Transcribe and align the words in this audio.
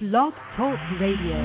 Blog 0.00 0.32
Talk 0.56 0.80
Radio. 0.96 1.36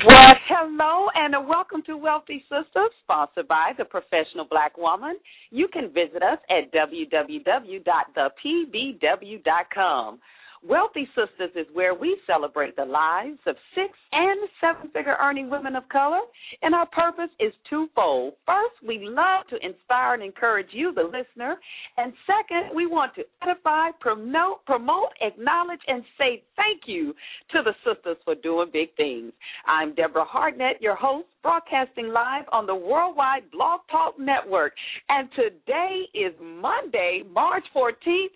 Well, 0.05 0.36
hello 0.49 1.09
and 1.15 1.35
welcome 1.49 1.83
to 1.83 1.97
Wealthy 1.97 2.45
Sistas, 2.51 2.91
sponsored 3.03 3.49
by 3.49 3.73
the 3.77 3.85
Professional 3.85 4.45
Black 4.49 4.79
Woman. 4.79 5.17
You 5.51 5.67
can 5.73 5.89
visit 5.89 6.23
us 6.23 6.39
at 6.49 6.73
www.thepbw.com. 6.73 7.89
Wealthy 10.69 11.09
Sistas 11.17 11.55
is 11.55 11.67
where 11.73 11.95
we 11.95 12.19
celebrate 12.27 12.75
the 12.77 12.85
lives 12.85 13.39
of 13.47 13.57
six 13.75 13.91
and 14.13 14.49
seven 14.61 14.91
figure 14.91 15.17
earning 15.21 15.49
women 15.49 15.77
of 15.77 15.89
color, 15.89 16.21
and 16.63 16.75
our 16.75 16.87
purpose 16.87 17.31
is 17.39 17.53
twofold. 17.71 18.35
First, 18.47 18.75
we 18.87 19.01
love 19.03 19.47
to 19.51 19.57
inspire 19.65 20.15
and 20.15 20.23
encourage 20.23 20.69
you, 20.73 20.93
the 20.93 21.05
listener, 21.05 21.57
and 21.99 22.13
second, 22.27 22.75
we 22.75 22.87
want 22.87 23.15
to 23.15 23.25
edify, 23.43 23.91
promote, 24.01 24.65
promote, 24.67 25.11
acknowledge, 25.21 25.81
and 25.87 26.03
say 26.19 26.43
thank 26.57 26.83
you 26.87 27.15
to 27.53 27.63
the 27.63 27.75
sisters 27.85 28.17
for 28.25 28.35
doing 28.35 28.69
big 28.73 28.95
things. 28.97 29.33
I'm 29.67 29.95
Deborah 29.95 30.25
Hartnett, 30.25 30.83
your 30.83 30.97
host, 30.97 31.27
broadcasting 31.43 32.09
live 32.09 32.45
on 32.51 32.67
the 32.67 32.75
Worldwide 32.75 33.51
Blog 33.53 33.81
Talk 33.91 34.19
Network, 34.19 34.73
and 35.09 35.29
today 35.37 36.03
is 36.13 36.33
Monday, 36.43 37.23
March 37.33 37.65
14th. 37.75 38.33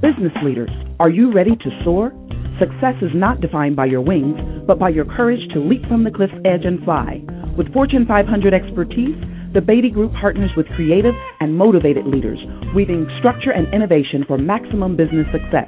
Business 0.00 0.32
leaders, 0.44 0.70
are 1.00 1.10
you 1.10 1.32
ready 1.32 1.56
to 1.56 1.82
soar? 1.82 2.12
Success 2.60 2.94
is 3.02 3.10
not 3.14 3.40
defined 3.40 3.74
by 3.74 3.86
your 3.86 4.00
wings, 4.00 4.38
but 4.64 4.78
by 4.78 4.90
your 4.90 5.04
courage 5.04 5.40
to 5.52 5.58
leap 5.58 5.82
from 5.88 6.04
the 6.04 6.10
cliff's 6.10 6.38
edge 6.44 6.64
and 6.64 6.78
fly. 6.84 7.20
With 7.56 7.72
Fortune 7.72 8.06
500 8.06 8.54
expertise, 8.54 9.18
the 9.54 9.60
Batie 9.60 9.90
Group 9.90 10.12
partners 10.20 10.52
with 10.56 10.68
creative 10.76 11.14
and 11.40 11.58
motivated 11.58 12.06
leaders, 12.06 12.38
weaving 12.76 13.08
structure 13.18 13.50
and 13.50 13.66
innovation 13.74 14.22
for 14.28 14.38
maximum 14.38 14.94
business 14.96 15.26
success. 15.32 15.66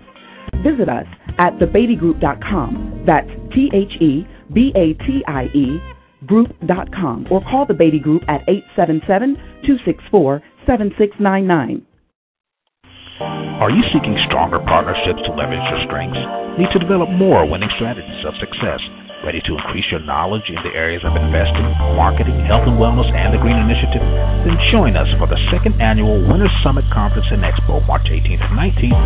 Visit 0.63 0.89
us 0.89 1.07
at 1.39 1.59
thebatiegroup.com. 1.59 3.03
That's 3.09 3.31
T 3.53 3.69
H 3.75 4.01
E 4.01 4.25
B 4.55 4.71
A 4.77 4.95
T 5.07 5.25
I 5.27 5.47
E 5.47 5.81
group.com 6.27 7.27
or 7.33 7.41
call 7.51 7.67
the 7.67 7.75
Batie 7.75 7.99
Group 7.99 8.23
at 8.29 8.43
877 8.47 9.35
264 9.67 10.41
7699. 10.67 11.85
Are 13.21 13.69
you 13.69 13.85
seeking 13.93 14.17
stronger 14.29 14.59
partnerships 14.65 15.21
to 15.29 15.37
leverage 15.37 15.61
your 15.69 15.85
strengths? 15.85 16.17
Need 16.57 16.73
to 16.73 16.81
develop 16.81 17.13
more 17.13 17.45
winning 17.45 17.69
strategies 17.77 18.25
of 18.25 18.33
success? 18.41 18.81
Ready 19.21 19.45
to 19.45 19.53
increase 19.53 19.85
your 19.93 20.01
knowledge 20.01 20.49
in 20.49 20.57
the 20.65 20.73
areas 20.73 21.05
of 21.05 21.13
investing, 21.13 21.69
marketing, 21.93 22.41
health 22.49 22.65
and 22.65 22.81
wellness, 22.81 23.05
and 23.13 23.37
the 23.37 23.37
Green 23.37 23.61
Initiative? 23.61 24.01
Then 24.49 24.57
join 24.73 24.97
us 24.97 25.13
for 25.21 25.29
the 25.29 25.37
second 25.53 25.77
annual 25.77 26.25
Winners 26.25 26.49
Summit 26.65 26.89
Conference 26.89 27.29
and 27.29 27.45
Expo, 27.45 27.85
March 27.85 28.09
18th 28.09 28.41
and 28.41 28.57
19th, 28.57 28.97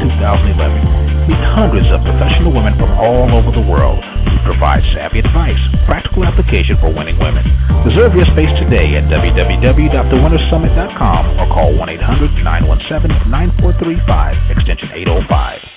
2011. 0.55 1.35
Meet 1.35 1.43
hundreds 1.59 1.91
of 1.91 1.99
professional 2.07 2.55
women 2.55 2.79
from 2.79 2.95
all 2.95 3.27
over 3.35 3.51
the 3.51 3.67
world 3.67 3.99
who 4.31 4.39
provide 4.47 4.87
savvy 4.95 5.19
advice, 5.19 5.59
practical 5.91 6.23
application 6.23 6.79
for 6.79 6.95
winning 6.95 7.19
women. 7.19 7.43
Reserve 7.83 8.15
your 8.15 8.31
space 8.31 8.55
today 8.63 8.95
at 8.95 9.11
www.thewinnerssummit.com 9.11 11.23
or 11.43 11.47
call 11.51 11.75
1 11.75 11.91
800 11.91 12.39
917 12.39 13.35
9435, 13.35 14.63
extension 14.63 14.95
805. 14.95 15.74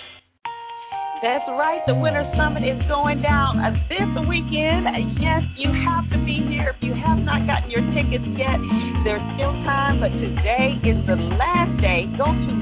That's 1.18 1.50
right. 1.50 1.82
The 1.90 1.98
Winners 1.98 2.30
Summit 2.38 2.62
is 2.62 2.78
going 2.86 3.26
down 3.26 3.58
uh, 3.58 3.74
this 3.90 4.06
weekend. 4.30 4.86
Yes, 5.18 5.42
you 5.58 5.74
have 5.90 6.06
to 6.14 6.18
be 6.22 6.46
here. 6.46 6.78
If 6.78 6.82
you 6.86 6.94
have 6.94 7.18
not 7.26 7.42
gotten 7.50 7.74
your 7.74 7.82
tickets 7.98 8.22
yet, 8.38 8.62
there's 9.02 9.26
still 9.34 9.50
time, 9.66 9.98
but 9.98 10.14
today 10.14 10.78
is 10.86 11.02
the 11.10 11.18
last 11.42 11.74
day. 11.82 12.06
Go 12.22 12.30
to 12.30 12.54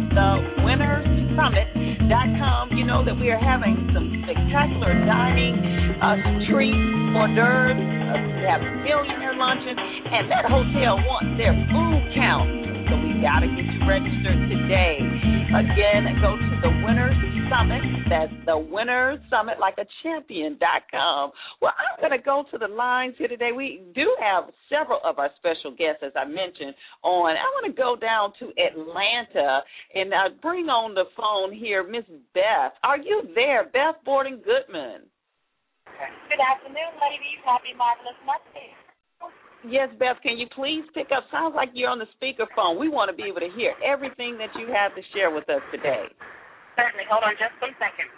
winnerssummit.com. 0.63 2.80
You 2.80 2.88
know 2.88 3.04
that 3.04 3.19
we 3.19 3.28
are 3.28 3.44
having 3.44 3.75
some 3.92 4.24
spectacular 4.24 5.04
dining 5.04 5.60
uh, 6.00 6.16
treats, 6.48 6.80
hors 7.12 7.36
d'oeuvres. 7.36 7.75
Uh, 7.75 8.40
we 8.40 8.48
have 8.48 8.63
millionaire 8.88 9.36
luncheon, 9.36 9.75
and 9.75 10.31
that 10.31 10.48
hotel 10.48 10.96
wants 11.04 11.36
their 11.36 11.52
food 11.75 12.07
count. 12.16 12.75
So 12.89 12.95
we 13.01 13.17
got 13.21 13.41
to 13.41 13.49
get 13.49 13.65
you 13.65 13.81
registered 13.89 14.49
today. 14.49 15.01
Again, 15.49 16.05
go 16.21 16.37
to 16.37 16.55
the 16.61 16.71
Winners 16.85 17.17
Summit. 17.49 17.81
That's 18.09 18.33
the 18.45 18.57
Winners 18.57 19.19
Summit, 19.29 19.59
like 19.59 19.75
a 19.77 19.85
champion.com. 20.03 21.31
Well, 21.61 21.73
I'm 21.73 21.95
to 22.17 22.23
go 22.23 22.43
to 22.51 22.57
the 22.57 22.67
lines 22.67 23.15
here 23.17 23.27
today. 23.27 23.51
We 23.55 23.81
do 23.93 24.15
have 24.21 24.45
several 24.69 24.99
of 25.03 25.19
our 25.19 25.29
special 25.37 25.71
guests, 25.71 26.03
as 26.05 26.13
I 26.15 26.25
mentioned, 26.25 26.73
on. 27.03 27.35
I 27.35 27.45
want 27.57 27.67
to 27.67 27.75
go 27.75 27.95
down 27.95 28.33
to 28.39 28.53
Atlanta 28.61 29.61
and 29.93 30.13
uh, 30.13 30.29
bring 30.41 30.69
on 30.69 30.93
the 30.93 31.05
phone 31.17 31.53
here 31.53 31.83
Miss 31.83 32.05
Beth. 32.33 32.73
Are 32.83 32.97
you 32.97 33.29
there? 33.33 33.65
Beth 33.65 33.97
Borden 34.05 34.41
Goodman. 34.41 35.09
Good 36.29 36.41
afternoon, 36.41 36.93
ladies. 37.01 37.39
Happy 37.45 37.73
Marvelous 37.77 38.19
Monday. 38.25 38.84
Yes, 39.67 39.89
Beth, 39.97 40.17
can 40.21 40.38
you 40.38 40.47
please 40.53 40.83
pick 40.94 41.07
up? 41.15 41.25
Sounds 41.31 41.53
like 41.56 41.69
you're 41.73 41.89
on 41.89 42.00
the 42.00 42.09
speakerphone. 42.21 42.79
We 42.79 42.89
want 42.89 43.09
to 43.09 43.15
be 43.17 43.27
able 43.27 43.41
to 43.41 43.50
hear 43.57 43.73
everything 43.81 44.38
that 44.38 44.53
you 44.59 44.67
have 44.73 44.94
to 44.94 45.01
share 45.13 45.33
with 45.33 45.50
us 45.50 45.62
today. 45.71 46.06
Certainly. 46.77 47.06
Hold 47.09 47.23
on 47.23 47.33
just 47.33 47.56
one 47.62 47.73
second. 47.79 48.09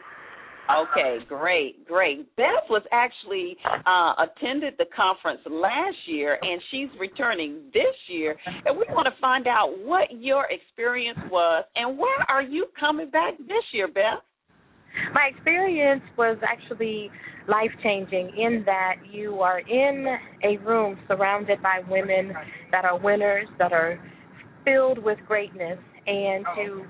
Okay, 0.68 1.24
great, 1.30 1.88
great. 1.88 2.36
Beth 2.36 2.68
was 2.70 2.84
actually 2.92 3.56
uh, 3.64 4.28
attended 4.28 4.74
the 4.78 4.86
conference 4.94 5.40
last 5.50 5.96
year, 6.08 6.38
and 6.42 6.62
she's 6.72 6.90
returning 7.00 7.72
this 7.74 7.96
year. 8.10 8.36
And 8.66 8.78
we 8.78 8.84
want 8.90 9.08
to 9.08 9.22
find 9.22 9.48
out 9.48 9.76
what 9.80 10.10
your 10.12 10.46
experience 10.52 11.20
was, 11.32 11.64
and 11.76 11.98
why 11.98 12.18
are 12.28 12.44
you 12.44 12.66
coming 12.78 13.10
back 13.10 13.38
this 13.38 13.64
year, 13.72 13.88
Beth? 13.88 14.20
My 15.14 15.30
experience 15.34 16.04
was 16.18 16.38
actually 16.48 17.10
life 17.48 17.72
changing 17.82 18.32
in 18.38 18.64
that 18.66 18.96
you 19.10 19.42
are 19.42 19.60
in 19.60 20.06
a 20.44 20.58
room 20.58 20.98
surrounded 21.08 21.62
by 21.62 21.82
women 21.90 22.34
that 22.72 22.86
are 22.86 23.00
winners, 23.00 23.48
that 23.60 23.72
are 23.72 24.00
filled 24.66 25.00
with 25.00 25.18
greatness, 25.28 25.80
and 26.06 26.46
to 26.58 26.84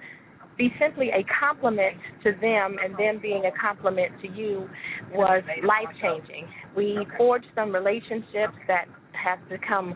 be 0.57 0.73
simply 0.79 1.09
a 1.09 1.23
compliment 1.39 1.95
to 2.23 2.31
them 2.41 2.77
and 2.83 2.97
them 2.97 3.19
being 3.21 3.43
a 3.45 3.51
compliment 3.59 4.11
to 4.21 4.27
you 4.27 4.67
was 5.13 5.43
life 5.63 5.93
changing. 6.01 6.47
We 6.75 7.05
forged 7.17 7.45
some 7.55 7.71
relationships 7.71 8.57
that 8.67 8.85
have 9.13 9.39
become 9.49 9.95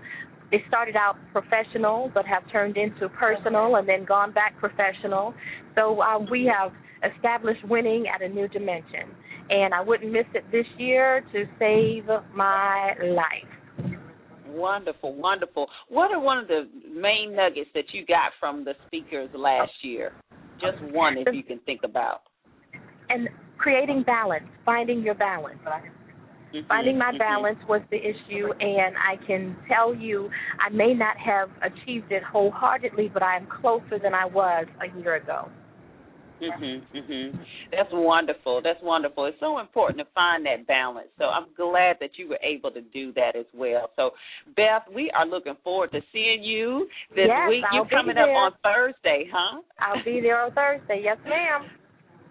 they 0.51 0.61
started 0.67 0.97
out 0.97 1.15
professional 1.31 2.11
but 2.13 2.25
have 2.25 2.43
turned 2.51 2.75
into 2.75 3.07
personal 3.09 3.77
and 3.77 3.87
then 3.87 4.03
gone 4.03 4.33
back 4.33 4.57
professional. 4.59 5.33
So 5.75 6.01
uh, 6.01 6.19
we 6.29 6.51
have 6.53 6.73
established 7.03 7.63
winning 7.67 8.05
at 8.13 8.21
a 8.21 8.29
new 8.29 8.47
dimension. 8.47 9.09
And 9.49 9.73
I 9.73 9.81
wouldn't 9.81 10.11
miss 10.11 10.25
it 10.33 10.43
this 10.51 10.65
year 10.77 11.23
to 11.33 11.45
save 11.59 12.05
my 12.33 12.93
life. 13.03 13.95
Wonderful, 14.47 15.15
wonderful. 15.15 15.67
What 15.89 16.11
are 16.11 16.19
one 16.19 16.37
of 16.37 16.47
the 16.47 16.67
main 16.93 17.35
nuggets 17.35 17.69
that 17.73 17.85
you 17.93 18.05
got 18.05 18.31
from 18.39 18.65
the 18.65 18.73
speakers 18.87 19.29
last 19.33 19.71
year? 19.81 20.13
Just 20.59 20.81
one, 20.93 21.17
if 21.17 21.33
you 21.33 21.43
can 21.43 21.59
think 21.59 21.81
about. 21.83 22.21
And 23.09 23.29
creating 23.57 24.03
balance, 24.03 24.45
finding 24.65 25.01
your 25.01 25.15
balance. 25.15 25.59
Mm-hmm, 26.53 26.67
Finding 26.67 26.97
my 26.97 27.11
mm-hmm. 27.11 27.17
balance 27.17 27.59
was 27.67 27.81
the 27.91 27.97
issue, 27.97 28.51
and 28.59 28.95
I 28.97 29.15
can 29.25 29.55
tell 29.69 29.95
you 29.95 30.29
I 30.59 30.69
may 30.69 30.93
not 30.93 31.15
have 31.17 31.49
achieved 31.61 32.11
it 32.11 32.23
wholeheartedly, 32.23 33.09
but 33.13 33.23
I 33.23 33.37
am 33.37 33.47
closer 33.61 33.99
than 34.01 34.13
I 34.13 34.25
was 34.25 34.65
a 34.81 34.99
year 34.99 35.15
ago. 35.15 35.49
Mhm, 36.41 36.81
mhm. 36.93 37.45
That's 37.71 37.91
wonderful. 37.93 38.61
That's 38.61 38.81
wonderful. 38.81 39.25
It's 39.25 39.39
so 39.39 39.59
important 39.59 39.99
to 39.99 40.05
find 40.13 40.45
that 40.47 40.65
balance. 40.65 41.09
So 41.19 41.25
I'm 41.25 41.45
glad 41.55 41.97
that 41.99 42.17
you 42.17 42.29
were 42.29 42.39
able 42.41 42.71
to 42.71 42.81
do 42.81 43.13
that 43.13 43.35
as 43.35 43.45
well. 43.53 43.91
So 43.95 44.11
Beth, 44.55 44.83
we 44.93 45.11
are 45.11 45.25
looking 45.25 45.55
forward 45.63 45.91
to 45.91 46.01
seeing 46.11 46.43
you 46.43 46.87
this 47.11 47.27
yes, 47.27 47.49
week. 47.49 47.63
You're 47.73 47.85
coming 47.85 48.17
up 48.17 48.29
on 48.29 48.53
Thursday, 48.63 49.29
huh? 49.31 49.61
I'll 49.79 50.03
be 50.03 50.19
there 50.19 50.41
on 50.41 50.51
Thursday. 50.53 51.01
Yes, 51.03 51.17
ma'am. 51.25 51.69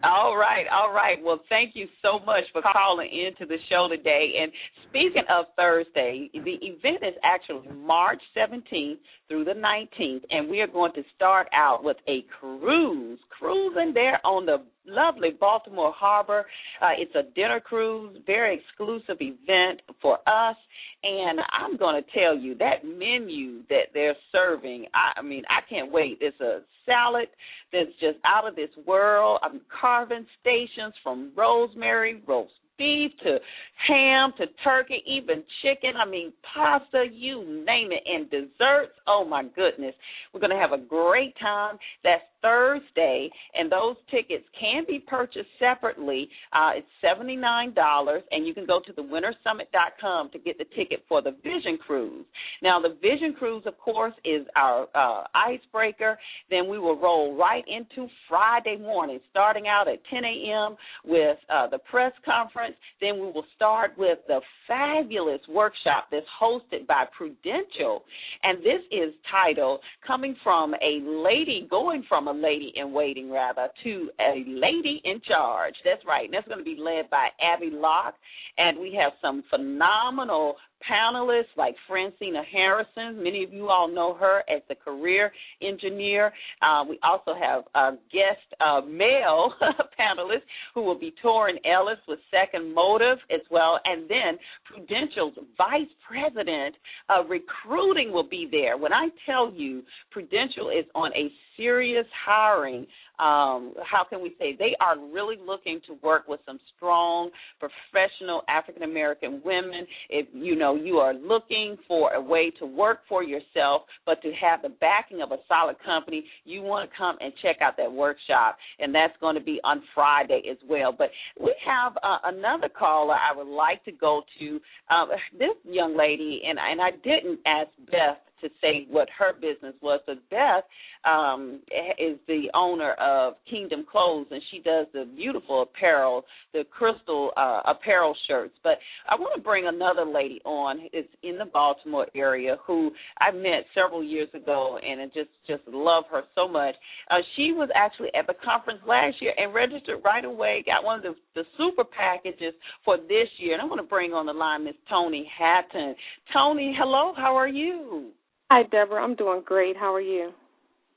All 0.03 0.35
right, 0.37 0.65
all 0.73 0.93
right. 0.95 1.19
Well, 1.23 1.41
thank 1.51 1.77
you 1.77 1.87
so 2.01 2.25
much 2.25 2.45
for 2.53 2.63
calling 2.63 3.09
into 3.13 3.45
the 3.45 3.59
show 3.69 3.87
today. 3.89 4.33
And 4.41 4.51
speaking 4.89 5.25
of 5.29 5.45
Thursday, 5.57 6.31
the 6.33 6.57
event 6.63 7.03
is 7.03 7.15
actually 7.23 7.69
March 7.77 8.21
17th 8.35 8.97
through 9.31 9.45
the 9.45 9.53
19th, 9.53 10.23
and 10.31 10.51
we 10.51 10.61
are 10.61 10.67
going 10.67 10.93
to 10.95 11.03
start 11.15 11.47
out 11.55 11.85
with 11.85 11.97
a 12.09 12.25
cruise, 12.41 13.21
cruising 13.39 13.95
there 13.95 14.21
on 14.27 14.45
the 14.45 14.59
lovely 14.85 15.31
Baltimore 15.39 15.93
Harbor. 15.97 16.45
Uh, 16.83 16.91
it's 16.99 17.15
a 17.15 17.33
dinner 17.37 17.61
cruise, 17.61 18.19
very 18.27 18.61
exclusive 18.61 19.19
event 19.21 19.83
for 20.03 20.19
us. 20.27 20.57
And 21.05 21.39
I'm 21.53 21.77
going 21.77 22.03
to 22.03 22.11
tell 22.13 22.37
you 22.37 22.57
that 22.57 22.85
menu 22.85 23.63
that 23.69 23.95
they're 23.95 24.17
serving, 24.33 24.87
I, 24.93 25.21
I 25.21 25.23
mean, 25.23 25.45
I 25.49 25.61
can't 25.71 25.93
wait. 25.93 26.19
It's 26.21 26.39
a 26.41 26.63
salad 26.85 27.29
that's 27.73 27.93
just 28.01 28.19
out 28.25 28.49
of 28.49 28.57
this 28.57 28.71
world. 28.85 29.39
I'm 29.45 29.61
carving 29.81 30.27
stations 30.41 30.93
from 31.05 31.31
rosemary, 31.37 32.21
roast 32.27 32.53
beef 32.81 33.13
to 33.23 33.39
ham 33.87 34.33
to 34.39 34.47
turkey, 34.65 35.03
even 35.07 35.45
chicken. 35.63 35.93
I 36.01 36.09
mean, 36.09 36.33
pasta, 36.55 37.05
you 37.13 37.45
name 37.67 37.93
it, 37.93 38.03
and 38.07 38.31
desserts. 38.31 38.95
Oh 39.07 39.25
my 39.29 39.45
goodness. 39.55 39.95
We're 40.33 40.41
going 40.41 40.51
to 40.51 40.57
have 40.57 40.73
a 40.73 40.79
great 40.79 41.35
time. 41.39 41.77
That's 42.03 42.23
Thursday, 42.43 43.31
and 43.55 43.71
those 43.71 43.97
tickets 44.11 44.45
can 44.59 44.85
be 44.87 44.99
purchased 44.99 45.49
separately. 45.59 46.29
Uh, 46.53 46.73
it's 46.77 46.89
$79, 47.05 48.21
and 48.31 48.47
you 48.47 48.55
can 48.55 48.67
go 48.67 48.81
to 48.87 48.93
the 48.93 49.03
winnerssummit.com 49.03 50.31
to 50.31 50.39
get 50.39 50.59
the 50.59 50.65
ticket 50.77 51.05
for 51.09 51.23
the 51.23 51.33
Vision 51.43 51.79
Cruise. 51.85 52.27
Now, 52.63 52.81
the 52.81 52.97
Vision 53.01 53.35
Cruise, 53.39 53.65
of 53.67 53.79
course, 53.79 54.15
is 54.25 54.47
our 54.57 54.87
uh, 54.95 55.25
icebreaker. 55.35 56.19
Then 56.51 56.69
we 56.69 56.79
will 56.79 56.99
roll 56.99 57.37
right 57.37 57.65
into 57.67 58.09
Friday 58.29 58.77
morning, 58.79 59.21
starting 59.31 59.67
out 59.67 59.89
at 59.89 59.99
10 60.11 60.25
a.m. 60.25 60.77
with 61.05 61.39
uh, 61.53 61.69
the 61.69 61.79
press 61.91 62.13
conference. 62.25 62.75
Then 63.01 63.15
we 63.15 63.27
will 63.27 63.45
start 63.57 63.93
with 63.97 64.19
the 64.29 64.41
fabulous 64.67 65.41
workshop 65.49 66.09
that's 66.11 66.27
hosted 66.41 66.87
by 66.87 67.05
Prudential, 67.17 68.05
and 68.43 68.59
this 68.59 68.81
is 68.91 69.15
titled 69.31 69.81
Coming 70.07 70.37
from 70.43 70.75
a 70.75 71.01
Lady, 71.03 71.67
Going 71.71 72.05
from 72.09 72.29
a 72.31 72.33
Lady 72.33 72.73
in 72.77 72.93
Waiting, 72.93 73.31
rather, 73.31 73.69
to 73.85 74.11
a 74.21 74.45
Lady 74.47 75.01
in 75.05 75.21
Charge. 75.27 75.75
That's 75.85 76.05
right. 76.07 76.25
And 76.25 76.35
that's 76.35 76.49
going 76.49 76.59
to 76.59 76.65
be 76.65 76.77
led 76.81 77.11
by 77.11 77.29
Abby 77.41 77.71
Locke, 77.73 78.15
and 78.59 78.79
we 78.79 78.97
have 79.01 79.13
some 79.21 79.43
phenomenal 79.51 80.57
panelists 80.89 81.57
like 81.57 81.75
Francina 81.89 82.43
Harrison. 82.51 83.23
Many 83.23 83.45
of 83.45 83.53
you 83.53 83.69
all 83.69 83.89
know 83.89 84.15
her 84.15 84.43
as 84.49 84.63
the 84.69 84.75
career 84.75 85.33
engineer. 85.63 86.33
Uh, 86.63 86.85
we 86.89 86.99
also 87.03 87.35
have 87.41 87.65
a 87.75 87.97
guest 88.13 88.61
uh, 88.65 88.81
male 88.87 89.53
panelist 89.99 90.43
who 90.75 90.83
will 90.83 90.99
be 90.99 91.13
Torin 91.23 91.57
Ellis 91.65 91.99
with 92.09 92.19
Second 92.31 92.75
Motive 92.75 93.19
as 93.31 93.41
well. 93.51 93.81
And 93.85 94.09
then 94.09 94.39
Prudential's 94.65 95.35
vice 95.57 95.91
president 96.07 96.75
of 97.09 97.27
recruiting 97.29 98.13
will 98.13 98.29
be 98.29 98.49
there. 98.51 98.77
When 98.77 98.93
I 98.93 99.09
tell 99.27 99.53
you 99.53 99.83
Prudential 100.11 100.71
is 100.71 100.87
on 100.95 101.13
a 101.15 101.31
serious 101.57 102.07
hiring 102.25 102.87
um, 103.21 103.75
how 103.85 104.05
can 104.09 104.23
we 104.23 104.35
say 104.39 104.57
they 104.59 104.75
are 104.81 104.97
really 105.13 105.37
looking 105.45 105.81
to 105.87 105.95
work 106.03 106.27
with 106.27 106.41
some 106.47 106.59
strong 106.77 107.31
professional 107.59 108.43
African 108.49 108.83
American 108.83 109.43
women. 109.45 109.87
If 110.09 110.27
you 110.33 110.57
know 110.57 110.75
you 110.75 110.97
are 110.97 111.13
looking 111.13 111.77
for 111.87 112.15
a 112.15 112.21
way 112.21 112.51
to 112.59 112.67
work 112.67 113.01
for 113.09 113.23
yourself, 113.23 113.83
but 114.07 114.23
to 114.23 114.33
have 114.41 114.63
the 114.63 114.71
backing 114.71 115.21
of 115.23 115.33
a 115.33 115.37
solid 115.47 115.77
company, 115.85 116.25
you 116.45 116.63
want 116.63 116.91
to 116.91 116.97
come 116.97 117.17
and 117.21 117.33
check 117.43 117.57
out 117.61 117.77
that 117.77 117.93
workshop, 117.93 118.57
and 118.79 118.95
that's 118.95 119.15
going 119.21 119.35
to 119.35 119.43
be 119.43 119.61
on 119.65 119.83
Friday 119.95 120.43
as 120.51 120.59
well. 120.69 120.93
But 120.97 121.11
we 121.39 121.55
have 121.67 121.97
uh, 122.03 122.19
another 122.25 122.69
caller 122.69 123.15
I 123.15 123.37
would 123.37 123.47
like 123.47 123.85
to 123.85 123.93
go 123.93 124.23
to. 124.39 124.61
Um, 124.91 125.09
this 125.39 125.57
young 125.65 125.97
lady, 125.97 126.43
and 126.47 126.59
and 126.59 126.81
I 126.81 126.91
didn't 126.91 127.41
ask 127.47 127.69
Beth 127.91 128.19
to 128.43 128.49
say 128.61 128.87
what 128.91 129.09
her 129.19 129.33
business 129.35 129.75
was. 129.83 130.01
So 130.07 130.15
Beth 130.31 130.65
um, 131.05 131.61
is 131.99 132.19
the 132.27 132.51
owner 132.55 132.93
of 132.95 133.35
Kingdom 133.49 133.85
Clothes, 133.91 134.27
and 134.31 134.43
she 134.51 134.59
does 134.59 134.87
the 134.93 135.07
beautiful 135.17 135.63
apparel, 135.63 136.25
the 136.53 136.65
crystal 136.71 137.31
uh, 137.37 137.63
apparel 137.67 138.15
shirts. 138.29 138.55
But 138.63 138.75
I 139.09 139.15
want 139.15 139.35
to 139.37 139.43
bring 139.43 139.67
another 139.67 140.05
lady 140.05 140.41
on. 140.45 140.89
It's 140.93 141.09
in 141.23 141.39
the 141.39 141.47
Baltimore 141.47 142.07
area 142.15 142.57
who 142.67 142.91
I 143.21 143.31
met 143.31 143.65
several 143.75 144.05
years 144.05 144.29
ago, 144.35 144.79
and 144.83 145.01
I 145.01 145.07
just 145.07 145.31
just 145.47 145.63
love 145.69 146.05
her 146.11 146.23
so 146.35 146.49
much. 146.49 146.75
Uh, 147.11 147.17
she 147.37 147.53
was 147.53 147.69
actually 147.75 148.09
at 148.15 148.27
the 148.27 148.35
conference 148.45 148.81
last 148.87 149.17
year 149.21 149.33
and 149.37 149.55
registered 149.55 150.01
right 150.05 150.25
away. 150.25 150.63
Got 150.67 150.85
one 150.85 150.99
of 150.99 151.03
the, 151.03 151.15
the 151.35 151.45
super 151.57 151.85
packages 151.85 152.55
for 152.85 152.97
this 152.97 153.29
year, 153.39 153.55
and 153.55 153.63
I 153.63 153.65
want 153.65 153.81
to 153.81 153.87
bring 153.87 154.13
on 154.13 154.27
the 154.27 154.33
line 154.33 154.65
Miss 154.65 154.75
Tony 154.89 155.29
Hatton. 155.39 155.95
Tony, 156.33 156.75
hello. 156.79 157.13
How 157.17 157.37
are 157.37 157.49
you? 157.49 158.11
Hi, 158.53 158.65
Deborah. 158.65 159.01
I'm 159.01 159.15
doing 159.15 159.43
great. 159.47 159.77
How 159.77 159.95
are 159.95 160.01
you? 160.01 160.33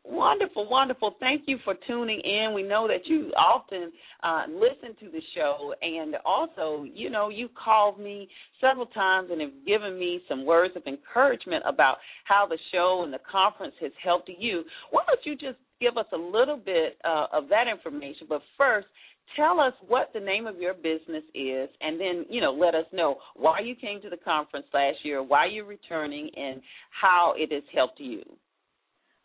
Wonderful, 0.04 0.68
wonderful. 0.68 1.16
Thank 1.20 1.44
you 1.46 1.60
for 1.64 1.76
tuning 1.86 2.20
in. 2.20 2.54
We 2.56 2.64
know 2.64 2.88
that 2.88 3.06
you 3.06 3.32
often 3.38 3.92
uh, 4.24 4.46
listen 4.50 4.96
to 5.00 5.12
the 5.12 5.22
show, 5.36 5.76
and 5.84 6.16
also, 6.26 6.84
you 6.92 7.12
know, 7.12 7.30
you 7.30 7.48
called 7.64 8.00
me 8.00 8.28
several 8.60 8.88
times 8.88 9.30
and 9.32 9.40
have 9.40 9.52
given 9.68 10.00
me 10.00 10.22
some 10.28 10.48
words 10.48 10.74
of 10.76 10.82
encouragement 10.88 11.64
about 11.68 11.98
how 12.24 12.48
the 12.50 12.58
show 12.72 13.04
and 13.04 13.14
the 13.14 13.20
conference 13.32 13.76
has 13.82 13.92
helped 14.04 14.32
you. 14.36 14.64
Why 14.90 15.04
don't 15.06 15.20
you 15.24 15.36
just 15.36 15.60
give 15.80 15.96
us 15.96 16.08
a 16.12 16.18
little 16.18 16.58
bit 16.58 16.98
uh, 17.06 17.28
of 17.32 17.50
that 17.50 17.68
information? 17.68 18.26
But 18.28 18.42
first, 18.58 18.88
tell 19.36 19.60
us 19.60 19.74
what 19.88 20.12
the 20.14 20.20
name 20.20 20.48
of 20.48 20.58
your 20.58 20.74
business 20.74 21.24
is 21.34 21.70
and 21.82 22.00
then 22.00 22.26
you 22.30 22.42
know 22.42 22.54
let 22.54 22.76
us 22.76 22.86
know 22.92 23.16
why 23.36 23.60
you 23.60 23.76
came 23.76 24.02
to 24.02 24.10
the 24.10 24.18
conference 24.18 24.66
last 24.74 24.98
year 25.04 25.24
why 25.24 25.46
you're 25.46 25.66
returning 25.66 26.30
and 26.36 26.62
how 27.02 27.34
it 27.38 27.52
has 27.52 27.64
helped 27.74 28.00
you 28.00 28.22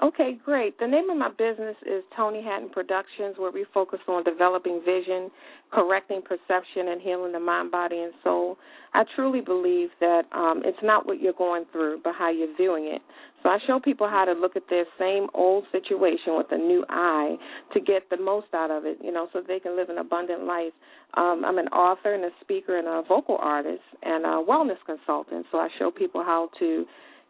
Okay, 0.00 0.38
great. 0.44 0.78
The 0.78 0.86
name 0.86 1.10
of 1.10 1.16
my 1.16 1.30
business 1.30 1.74
is 1.82 2.04
Tony 2.16 2.40
Hatton 2.40 2.68
Productions, 2.68 3.34
where 3.36 3.50
we 3.50 3.66
focus 3.74 3.98
on 4.06 4.22
developing 4.22 4.80
vision, 4.86 5.28
correcting 5.72 6.22
perception, 6.22 6.86
and 6.88 7.00
healing 7.02 7.32
the 7.32 7.40
mind, 7.40 7.72
body, 7.72 7.98
and 7.98 8.12
soul. 8.22 8.58
I 8.94 9.02
truly 9.16 9.40
believe 9.40 9.88
that 9.98 10.22
um, 10.30 10.62
it's 10.64 10.78
not 10.84 11.04
what 11.04 11.20
you're 11.20 11.32
going 11.32 11.64
through, 11.72 12.02
but 12.04 12.14
how 12.16 12.30
you're 12.30 12.54
viewing 12.56 12.84
it. 12.84 13.02
So 13.42 13.48
I 13.48 13.58
show 13.66 13.80
people 13.80 14.08
how 14.08 14.24
to 14.24 14.34
look 14.34 14.54
at 14.54 14.62
their 14.70 14.84
same 15.00 15.26
old 15.34 15.64
situation 15.72 16.36
with 16.36 16.46
a 16.52 16.58
new 16.58 16.84
eye 16.88 17.34
to 17.74 17.80
get 17.80 18.08
the 18.08 18.18
most 18.18 18.46
out 18.54 18.70
of 18.70 18.84
it, 18.84 18.98
you 19.02 19.10
know, 19.10 19.26
so 19.32 19.42
they 19.46 19.58
can 19.58 19.76
live 19.76 19.88
an 19.88 19.98
abundant 19.98 20.44
life. 20.44 20.72
Um, 21.14 21.42
I'm 21.44 21.58
an 21.58 21.68
author 21.68 22.14
and 22.14 22.24
a 22.24 22.30
speaker 22.40 22.78
and 22.78 22.86
a 22.86 23.02
vocal 23.08 23.38
artist 23.40 23.82
and 24.04 24.24
a 24.24 24.44
wellness 24.48 24.78
consultant. 24.86 25.46
So 25.50 25.58
I 25.58 25.68
show 25.76 25.90
people 25.90 26.22
how 26.22 26.50
to 26.60 26.86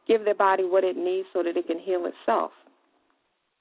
give 0.08 0.24
their 0.24 0.34
body 0.34 0.64
what 0.64 0.82
it 0.82 0.96
needs 0.96 1.28
so 1.32 1.42
that 1.42 1.56
it 1.56 1.66
can 1.66 1.78
heal 1.78 2.06
itself. 2.06 2.50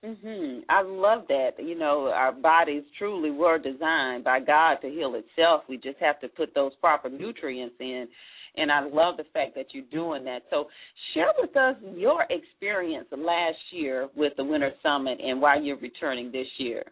Mhm. 0.04 0.63
I 0.70 0.82
love 0.82 1.27
that. 1.27 1.60
You 1.60 1.75
know, 1.75 2.08
our 2.12 2.32
bodies 2.32 2.84
truly 2.98 3.32
were 3.32 3.58
designed 3.58 4.24
by 4.24 4.39
God 4.39 4.75
to 4.82 4.89
heal 4.89 5.16
itself. 5.16 5.68
We 5.68 5.77
just 5.77 6.00
have 6.00 6.20
to 6.22 6.30
put 6.30 6.54
those 6.54 6.75
proper 6.75 7.10
nutrients 7.10 7.75
in. 7.80 8.08
And 8.56 8.72
I 8.72 8.82
love 8.82 9.18
the 9.18 9.24
fact 9.25 9.56
that 9.56 9.74
you're 9.74 9.84
doing 9.92 10.24
that. 10.25 10.44
So, 10.50 10.70
share 11.13 11.32
with 11.38 11.56
us 11.56 11.75
your 11.96 12.25
experience 12.30 13.08
last 13.12 13.58
year 13.72 14.10
with 14.16 14.36
the 14.36 14.44
Winners 14.44 14.74
Summit 14.82 15.20
and 15.20 15.42
why 15.42 15.58
you're 15.58 15.77
returning 15.77 16.32
this 16.32 16.48
year. 16.58 16.84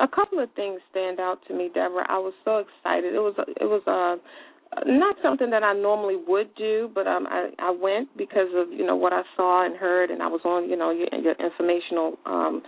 A 0.00 0.08
couple 0.08 0.38
of 0.38 0.52
things 0.52 0.80
stand 0.90 1.18
out 1.20 1.38
to 1.46 1.54
me, 1.54 1.70
Deborah. 1.72 2.06
I 2.08 2.18
was 2.18 2.34
so 2.44 2.58
excited. 2.58 3.14
It 3.14 3.20
was 3.20 3.34
it 3.38 3.64
was 3.64 3.86
a 3.86 4.18
not 4.84 5.16
something 5.22 5.50
that 5.50 5.62
I 5.62 5.72
normally 5.72 6.16
would 6.28 6.54
do, 6.54 6.90
but 6.94 7.06
um, 7.06 7.26
I, 7.30 7.50
I 7.58 7.70
went 7.70 8.14
because 8.16 8.48
of 8.54 8.70
you 8.70 8.84
know 8.84 8.96
what 8.96 9.12
I 9.12 9.22
saw 9.36 9.64
and 9.64 9.76
heard, 9.76 10.10
and 10.10 10.22
I 10.22 10.26
was 10.26 10.40
on 10.44 10.68
you 10.68 10.76
know 10.76 10.90
your, 10.90 11.08
your 11.20 11.34
informational 11.34 12.18
um, 12.26 12.62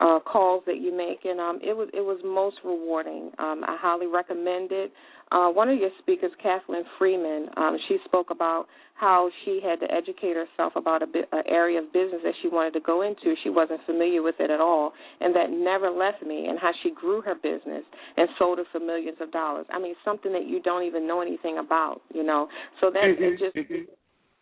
uh, 0.00 0.18
calls 0.20 0.62
that 0.66 0.76
you 0.76 0.96
make, 0.96 1.24
and 1.24 1.40
um, 1.40 1.58
it 1.62 1.76
was 1.76 1.88
it 1.92 2.00
was 2.00 2.18
most 2.24 2.56
rewarding. 2.64 3.30
Um, 3.38 3.62
I 3.66 3.76
highly 3.78 4.06
recommend 4.06 4.72
it. 4.72 4.92
Uh, 5.32 5.48
one 5.48 5.68
of 5.68 5.78
your 5.78 5.90
speakers, 6.00 6.30
Kathleen 6.42 6.84
Freeman, 6.98 7.48
um, 7.56 7.76
she 7.88 7.96
spoke 8.04 8.30
about 8.30 8.66
how 8.94 9.28
she 9.44 9.60
had 9.64 9.80
to 9.80 9.92
educate 9.92 10.36
herself 10.36 10.74
about 10.76 11.02
a 11.02 11.06
bit, 11.06 11.28
an 11.32 11.42
area 11.48 11.80
of 11.80 11.92
business 11.92 12.20
that 12.22 12.34
she 12.42 12.48
wanted 12.48 12.72
to 12.72 12.80
go 12.80 13.02
into. 13.02 13.34
She 13.42 13.50
wasn't 13.50 13.80
familiar 13.86 14.22
with 14.22 14.36
it 14.38 14.50
at 14.50 14.60
all, 14.60 14.92
and 15.20 15.34
that 15.34 15.50
never 15.50 15.90
left 15.90 16.22
me. 16.22 16.46
And 16.46 16.58
how 16.58 16.70
she 16.82 16.90
grew 16.90 17.20
her 17.22 17.34
business 17.34 17.84
and 18.16 18.28
sold 18.38 18.58
it 18.58 18.66
for 18.70 18.80
millions 18.80 19.18
of 19.20 19.32
dollars. 19.32 19.66
I 19.72 19.78
mean, 19.78 19.94
something 20.04 20.32
that 20.32 20.46
you 20.46 20.60
don't 20.60 20.84
even 20.84 21.06
know 21.06 21.20
anything 21.20 21.58
about, 21.58 22.02
you 22.12 22.22
know. 22.22 22.48
So 22.80 22.90
that 22.90 23.02
mm-hmm, 23.02 23.24
it 23.24 23.38
just 23.38 23.56
mm-hmm 23.56 23.90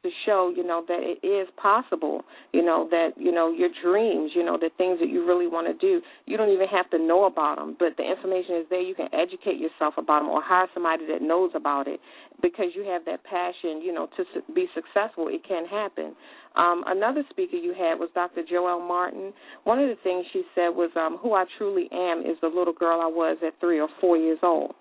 to 0.02 0.10
show, 0.26 0.52
you 0.54 0.66
know, 0.66 0.84
that 0.88 0.98
it 1.00 1.24
is 1.24 1.48
possible, 1.56 2.22
you 2.52 2.62
know, 2.62 2.88
that, 2.90 3.10
you 3.16 3.30
know, 3.30 3.52
your 3.52 3.68
dreams, 3.82 4.32
you 4.34 4.44
know, 4.44 4.58
the 4.58 4.70
things 4.76 4.98
that 4.98 5.08
you 5.08 5.24
really 5.24 5.46
want 5.46 5.66
to 5.66 5.74
do, 5.74 6.02
you 6.26 6.36
don't 6.36 6.50
even 6.50 6.66
have 6.66 6.90
to 6.90 6.98
know 6.98 7.24
about 7.24 7.56
them, 7.56 7.76
but 7.78 7.96
the 7.96 8.02
information 8.02 8.56
is 8.56 8.66
there. 8.68 8.80
You 8.80 8.94
can 8.94 9.08
educate 9.14 9.58
yourself 9.58 9.94
about 9.98 10.20
them 10.20 10.28
or 10.28 10.42
hire 10.42 10.66
somebody 10.74 11.06
that 11.06 11.22
knows 11.22 11.52
about 11.54 11.86
it 11.86 12.00
because 12.42 12.74
you 12.74 12.82
have 12.84 13.04
that 13.04 13.22
passion, 13.22 13.80
you 13.80 13.92
know, 13.92 14.08
to 14.16 14.24
be 14.52 14.66
successful. 14.74 15.28
It 15.28 15.46
can 15.46 15.66
happen. 15.66 16.16
Um, 16.56 16.82
another 16.86 17.22
speaker 17.30 17.56
you 17.56 17.72
had 17.72 17.94
was 17.94 18.10
Dr. 18.12 18.42
Joelle 18.42 18.86
Martin. 18.86 19.32
One 19.64 19.78
of 19.78 19.88
the 19.88 19.96
things 20.02 20.26
she 20.32 20.42
said 20.54 20.68
was, 20.70 20.90
um, 20.96 21.16
"Who 21.18 21.32
I 21.32 21.44
truly 21.56 21.88
am 21.92 22.20
is 22.26 22.36
the 22.40 22.48
little 22.48 22.74
girl 22.74 23.00
I 23.00 23.06
was 23.06 23.38
at 23.46 23.58
three 23.60 23.80
or 23.80 23.88
four 24.00 24.16
years 24.16 24.40
old." 24.42 24.74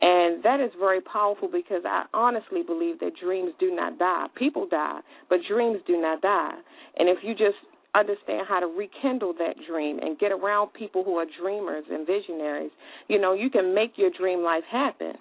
And 0.00 0.42
that 0.42 0.60
is 0.60 0.70
very 0.78 1.00
powerful 1.00 1.48
because 1.50 1.82
I 1.86 2.04
honestly 2.12 2.62
believe 2.62 3.00
that 3.00 3.12
dreams 3.22 3.52
do 3.58 3.74
not 3.74 3.98
die. 3.98 4.26
People 4.36 4.66
die, 4.68 5.00
but 5.30 5.38
dreams 5.48 5.78
do 5.86 6.00
not 6.00 6.20
die. 6.20 6.54
And 6.98 7.08
if 7.08 7.18
you 7.22 7.32
just 7.32 7.56
understand 7.94 8.46
how 8.46 8.60
to 8.60 8.66
rekindle 8.66 9.32
that 9.38 9.54
dream 9.66 9.98
and 10.00 10.18
get 10.18 10.32
around 10.32 10.72
people 10.74 11.02
who 11.02 11.16
are 11.16 11.26
dreamers 11.40 11.84
and 11.90 12.06
visionaries, 12.06 12.70
you 13.08 13.18
know, 13.18 13.32
you 13.32 13.48
can 13.48 13.74
make 13.74 13.92
your 13.96 14.10
dream 14.10 14.42
life 14.42 14.64
happen. 14.70 15.14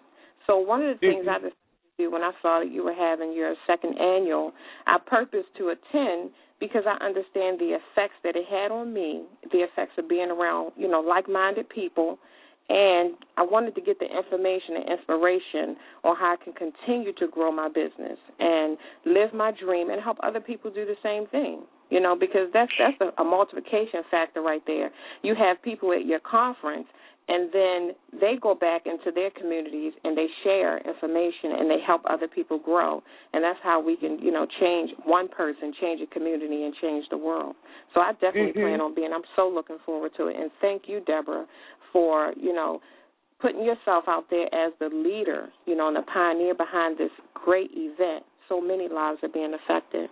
So 0.46 0.58
one 0.58 0.82
of 0.82 0.94
the 0.94 1.00
things 1.00 1.26
mm-hmm. 1.26 1.30
I 1.30 1.38
decided 1.38 1.54
to 1.98 2.04
do 2.04 2.12
when 2.12 2.22
I 2.22 2.32
saw 2.42 2.60
that 2.60 2.72
you 2.72 2.84
were 2.84 2.94
having 2.94 3.34
your 3.34 3.56
second 3.66 3.98
annual, 3.98 4.52
I 4.86 4.98
purposed 5.06 5.50
to 5.58 5.70
attend 5.70 6.32
because 6.60 6.84
I 6.88 7.04
understand 7.04 7.60
the 7.60 7.78
effects 7.78 8.16
that 8.24 8.36
it 8.36 8.46
had 8.50 8.72
on 8.72 8.94
me, 8.94 9.24
the 9.52 9.60
effects 9.60 9.94
of 9.98 10.10
being 10.10 10.30
around, 10.30 10.74
you 10.78 10.90
know, 10.90 11.00
like-minded 11.00 11.70
people 11.70 12.18
and 12.70 13.14
I 13.38 13.44
wanted 13.44 13.76
to 13.76 13.82
get 13.82 14.00
the 14.00 14.06
information 14.06 14.78
and 14.78 14.90
inspiration 14.98 15.78
on 16.04 16.16
how 16.16 16.34
I 16.34 16.44
can 16.44 16.54
continue 16.54 17.14
to 17.14 17.28
grow 17.28 17.52
my 17.52 17.68
business 17.68 18.18
and 18.40 18.78
live 19.06 19.34
my 19.34 19.52
dream 19.52 19.90
and 19.90 20.02
help 20.02 20.18
other 20.24 20.40
people 20.40 20.72
do 20.72 20.86
the 20.86 20.96
same 21.04 21.28
thing. 21.28 21.64
You 21.92 22.00
know, 22.00 22.16
because 22.20 22.50
that's 22.52 22.72
that's 22.80 22.98
a, 23.00 23.22
a 23.22 23.24
multiplication 23.24 24.02
factor 24.10 24.42
right 24.42 24.64
there. 24.66 24.90
You 25.22 25.36
have 25.36 25.62
people 25.62 25.94
at 25.94 26.06
your 26.06 26.20
conference 26.20 26.88
and 27.28 27.52
then 27.52 27.92
they 28.20 28.36
go 28.40 28.54
back 28.54 28.84
into 28.86 29.12
their 29.14 29.32
communities 29.32 29.94
and 30.04 30.18
they 30.18 30.28
share 30.44 30.78
information 30.80 31.58
and 31.58 31.70
they 31.70 31.80
help 31.86 32.02
other 32.10 32.28
people 32.28 32.60
grow 32.60 33.02
and 33.34 33.44
that's 33.44 33.60
how 33.64 33.82
we 33.82 33.96
can 33.96 34.20
you 34.20 34.32
know 34.32 34.46
change 34.60 34.92
one 35.06 35.28
person 35.28 35.74
change 35.82 36.02
a 36.02 36.14
community 36.14 36.64
and 36.64 36.74
change 36.82 37.06
the 37.10 37.18
world 37.18 37.56
so 37.94 38.00
i 38.00 38.12
definitely 38.14 38.52
mm-hmm. 38.52 38.62
plan 38.62 38.82
on 38.82 38.94
being 38.94 39.12
i'm 39.14 39.26
so 39.36 39.50
looking 39.50 39.78
forward 39.86 40.12
to 40.16 40.28
it 40.28 40.36
and 40.36 40.52
thank 40.62 40.84
you 40.88 41.02
deborah 41.08 41.46
for, 41.96 42.34
you 42.36 42.54
know, 42.54 42.82
putting 43.40 43.64
yourself 43.64 44.04
out 44.10 44.26
there 44.30 44.54
as 44.54 44.74
the 44.80 44.90
leader, 44.90 45.48
you 45.66 45.78
know, 45.78 45.88
and 45.88 45.96
the 45.96 46.02
pioneer 46.02 46.54
behind 46.54 46.98
this 46.98 47.10
great 47.34 47.72
event. 47.74 48.26
So 48.50 48.60
many 48.60 48.90
lives 48.90 49.20
are 49.24 49.30
being 49.30 49.56
affected. 49.56 50.10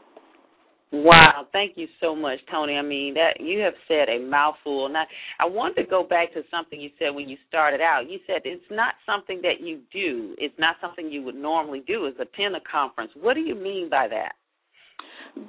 Wow, 0.95 1.47
thank 1.51 1.75
you 1.75 1.87
so 1.99 2.15
much, 2.15 2.37
Tony. 2.51 2.77
I 2.77 2.83
mean, 2.83 3.15
that 3.15 3.41
you 3.41 3.57
have 3.61 3.73
said 3.87 4.09
a 4.09 4.19
mouthful. 4.19 4.85
And 4.85 4.95
I, 4.95 5.05
I 5.39 5.45
wanted 5.45 5.81
to 5.81 5.89
go 5.89 6.03
back 6.03 6.31
to 6.35 6.43
something 6.51 6.79
you 6.79 6.91
said 6.99 7.15
when 7.15 7.27
you 7.27 7.35
started 7.49 7.81
out. 7.81 8.07
You 8.07 8.19
said 8.27 8.41
it's 8.45 8.63
not 8.69 8.93
something 9.03 9.41
that 9.41 9.59
you 9.59 9.79
do. 9.91 10.35
It's 10.37 10.53
not 10.59 10.75
something 10.81 11.11
you 11.11 11.23
would 11.23 11.33
normally 11.33 11.83
do 11.87 12.05
is 12.05 12.13
attend 12.19 12.55
a 12.55 12.59
conference. 12.71 13.11
What 13.19 13.33
do 13.33 13.39
you 13.39 13.55
mean 13.55 13.89
by 13.89 14.07
that? 14.09 14.33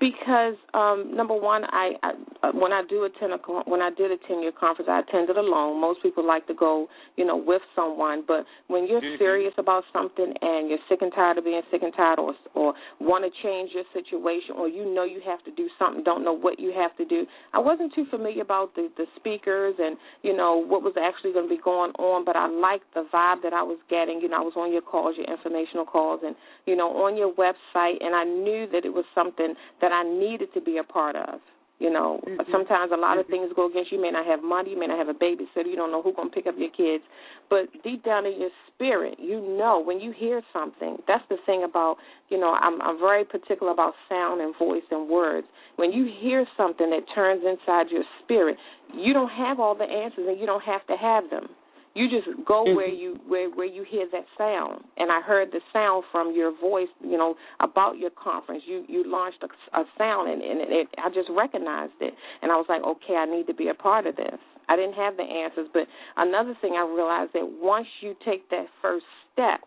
Because 0.01 0.55
um 0.73 1.15
number 1.15 1.35
one 1.35 1.65
i, 1.65 1.93
I 2.03 2.13
uh, 2.43 2.53
when 2.53 2.73
i 2.73 2.83
do 2.89 3.05
attend 3.05 3.33
a 3.33 3.39
when 3.69 3.83
i 3.83 3.91
did 3.91 4.11
attend 4.11 4.43
your 4.43 4.53
conference 4.53 4.89
i 4.91 5.01
attended 5.01 5.37
alone. 5.37 5.81
Most 5.81 6.03
people 6.03 6.27
like 6.27 6.47
to 6.47 6.55
go 6.55 6.89
you 7.17 7.25
know 7.25 7.37
with 7.37 7.63
someone. 7.77 8.25
But 8.27 8.45
when 8.69 8.87
you're 8.87 9.01
mm-hmm. 9.01 9.19
serious 9.19 9.53
about 9.59 9.85
something 9.93 10.33
and 10.41 10.69
you're 10.69 10.79
sick 10.89 11.01
and 11.03 11.13
tired 11.15 11.39
of 11.39 11.45
being 11.45 11.63
sick 11.71 11.83
and 11.83 11.93
tired 11.95 12.19
or 12.19 12.35
or 12.55 12.75
want 13.01 13.25
to 13.25 13.31
change 13.43 13.71
your 13.75 13.85
situation 13.93 14.57
or 14.57 14.69
you 14.69 14.85
know 14.93 15.05
you 15.05 15.21
have 15.25 15.43
to 15.45 15.51
do 15.53 15.69
something 15.79 16.03
don't 16.03 16.25
know 16.25 16.33
what 16.33 16.59
you 16.59 16.73
have 16.75 16.97
to 16.97 17.05
do 17.05 17.27
i 17.53 17.59
wasn't 17.59 17.93
too 17.95 18.07
familiar 18.11 18.43
about 18.43 18.75
the 18.75 18.89
the 18.97 19.07
speakers 19.17 19.75
and 19.79 19.97
you 20.23 20.35
know 20.35 20.57
what 20.57 20.83
was 20.83 20.95
actually 21.01 21.33
going 21.33 21.49
to 21.49 21.55
be 21.55 21.61
going 21.63 21.93
on 21.99 22.25
but 22.25 22.37
i 22.37 22.47
liked 22.49 22.87
the 22.95 23.05
vibe 23.13 23.43
that 23.43 23.53
i 23.53 23.63
was 23.63 23.79
getting. 23.91 24.21
You 24.21 24.29
know 24.29 24.39
i 24.39 24.41
was 24.41 24.55
on 24.57 24.73
your 24.73 24.83
calls 24.83 25.17
your 25.17 25.27
informational 25.27 25.85
calls 25.85 26.21
and 26.25 26.35
you 26.67 26.77
know 26.77 26.89
on 27.05 27.17
your 27.17 27.33
website 27.35 28.01
and 28.01 28.15
i 28.15 28.25
knew 28.25 28.67
that 28.73 28.85
it 28.85 28.93
was 28.93 29.05
something 29.15 29.55
that 29.81 29.93
I 29.93 30.03
needed 30.03 30.53
to 30.55 30.61
be 30.61 30.79
a 30.79 30.85
part 30.85 31.17
of. 31.17 31.41
You 31.81 31.91
know, 31.91 32.21
mm-hmm. 32.25 32.41
sometimes 32.53 32.93
a 32.95 32.97
lot 32.97 33.19
of 33.19 33.27
mm-hmm. 33.27 33.51
things 33.51 33.53
go 33.57 33.69
against 33.69 33.91
you. 33.91 33.99
You 33.99 34.03
may 34.03 34.11
not 34.11 34.27
have 34.27 34.43
money, 34.43 34.71
you 34.71 34.79
may 34.79 34.87
not 34.87 34.97
have 34.97 35.09
a 35.09 35.19
babysitter, 35.19 35.67
you 35.67 35.75
don't 35.75 35.91
know 35.91 36.03
who's 36.03 36.15
going 36.15 36.31
to 36.31 36.35
pick 36.35 36.47
up 36.47 36.55
your 36.57 36.71
kids. 36.71 37.03
But 37.51 37.67
deep 37.83 38.05
down 38.05 38.27
in 38.27 38.41
your 38.41 38.51
spirit, 38.73 39.19
you 39.19 39.41
know 39.41 39.83
when 39.85 40.01
you 40.01 40.15
hear 40.17 40.41
something. 40.53 40.99
That's 41.09 41.25
the 41.29 41.37
thing 41.45 41.65
about, 41.65 41.97
you 42.31 42.39
know, 42.39 42.55
I'm 42.55 42.81
I'm 42.81 42.99
very 42.99 43.25
particular 43.25 43.73
about 43.73 43.95
sound 44.09 44.41
and 44.41 44.55
voice 44.57 44.87
and 44.91 45.09
words. 45.09 45.49
When 45.77 45.93
you 45.93 46.09
hear 46.21 46.47
something 46.57 46.91
that 46.91 47.03
turns 47.13 47.43
inside 47.45 47.91
your 47.91 48.05
spirit, 48.23 48.57
you 48.95 49.13
don't 49.13 49.31
have 49.31 49.59
all 49.59 49.75
the 49.75 49.85
answers 49.85 50.27
and 50.29 50.39
you 50.39 50.47
don't 50.47 50.63
have 50.63 50.87
to 50.87 50.97
have 50.97 51.29
them. 51.29 51.49
You 51.95 52.11
just 52.11 52.27
go 52.45 52.65
mm-hmm. 52.65 52.77
where 52.77 52.89
you 52.89 53.19
where 53.27 53.49
where 53.51 53.67
you 53.67 53.85
hear 53.89 54.07
that 54.11 54.27
sound. 54.37 54.85
And 54.97 55.13
I 55.13 55.21
heard 55.21 55.53
the 55.53 55.61
sound 55.73 56.05
from 56.11 56.35
your 56.35 56.53
voice, 56.59 56.89
you 57.01 57.17
know, 57.17 57.37
about 57.61 57.99
your 57.99 58.11
conference. 58.11 58.65
You 58.67 58.85
you 58.89 59.05
launched 59.07 59.43
a, 59.43 59.79
a 59.79 59.85
sound, 59.97 60.31
and, 60.31 60.43
and 60.43 60.61
it, 60.61 60.89
I 60.99 61.09
just 61.09 61.29
recognized 61.31 61.93
it, 62.01 62.15
and 62.43 62.51
I 62.51 62.57
was 62.57 62.67
like, 62.69 62.83
okay, 62.83 63.15
I 63.15 63.27
need 63.27 63.47
to 63.47 63.55
be 63.55 63.69
a 63.69 63.75
part 63.75 64.07
of 64.07 64.17
this. 64.17 64.39
I 64.69 64.77
didn't 64.77 64.95
have 64.95 65.17
the 65.17 65.23
answers, 65.23 65.69
but 65.73 65.83
another 66.17 66.57
thing 66.61 66.73
I 66.73 66.85
realized 66.85 67.33
that 67.35 67.47
once 67.61 67.87
you 68.01 68.15
take 68.25 68.49
that 68.51 68.67
first 68.81 69.05
step, 69.33 69.61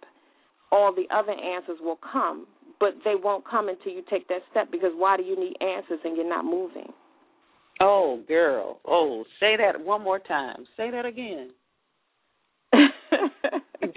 all 0.72 0.94
the 0.94 1.08
other 1.16 1.34
answers 1.34 1.78
will 1.82 2.00
come, 2.12 2.48
but 2.80 2.96
they 3.06 3.14
won't 3.16 3.48
come 3.48 3.70
until 3.70 3.94
you 3.94 4.04
take 4.10 4.28
that 4.28 4.42
step. 4.52 4.72
Because 4.72 4.92
why 4.96 5.16
do 5.16 5.24
you 5.24 5.40
need 5.40 5.56
answers 5.62 6.00
and 6.04 6.18
you're 6.18 6.28
not 6.28 6.46
moving? 6.46 6.92
Oh, 7.80 8.24
girl. 8.28 8.80
Oh, 8.86 9.24
say 9.40 9.56
that 9.58 9.80
one 9.80 10.04
more 10.04 10.20
time. 10.20 10.66
Say 10.76 10.90
that 10.92 11.06
again. 11.06 11.52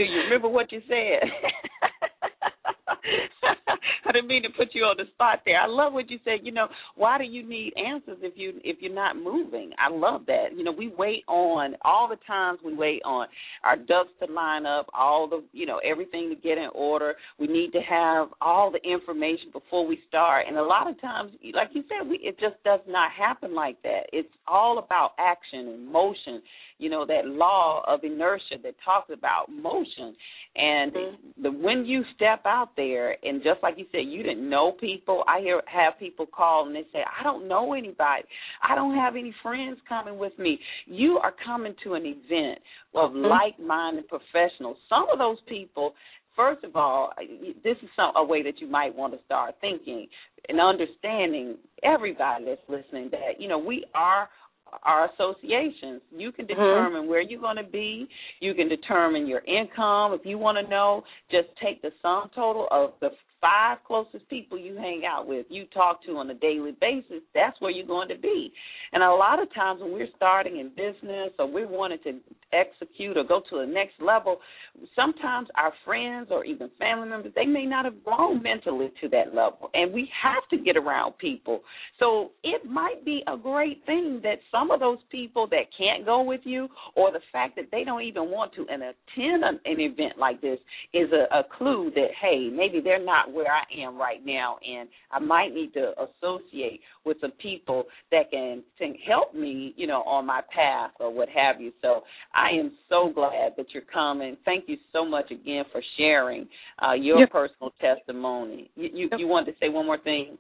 Do 0.00 0.06
you 0.06 0.20
remember 0.20 0.48
what 0.48 0.72
you 0.72 0.80
said? 0.88 1.28
I 4.10 4.12
didn't 4.12 4.26
mean 4.26 4.42
to 4.42 4.48
put 4.58 4.74
you 4.74 4.82
on 4.82 4.96
the 4.98 5.04
spot 5.14 5.42
there. 5.46 5.60
I 5.60 5.68
love 5.68 5.92
what 5.92 6.10
you 6.10 6.18
said. 6.24 6.40
You 6.42 6.50
know, 6.50 6.66
why 6.96 7.16
do 7.16 7.22
you 7.22 7.48
need 7.48 7.72
answers 7.76 8.18
if 8.22 8.32
you 8.34 8.54
if 8.64 8.78
you're 8.80 8.92
not 8.92 9.14
moving? 9.14 9.70
I 9.78 9.88
love 9.88 10.22
that. 10.26 10.46
You 10.56 10.64
know, 10.64 10.72
we 10.72 10.92
wait 10.98 11.22
on 11.28 11.76
all 11.82 12.08
the 12.08 12.18
times 12.26 12.58
we 12.64 12.74
wait 12.74 13.02
on 13.04 13.28
our 13.62 13.76
ducks 13.76 14.10
to 14.18 14.32
line 14.32 14.66
up, 14.66 14.86
all 14.92 15.28
the 15.28 15.44
you 15.52 15.64
know 15.64 15.80
everything 15.88 16.28
to 16.30 16.34
get 16.34 16.58
in 16.58 16.70
order. 16.74 17.14
We 17.38 17.46
need 17.46 17.70
to 17.70 17.80
have 17.88 18.28
all 18.40 18.72
the 18.72 18.80
information 18.82 19.50
before 19.52 19.86
we 19.86 20.00
start, 20.08 20.46
and 20.48 20.58
a 20.58 20.64
lot 20.64 20.90
of 20.90 21.00
times, 21.00 21.30
like 21.54 21.68
you 21.72 21.84
said, 21.88 22.08
we 22.08 22.16
it 22.16 22.36
just 22.40 22.60
does 22.64 22.80
not 22.88 23.12
happen 23.12 23.54
like 23.54 23.80
that. 23.82 24.06
It's 24.12 24.28
all 24.48 24.78
about 24.78 25.12
action 25.20 25.68
and 25.68 25.92
motion. 25.92 26.42
You 26.78 26.90
know, 26.90 27.06
that 27.06 27.26
law 27.26 27.84
of 27.86 28.00
inertia 28.02 28.56
that 28.64 28.74
talks 28.84 29.10
about 29.12 29.50
motion, 29.50 30.16
and 30.56 30.92
mm-hmm. 30.92 31.42
the 31.42 31.50
when 31.52 31.84
you 31.84 32.02
step 32.16 32.40
out 32.46 32.70
there 32.76 33.16
and 33.22 33.42
just 33.42 33.62
like 33.62 33.74
you 33.76 33.84
said, 33.92 33.99
you 34.02 34.22
didn't 34.22 34.48
know 34.48 34.72
people. 34.72 35.24
I 35.26 35.40
hear 35.40 35.62
have 35.66 35.98
people 35.98 36.26
call 36.26 36.66
and 36.66 36.74
they 36.74 36.84
say, 36.92 37.00
I 37.18 37.22
don't 37.22 37.48
know 37.48 37.74
anybody. 37.74 38.24
I 38.62 38.74
don't 38.74 38.94
have 38.94 39.16
any 39.16 39.34
friends 39.42 39.78
coming 39.88 40.18
with 40.18 40.38
me. 40.38 40.58
You 40.86 41.18
are 41.22 41.34
coming 41.44 41.74
to 41.84 41.94
an 41.94 42.02
event 42.04 42.58
of 42.94 43.10
mm-hmm. 43.10 43.26
like-minded 43.26 44.06
professionals. 44.08 44.76
Some 44.88 45.06
of 45.12 45.18
those 45.18 45.38
people 45.48 45.94
first 46.36 46.64
of 46.64 46.74
all, 46.74 47.10
this 47.62 47.76
is 47.82 47.88
some 47.96 48.12
a 48.16 48.24
way 48.24 48.42
that 48.42 48.60
you 48.60 48.66
might 48.66 48.94
want 48.94 49.12
to 49.12 49.18
start 49.26 49.56
thinking 49.60 50.06
and 50.48 50.58
understanding 50.60 51.56
everybody 51.82 52.44
that's 52.46 52.60
listening 52.68 53.10
that 53.10 53.38
you 53.38 53.48
know 53.48 53.58
we 53.58 53.84
are 53.94 54.28
our 54.82 55.10
associations. 55.12 56.00
You 56.10 56.32
can 56.32 56.46
mm-hmm. 56.46 56.54
determine 56.54 57.02
mm-hmm. 57.02 57.10
where 57.10 57.20
you're 57.20 57.40
going 57.40 57.56
to 57.56 57.64
be. 57.64 58.08
You 58.40 58.54
can 58.54 58.68
determine 58.68 59.26
your 59.26 59.40
income. 59.40 60.12
If 60.12 60.22
you 60.24 60.38
want 60.38 60.64
to 60.64 60.70
know, 60.70 61.02
just 61.30 61.48
take 61.62 61.82
the 61.82 61.90
sum 62.02 62.30
total 62.34 62.68
of 62.70 62.92
the 63.00 63.10
five 63.40 63.78
closest 63.86 64.28
people 64.28 64.58
you 64.58 64.76
hang 64.76 65.02
out 65.06 65.26
with, 65.26 65.46
you 65.48 65.64
talk 65.72 66.04
to 66.04 66.12
on 66.12 66.30
a 66.30 66.34
daily 66.34 66.76
basis, 66.80 67.22
that's 67.34 67.60
where 67.60 67.70
you're 67.70 67.86
going 67.86 68.08
to 68.08 68.18
be. 68.18 68.52
And 68.92 69.02
a 69.02 69.10
lot 69.10 69.40
of 69.40 69.52
times 69.54 69.80
when 69.80 69.92
we're 69.92 70.08
starting 70.16 70.58
in 70.58 70.68
business 70.70 71.30
or 71.38 71.50
we're 71.50 71.68
wanting 71.68 71.98
to 72.04 72.20
execute 72.52 73.16
or 73.16 73.24
go 73.24 73.40
to 73.50 73.58
the 73.60 73.66
next 73.66 73.94
level, 74.00 74.38
sometimes 74.94 75.48
our 75.56 75.72
friends 75.84 76.28
or 76.30 76.44
even 76.44 76.70
family 76.78 77.08
members, 77.08 77.32
they 77.34 77.46
may 77.46 77.64
not 77.64 77.84
have 77.84 78.04
grown 78.04 78.42
mentally 78.42 78.90
to 79.00 79.08
that 79.08 79.34
level. 79.34 79.70
And 79.74 79.92
we 79.92 80.08
have 80.22 80.48
to 80.50 80.64
get 80.64 80.76
around 80.76 81.18
people. 81.18 81.60
So 81.98 82.32
it 82.42 82.68
might 82.68 83.04
be 83.04 83.22
a 83.26 83.36
great 83.36 83.84
thing 83.86 84.20
that 84.22 84.38
some 84.50 84.70
of 84.70 84.80
those 84.80 84.98
people 85.10 85.46
that 85.48 85.66
can't 85.76 86.04
go 86.04 86.22
with 86.22 86.40
you 86.44 86.68
or 86.96 87.12
the 87.12 87.20
fact 87.32 87.56
that 87.56 87.66
they 87.70 87.84
don't 87.84 88.02
even 88.02 88.30
want 88.30 88.52
to 88.54 88.66
and 88.70 88.82
attend 88.82 89.44
an, 89.44 89.60
an 89.64 89.80
event 89.80 90.18
like 90.18 90.40
this 90.40 90.58
is 90.92 91.08
a, 91.12 91.38
a 91.38 91.42
clue 91.56 91.90
that, 91.94 92.08
hey, 92.20 92.50
maybe 92.52 92.80
they're 92.80 93.04
not 93.04 93.29
where 93.30 93.50
I 93.50 93.62
am 93.82 93.96
right 93.96 94.24
now, 94.24 94.58
and 94.66 94.88
I 95.10 95.18
might 95.18 95.54
need 95.54 95.72
to 95.74 95.92
associate 95.92 96.80
with 97.04 97.16
some 97.20 97.32
people 97.32 97.84
that 98.10 98.30
can, 98.30 98.62
can 98.78 98.94
help 99.06 99.34
me, 99.34 99.74
you 99.76 99.86
know, 99.86 100.02
on 100.02 100.26
my 100.26 100.40
path 100.54 100.92
or 101.00 101.12
what 101.12 101.28
have 101.28 101.60
you. 101.60 101.72
So 101.82 102.02
I 102.34 102.50
am 102.58 102.72
so 102.88 103.10
glad 103.14 103.52
that 103.56 103.66
you're 103.72 103.82
coming. 103.92 104.36
Thank 104.44 104.64
you 104.68 104.76
so 104.92 105.04
much 105.04 105.30
again 105.30 105.64
for 105.72 105.82
sharing 105.96 106.48
uh, 106.82 106.94
your 106.94 107.20
yep. 107.20 107.30
personal 107.30 107.72
testimony. 107.80 108.70
You, 108.74 108.90
you, 108.92 109.08
you 109.18 109.26
wanted 109.26 109.52
to 109.52 109.58
say 109.60 109.68
one 109.68 109.86
more 109.86 109.98
thing? 109.98 110.38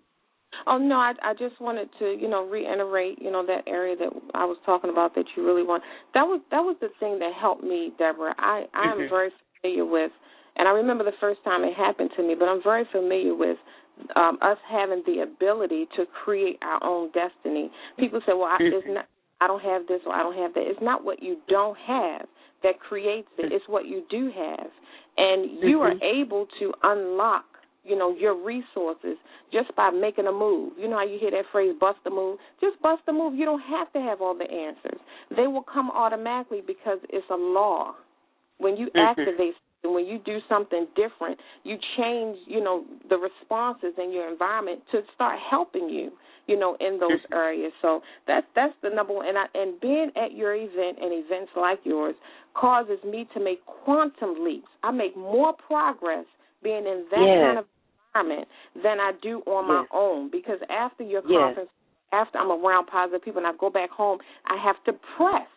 Oh 0.66 0.78
no, 0.78 0.96
I 0.96 1.12
I 1.22 1.32
just 1.34 1.60
wanted 1.60 1.88
to 2.00 2.16
you 2.20 2.28
know 2.28 2.46
reiterate 2.46 3.18
you 3.20 3.30
know 3.30 3.46
that 3.46 3.62
area 3.66 3.96
that 3.96 4.10
I 4.34 4.44
was 4.44 4.56
talking 4.66 4.90
about 4.90 5.14
that 5.14 5.24
you 5.36 5.46
really 5.46 5.62
want. 5.62 5.82
That 6.14 6.24
was 6.24 6.40
that 6.50 6.60
was 6.60 6.76
the 6.80 6.88
thing 6.98 7.18
that 7.20 7.32
helped 7.40 7.62
me, 7.62 7.92
Deborah. 7.98 8.34
I 8.36 8.64
I 8.74 8.90
am 8.90 8.98
mm-hmm. 8.98 9.14
very 9.14 9.30
familiar 9.60 9.84
with 9.84 10.10
and 10.56 10.68
I 10.68 10.72
remember 10.72 11.04
the 11.04 11.16
first 11.20 11.42
time 11.44 11.64
it 11.64 11.74
happened 11.74 12.10
to 12.16 12.22
me, 12.22 12.34
but 12.38 12.46
I'm 12.46 12.62
very 12.62 12.84
familiar 12.92 13.34
with 13.34 13.56
um, 14.16 14.38
us 14.42 14.58
having 14.70 15.02
the 15.06 15.22
ability 15.22 15.86
to 15.96 16.04
create 16.24 16.58
our 16.62 16.82
own 16.82 17.10
destiny. 17.12 17.70
People 17.98 18.20
say, 18.26 18.32
"Well, 18.32 18.44
I, 18.44 18.56
it's 18.60 18.86
not, 18.88 19.06
I 19.40 19.46
don't 19.46 19.62
have 19.62 19.86
this 19.86 20.00
or 20.06 20.12
I 20.12 20.22
don't 20.22 20.36
have 20.36 20.54
that." 20.54 20.64
It's 20.66 20.82
not 20.82 21.04
what 21.04 21.22
you 21.22 21.36
don't 21.48 21.76
have 21.86 22.26
that 22.62 22.80
creates 22.80 23.28
it; 23.38 23.52
it's 23.52 23.64
what 23.68 23.86
you 23.86 24.04
do 24.10 24.30
have, 24.34 24.70
and 25.16 25.60
you 25.62 25.80
are 25.80 25.94
mm-hmm. 25.94 26.22
able 26.22 26.46
to 26.58 26.72
unlock 26.82 27.44
you 27.84 27.96
know 27.96 28.14
your 28.14 28.34
resources 28.34 29.16
just 29.52 29.74
by 29.76 29.90
making 29.90 30.26
a 30.26 30.32
move. 30.32 30.72
You 30.78 30.88
know 30.88 30.96
how 30.96 31.04
you 31.04 31.18
hear 31.18 31.30
that 31.30 31.44
phrase 31.52 31.74
"bust 31.78 31.98
a 32.06 32.10
move"? 32.10 32.38
Just 32.60 32.80
bust 32.82 33.02
a 33.08 33.12
move. 33.12 33.34
You 33.34 33.44
don't 33.44 33.62
have 33.62 33.92
to 33.92 34.00
have 34.00 34.20
all 34.20 34.36
the 34.36 34.50
answers. 34.50 35.00
They 35.36 35.46
will 35.46 35.64
come 35.64 35.90
automatically 35.90 36.62
because 36.66 36.98
it's 37.08 37.26
a 37.30 37.36
law. 37.36 37.94
When 38.58 38.76
you 38.76 38.86
mm-hmm. 38.86 38.98
activate 38.98 39.54
and 39.82 39.94
when 39.94 40.06
you 40.06 40.18
do 40.24 40.38
something 40.48 40.86
different, 40.94 41.38
you 41.64 41.76
change, 41.96 42.36
you 42.46 42.62
know, 42.62 42.84
the 43.08 43.16
responses 43.16 43.94
in 43.96 44.12
your 44.12 44.30
environment 44.30 44.80
to 44.92 45.00
start 45.14 45.38
helping 45.50 45.88
you, 45.88 46.10
you 46.46 46.58
know, 46.58 46.76
in 46.80 46.98
those 46.98 47.20
areas. 47.32 47.72
So 47.80 48.02
that's 48.26 48.46
that's 48.54 48.74
the 48.82 48.90
number 48.90 49.14
one. 49.14 49.26
And 49.26 49.38
I, 49.38 49.46
and 49.54 49.80
being 49.80 50.10
at 50.22 50.32
your 50.32 50.54
event 50.54 50.98
and 51.00 51.24
events 51.24 51.52
like 51.56 51.78
yours 51.84 52.14
causes 52.54 52.98
me 53.04 53.26
to 53.34 53.40
make 53.42 53.64
quantum 53.64 54.44
leaps. 54.44 54.68
I 54.82 54.90
make 54.90 55.16
more 55.16 55.54
progress 55.54 56.26
being 56.62 56.84
in 56.86 57.06
that 57.10 57.24
yes. 57.24 57.46
kind 57.46 57.58
of 57.58 57.64
environment 58.14 58.48
than 58.82 59.00
I 59.00 59.12
do 59.22 59.40
on 59.46 59.64
yes. 59.64 59.88
my 59.92 59.98
own. 59.98 60.30
Because 60.30 60.58
after 60.68 61.04
your 61.04 61.22
yes. 61.22 61.38
conference, 61.38 61.70
after 62.12 62.38
I'm 62.38 62.50
around 62.50 62.86
positive 62.86 63.22
people 63.22 63.38
and 63.38 63.46
I 63.46 63.56
go 63.58 63.70
back 63.70 63.90
home, 63.90 64.18
I 64.46 64.62
have 64.62 64.76
to 64.84 64.92
press 65.16 65.48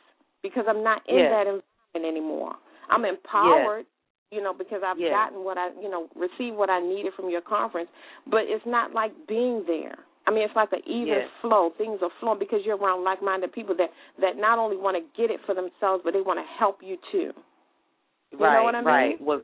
because 0.44 0.64
I'm 0.70 0.84
not 0.84 1.02
in 1.10 1.18
that 1.18 1.42
environment 1.42 1.64
anymore. 1.96 2.54
I'm 2.90 3.06
empowered 3.06 3.86
you 4.34 4.42
know, 4.42 4.54
because 4.54 4.82
I've 4.86 5.00
yes. 5.00 5.12
gotten 5.12 5.44
what 5.44 5.58
I, 5.58 5.70
you 5.82 5.90
know, 5.90 6.08
received 6.16 6.58
what 6.58 6.70
I 6.70 6.80
needed 6.80 7.14
from 7.16 7.30
your 7.30 7.42
conference. 7.42 7.90
But 8.26 8.42
it's 8.46 8.66
not 8.66 8.94
like 8.94 9.12
being 9.28 9.64
there. 9.68 9.96
I 10.26 10.32
mean, 10.32 10.44
it's 10.44 10.56
like 10.56 10.72
an 10.72 10.80
even 10.88 11.08
yes. 11.08 11.28
flow. 11.42 11.72
Things 11.78 12.00
are 12.02 12.10
flowing 12.20 12.40
because 12.40 12.60
you're 12.66 12.78
around 12.78 13.04
like-minded 13.04 13.52
people 13.52 13.76
that 13.78 13.90
that 14.22 14.38
not 14.38 14.58
only 14.58 14.78
want 14.78 14.98
to 14.98 15.04
get 15.20 15.30
it 15.30 15.40
for 15.46 15.54
themselves, 15.54 16.02
but 16.04 16.14
they 16.14 16.22
want 16.22 16.40
to 16.40 16.46
help 16.58 16.80
you 16.82 16.98
too. 17.12 17.32
You 18.32 18.40
right, 18.40 18.58
know 18.58 18.64
what 18.64 18.76
I 18.76 18.80
mean? 18.80 18.86
right. 18.88 19.22
Well, 19.22 19.42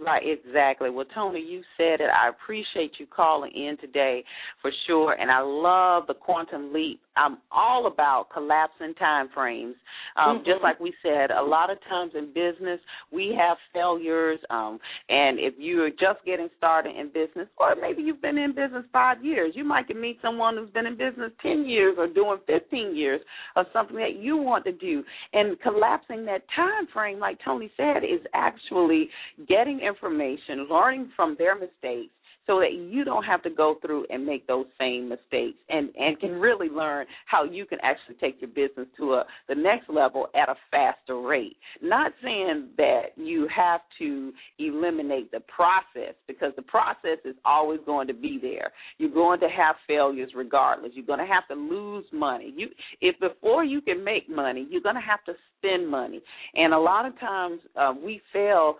Right, 0.00 0.22
exactly. 0.24 0.90
Well, 0.90 1.06
Tony, 1.12 1.40
you 1.40 1.62
said 1.76 2.00
it. 2.00 2.08
I 2.08 2.28
appreciate 2.28 2.92
you 3.00 3.06
calling 3.06 3.50
in 3.52 3.76
today 3.80 4.22
for 4.62 4.70
sure, 4.86 5.14
and 5.14 5.28
I 5.28 5.40
love 5.40 6.06
the 6.06 6.14
quantum 6.14 6.72
leap. 6.72 7.00
I'm 7.16 7.38
all 7.50 7.88
about 7.88 8.26
collapsing 8.32 8.94
time 8.94 9.28
frames. 9.34 9.74
Um, 10.16 10.36
mm-hmm. 10.36 10.44
Just 10.46 10.62
like 10.62 10.78
we 10.78 10.94
said, 11.02 11.32
a 11.32 11.42
lot 11.42 11.70
of 11.70 11.78
times 11.88 12.12
in 12.16 12.26
business 12.28 12.78
we 13.12 13.36
have 13.36 13.56
failures, 13.74 14.38
um, 14.50 14.78
and 15.08 15.40
if 15.40 15.54
you're 15.58 15.90
just 15.90 16.24
getting 16.24 16.48
started 16.56 16.94
in 16.94 17.08
business, 17.08 17.48
or 17.58 17.74
maybe 17.74 18.02
you've 18.02 18.22
been 18.22 18.38
in 18.38 18.54
business 18.54 18.84
five 18.92 19.24
years, 19.24 19.52
you 19.56 19.64
might 19.64 19.88
meet 19.88 20.18
someone 20.22 20.56
who's 20.56 20.70
been 20.70 20.86
in 20.86 20.96
business 20.96 21.32
ten 21.42 21.64
years 21.66 21.96
or 21.98 22.06
doing 22.06 22.38
fifteen 22.46 22.94
years 22.94 23.20
of 23.56 23.66
something 23.72 23.96
that 23.96 24.14
you 24.16 24.36
want 24.36 24.64
to 24.64 24.72
do, 24.72 25.02
and 25.32 25.60
collapsing 25.60 26.24
that 26.26 26.42
time 26.54 26.86
frame, 26.92 27.18
like 27.18 27.38
Tony 27.44 27.68
said, 27.76 28.04
is 28.04 28.24
actually 28.32 29.08
getting 29.48 29.80
information, 29.88 30.68
learning 30.70 31.10
from 31.16 31.34
their 31.38 31.54
mistakes 31.54 32.12
so 32.48 32.58
that 32.60 32.72
you 32.72 33.04
don't 33.04 33.24
have 33.24 33.42
to 33.42 33.50
go 33.50 33.76
through 33.82 34.06
and 34.10 34.24
make 34.24 34.46
those 34.46 34.66
same 34.80 35.08
mistakes 35.08 35.58
and 35.68 35.90
and 35.96 36.18
can 36.18 36.32
really 36.32 36.68
learn 36.68 37.06
how 37.26 37.44
you 37.44 37.66
can 37.66 37.78
actually 37.82 38.16
take 38.20 38.40
your 38.40 38.48
business 38.48 38.88
to 38.96 39.14
a 39.14 39.24
the 39.48 39.54
next 39.54 39.88
level 39.90 40.28
at 40.34 40.48
a 40.48 40.54
faster 40.70 41.20
rate. 41.20 41.56
Not 41.82 42.12
saying 42.24 42.68
that 42.78 43.12
you 43.16 43.46
have 43.54 43.82
to 43.98 44.32
eliminate 44.58 45.30
the 45.30 45.40
process 45.40 46.14
because 46.26 46.52
the 46.56 46.62
process 46.62 47.18
is 47.24 47.36
always 47.44 47.80
going 47.84 48.08
to 48.08 48.14
be 48.14 48.38
there. 48.40 48.72
You're 48.96 49.10
going 49.10 49.40
to 49.40 49.48
have 49.48 49.76
failures 49.86 50.30
regardless. 50.34 50.92
You're 50.94 51.06
going 51.06 51.18
to 51.20 51.26
have 51.26 51.46
to 51.48 51.54
lose 51.54 52.06
money. 52.12 52.52
You 52.56 52.68
if 53.02 53.20
before 53.20 53.62
you 53.62 53.82
can 53.82 54.02
make 54.02 54.28
money, 54.28 54.66
you're 54.70 54.80
going 54.80 54.94
to 54.94 55.02
have 55.02 55.22
to 55.26 55.34
spend 55.58 55.88
money. 55.88 56.20
And 56.54 56.72
a 56.72 56.78
lot 56.78 57.06
of 57.06 57.18
times 57.20 57.60
uh, 57.76 57.92
we 58.02 58.20
fail 58.32 58.76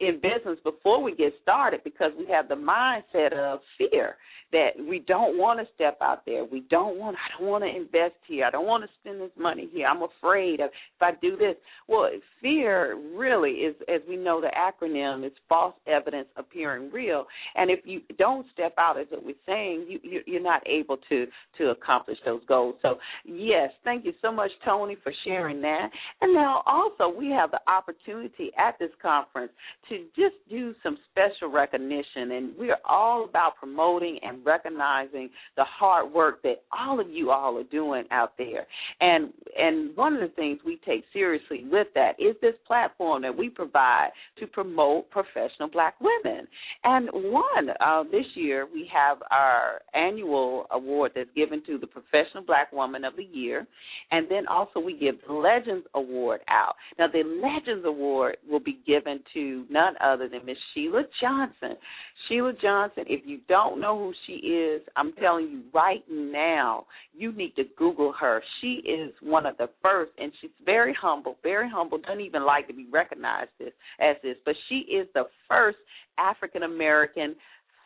in 0.00 0.20
business 0.20 0.58
before 0.62 1.02
we 1.02 1.14
get 1.14 1.32
started 1.42 1.80
because 1.82 2.12
we 2.18 2.26
have 2.26 2.48
the 2.48 2.54
mindset 2.54 3.32
of 3.32 3.60
fear 3.76 4.16
that 4.52 4.70
we 4.78 5.00
don't 5.00 5.36
want 5.36 5.60
to 5.60 5.66
step 5.74 5.98
out 6.00 6.24
there. 6.24 6.44
We 6.44 6.64
don't 6.70 6.98
want 6.98 7.16
I 7.16 7.38
don't 7.38 7.48
want 7.48 7.64
to 7.64 7.70
invest 7.70 8.14
here. 8.26 8.44
I 8.46 8.50
don't 8.50 8.66
want 8.66 8.84
to 8.84 8.90
spend 9.00 9.20
this 9.20 9.30
money 9.38 9.68
here. 9.72 9.86
I'm 9.86 10.02
afraid 10.02 10.60
of 10.60 10.70
if 10.70 11.02
I 11.02 11.12
do 11.20 11.36
this. 11.36 11.54
Well, 11.86 12.08
fear 12.40 12.96
really 13.14 13.50
is 13.50 13.76
as 13.88 14.00
we 14.08 14.16
know 14.16 14.40
the 14.40 14.50
acronym 14.56 15.26
is 15.26 15.32
false 15.48 15.74
evidence 15.86 16.28
appearing 16.36 16.90
real. 16.90 17.26
And 17.56 17.70
if 17.70 17.80
you 17.84 18.00
don't 18.18 18.46
step 18.52 18.74
out 18.78 18.98
as 18.98 19.06
what 19.10 19.24
we're 19.24 19.34
saying, 19.46 19.86
you 20.02 20.20
you're 20.26 20.42
not 20.42 20.66
able 20.66 20.96
to 21.08 21.26
to 21.58 21.68
accomplish 21.70 22.18
those 22.24 22.42
goals. 22.48 22.76
So, 22.82 22.96
yes, 23.24 23.70
thank 23.84 24.04
you 24.04 24.12
so 24.22 24.32
much 24.32 24.50
Tony, 24.64 24.96
for 25.02 25.12
sharing 25.24 25.60
that. 25.62 25.90
And 26.20 26.32
now 26.34 26.62
also 26.66 27.14
we 27.14 27.30
have 27.30 27.50
the 27.50 27.60
opportunity 27.70 28.50
at 28.58 28.78
this 28.78 28.90
conference 29.02 29.52
to 29.88 30.04
just 30.16 30.36
do 30.48 30.74
some 30.82 30.96
special 31.10 31.52
recognition 31.52 32.32
and 32.32 32.52
we're 32.58 32.78
all 32.84 33.24
about 33.24 33.56
promoting 33.56 34.18
and 34.22 34.37
recognizing 34.44 35.30
the 35.56 35.64
hard 35.64 36.12
work 36.12 36.42
that 36.42 36.62
all 36.76 37.00
of 37.00 37.10
you 37.10 37.30
all 37.30 37.58
are 37.58 37.64
doing 37.64 38.04
out 38.10 38.32
there. 38.38 38.66
And 39.00 39.32
and 39.56 39.96
one 39.96 40.14
of 40.14 40.20
the 40.20 40.34
things 40.34 40.60
we 40.64 40.80
take 40.86 41.04
seriously 41.12 41.64
with 41.70 41.88
that 41.94 42.12
is 42.18 42.36
this 42.40 42.54
platform 42.66 43.22
that 43.22 43.36
we 43.36 43.48
provide 43.48 44.08
to 44.38 44.46
promote 44.46 45.10
professional 45.10 45.68
black 45.72 45.94
women. 46.00 46.46
And 46.84 47.08
one 47.12 47.70
uh, 47.80 48.04
this 48.04 48.26
year 48.34 48.66
we 48.72 48.88
have 48.92 49.18
our 49.30 49.80
annual 49.94 50.66
award 50.70 51.12
that's 51.14 51.30
given 51.34 51.62
to 51.66 51.78
the 51.78 51.86
professional 51.86 52.44
black 52.46 52.72
woman 52.72 53.04
of 53.04 53.16
the 53.16 53.24
year, 53.24 53.66
and 54.10 54.26
then 54.30 54.46
also 54.48 54.80
we 54.80 54.96
give 54.98 55.16
the 55.26 55.32
Legends 55.32 55.86
Award 55.94 56.40
out. 56.48 56.74
Now 56.98 57.06
the 57.08 57.22
Legends 57.24 57.84
Award 57.86 58.36
will 58.48 58.60
be 58.60 58.78
given 58.86 59.20
to 59.34 59.64
none 59.70 59.94
other 60.02 60.28
than 60.28 60.44
Miss 60.46 60.56
Sheila 60.74 61.02
Johnson. 61.20 61.76
Sheila 62.26 62.52
Johnson, 62.60 63.04
if 63.06 63.22
you 63.24 63.38
don't 63.48 63.80
know 63.80 63.96
who 63.98 64.12
she 64.26 64.46
is, 64.48 64.82
I'm 64.96 65.12
telling 65.14 65.46
you 65.46 65.62
right 65.72 66.02
now, 66.10 66.86
you 67.16 67.32
need 67.32 67.54
to 67.56 67.64
Google 67.76 68.12
her. 68.18 68.42
She 68.60 68.82
is 68.88 69.12
one 69.22 69.46
of 69.46 69.56
the 69.56 69.68
first, 69.82 70.12
and 70.18 70.32
she's 70.40 70.50
very 70.64 70.94
humble, 71.00 71.36
very 71.42 71.68
humble, 71.70 71.98
doesn't 71.98 72.20
even 72.20 72.44
like 72.44 72.66
to 72.68 72.74
be 72.74 72.86
recognized 72.92 73.50
this, 73.58 73.72
as 74.00 74.16
this, 74.22 74.36
but 74.44 74.54
she 74.68 74.76
is 74.92 75.06
the 75.14 75.24
first 75.48 75.78
African 76.18 76.64
American 76.64 77.36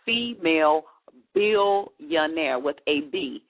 female 0.04 0.84
billionaire 1.34 2.58
with 2.58 2.76
a 2.86 3.02
B. 3.12 3.42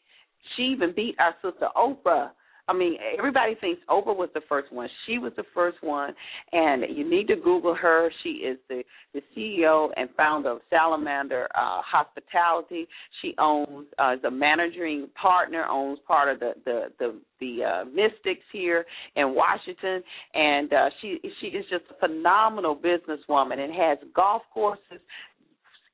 She 0.56 0.62
even 0.64 0.92
beat 0.94 1.16
our 1.18 1.34
sister 1.42 1.68
Oprah 1.76 2.30
I 2.68 2.72
mean, 2.72 2.96
everybody 3.18 3.57
thinks 3.61 3.81
Oprah 3.90 4.16
was 4.16 4.29
the 4.35 4.40
first 4.48 4.72
one. 4.72 4.88
She 5.07 5.18
was 5.18 5.33
the 5.37 5.44
first 5.53 5.79
one, 5.83 6.14
and 6.53 6.85
you 6.96 7.09
need 7.09 7.27
to 7.29 7.37
Google 7.37 7.75
her. 7.75 8.11
She 8.22 8.31
is 8.31 8.59
the 8.68 8.83
the 9.14 9.20
CEO 9.37 9.90
and 9.96 10.09
founder 10.16 10.51
of 10.51 10.61
Salamander 10.70 11.48
uh, 11.55 11.81
Hospitality. 11.85 12.87
She 13.20 13.35
owns 13.38 13.87
uh, 13.98 14.14
is 14.16 14.25
a 14.25 14.31
managing 14.31 15.09
partner, 15.20 15.64
owns 15.68 15.98
part 16.07 16.33
of 16.33 16.40
the 16.40 16.53
the 16.64 16.85
the 16.98 17.20
the 17.40 17.64
uh, 17.64 17.85
Mystics 17.87 18.44
here 18.53 18.87
in 19.16 19.35
Washington, 19.35 20.03
and 20.35 20.72
uh, 20.72 20.90
she 21.01 21.18
she 21.40 21.48
is 21.48 21.64
just 21.68 21.85
a 21.90 22.07
phenomenal 22.07 22.77
businesswoman 22.77 23.59
and 23.59 23.75
has 23.75 23.98
golf 24.14 24.42
courses, 24.55 25.01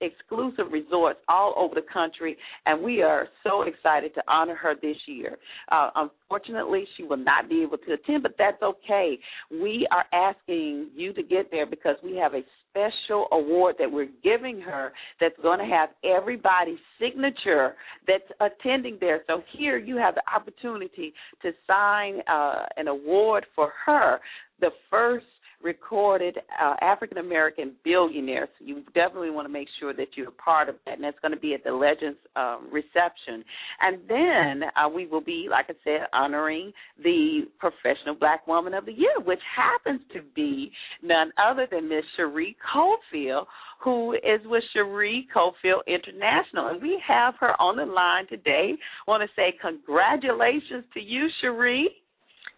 exclusive 0.01 0.73
resorts 0.73 1.19
all 1.29 1.55
over 1.57 1.75
the 1.75 1.87
country, 1.93 2.37
and 2.67 2.83
we 2.83 3.03
are 3.03 3.29
so 3.45 3.63
excited 3.63 4.15
to 4.15 4.23
honor 4.29 4.55
her 4.55 4.75
this 4.81 4.97
year. 5.07 5.37
Uh, 5.71 5.91
unfortunately, 5.97 6.85
she 6.97 7.03
will 7.03 7.17
not 7.17 7.49
be 7.49 7.63
able 7.63 7.79
to 7.79 7.93
attend, 7.93 8.23
but 8.23 8.35
that's 8.39 8.63
okay. 8.63 9.19
We 9.51 9.87
are 9.91 10.05
asking 10.13 10.89
you 10.95 11.13
to 11.13 11.23
get 11.23 11.51
there 11.51 11.67
because 11.67 11.97
we 12.03 12.17
have 12.17 12.35
a 12.35 12.43
special 12.71 13.27
award 13.33 13.77
that 13.79 13.91
we're 13.91 14.09
giving 14.23 14.61
her 14.61 14.93
that's 15.21 15.35
going 15.43 15.59
to 15.59 15.65
have 15.65 15.91
everybody's 16.05 16.79
signature 17.01 17.75
that's 18.07 18.25
attending 18.41 18.99
there. 19.01 19.23
So 19.27 19.43
here 19.57 19.79
you 19.79 19.97
have 19.97 20.15
the 20.15 20.23
opportunity 20.33 21.13
to 21.43 21.51
sign 21.67 22.21
uh, 22.31 22.67
an 22.77 22.89
award 22.89 23.47
for 23.55 23.73
her, 23.87 24.21
the 24.61 24.71
first 24.91 25.27
recorded 25.63 26.39
uh, 26.63 26.75
African 26.81 27.19
American 27.19 27.73
billionaires. 27.85 28.49
You 28.61 28.83
definitely 28.95 29.31
want 29.31 29.47
to 29.47 29.53
make 29.53 29.69
sure 29.81 29.93
that 29.93 30.09
you're 30.17 30.29
a 30.29 30.33
part 30.33 30.69
of 30.69 30.77
that, 30.87 30.95
and 30.95 31.05
that's 31.05 31.19
going 31.21 31.35
to 31.35 31.41
be 31.41 31.55
at 31.55 31.65
the 31.65 31.73
Legends 31.73 32.19
um, 32.37 32.69
reception. 32.73 33.45
And 33.81 33.99
then 34.09 34.69
uh, 34.77 34.89
we 34.89 35.07
will 35.07 35.21
be, 35.21 35.49
like 35.51 35.67
I 35.69 35.75
said, 35.85 36.07
honoring 36.13 36.73
the 37.03 37.43
Professional 37.59 38.15
Black 38.19 38.47
Woman 38.47 38.75
of 38.75 38.87
the 38.87 38.93
Year, 38.93 39.21
which 39.25 39.41
happens 39.57 40.01
to 40.15 40.21
be 40.35 40.71
none 41.03 41.33
other 41.45 41.67
than 41.71 41.89
Miss 41.89 42.05
Cherie 42.17 42.57
Cofield, 42.75 43.47
who 43.83 44.15
is 44.15 44.41
with 44.45 44.63
Cherie 44.73 45.27
Cofield 45.35 45.83
International. 45.87 46.69
And 46.69 46.83
we 46.83 47.01
have 47.07 47.35
her 47.41 47.61
on 47.61 47.77
the 47.77 47.85
line 47.85 48.27
today. 48.29 48.73
I 49.07 49.11
want 49.11 49.23
to 49.23 49.29
say 49.35 49.55
congratulations 49.61 50.85
to 50.95 51.01
you, 51.01 51.29
Cherie. 51.41 51.89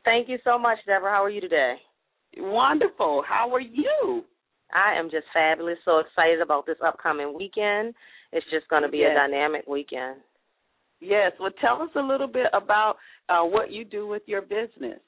Thank 0.04 0.28
you 0.28 0.38
so 0.44 0.58
much, 0.58 0.78
Deborah. 0.86 1.10
How 1.10 1.24
are 1.24 1.30
you 1.30 1.40
today? 1.40 1.74
Wonderful. 2.36 3.22
How 3.26 3.52
are 3.54 3.60
you? 3.60 4.24
I 4.72 4.98
am 4.98 5.10
just 5.10 5.26
fabulous. 5.32 5.78
So 5.84 5.98
excited 5.98 6.40
about 6.40 6.66
this 6.66 6.76
upcoming 6.84 7.34
weekend. 7.36 7.94
It's 8.32 8.46
just 8.50 8.68
going 8.68 8.82
to 8.82 8.88
be 8.88 8.98
yes. 8.98 9.10
a 9.12 9.28
dynamic 9.28 9.66
weekend. 9.66 10.20
Yes. 11.00 11.32
Well, 11.40 11.50
tell 11.60 11.82
us 11.82 11.90
a 11.96 12.00
little 12.00 12.28
bit 12.28 12.46
about 12.52 12.96
uh, 13.28 13.42
what 13.42 13.72
you 13.72 13.84
do 13.84 14.06
with 14.06 14.22
your 14.26 14.42
business. 14.42 15.00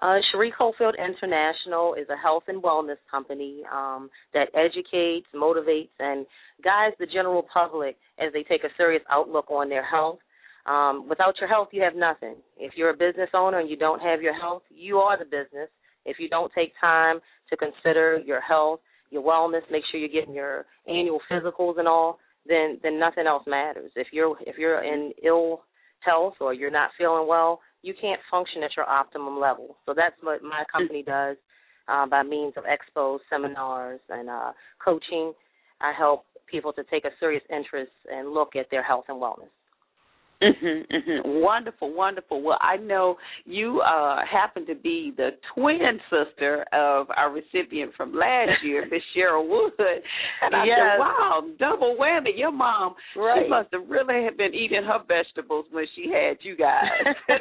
Uh, 0.00 0.18
Cherie 0.30 0.52
Cofield 0.58 0.94
International 0.96 1.94
is 1.94 2.06
a 2.08 2.16
health 2.16 2.44
and 2.46 2.62
wellness 2.62 2.98
company 3.10 3.62
um, 3.72 4.08
that 4.32 4.48
educates, 4.54 5.26
motivates, 5.34 5.88
and 5.98 6.24
guides 6.62 6.94
the 7.00 7.06
general 7.06 7.44
public 7.52 7.96
as 8.18 8.32
they 8.32 8.44
take 8.44 8.62
a 8.62 8.68
serious 8.76 9.02
outlook 9.10 9.50
on 9.50 9.68
their 9.68 9.84
health. 9.84 10.20
Um, 10.66 11.08
without 11.08 11.34
your 11.40 11.48
health, 11.48 11.68
you 11.72 11.82
have 11.82 11.96
nothing. 11.96 12.36
If 12.56 12.74
you're 12.76 12.90
a 12.90 12.96
business 12.96 13.30
owner 13.34 13.58
and 13.58 13.68
you 13.68 13.76
don't 13.76 14.00
have 14.00 14.22
your 14.22 14.38
health, 14.38 14.62
you 14.70 14.98
are 14.98 15.18
the 15.18 15.24
business. 15.24 15.68
If 16.08 16.18
you 16.18 16.28
don't 16.28 16.52
take 16.54 16.72
time 16.80 17.20
to 17.50 17.56
consider 17.56 18.18
your 18.24 18.40
health, 18.40 18.80
your 19.10 19.22
wellness, 19.22 19.62
make 19.70 19.82
sure 19.90 20.00
you're 20.00 20.08
getting 20.08 20.34
your 20.34 20.66
annual 20.86 21.20
physicals 21.30 21.78
and 21.78 21.88
all, 21.88 22.18
then 22.46 22.78
then 22.82 22.98
nothing 22.98 23.26
else 23.26 23.44
matters. 23.46 23.90
If 23.96 24.08
you're 24.12 24.36
if 24.46 24.56
you're 24.58 24.82
in 24.82 25.12
ill 25.24 25.62
health 26.00 26.34
or 26.40 26.54
you're 26.54 26.70
not 26.70 26.90
feeling 26.96 27.26
well, 27.28 27.60
you 27.82 27.94
can't 28.00 28.20
function 28.30 28.62
at 28.62 28.70
your 28.76 28.88
optimum 28.88 29.38
level. 29.40 29.76
So 29.86 29.94
that's 29.94 30.16
what 30.22 30.42
my 30.42 30.64
company 30.72 31.02
does 31.02 31.36
uh, 31.88 32.06
by 32.06 32.22
means 32.22 32.54
of 32.56 32.64
expos, 32.64 33.18
seminars, 33.30 34.00
and 34.08 34.28
uh, 34.28 34.52
coaching. 34.84 35.32
I 35.80 35.92
help 35.96 36.24
people 36.50 36.72
to 36.72 36.84
take 36.84 37.04
a 37.04 37.10
serious 37.20 37.42
interest 37.50 37.92
and 38.10 38.32
look 38.32 38.56
at 38.56 38.66
their 38.70 38.82
health 38.82 39.04
and 39.08 39.20
wellness. 39.20 39.50
Mm-hmm, 40.42 40.94
mm-hmm. 40.94 41.42
Wonderful, 41.42 41.92
wonderful. 41.92 42.42
Well, 42.42 42.58
I 42.60 42.76
know 42.76 43.16
you 43.44 43.80
uh, 43.80 44.20
happen 44.30 44.66
to 44.66 44.74
be 44.74 45.12
the 45.16 45.30
twin 45.54 45.98
sister 46.10 46.64
of 46.72 47.08
our 47.16 47.32
recipient 47.32 47.92
from 47.96 48.14
last 48.14 48.50
year, 48.64 48.86
Miss 48.90 49.02
Cheryl 49.16 49.48
Wood. 49.48 49.72
And 50.42 50.54
I 50.54 50.64
yes. 50.64 50.78
said, 50.78 50.98
wow, 51.00 51.42
double 51.58 51.96
whammy. 52.00 52.36
Your 52.36 52.52
mom, 52.52 52.94
right. 53.16 53.44
she 53.44 53.48
must 53.48 53.68
have 53.72 53.88
really 53.88 54.24
have 54.24 54.36
been 54.36 54.54
eating 54.54 54.84
her 54.84 55.00
vegetables 55.08 55.66
when 55.72 55.86
she 55.96 56.10
had 56.12 56.36
you 56.42 56.56
guys. 56.56 56.92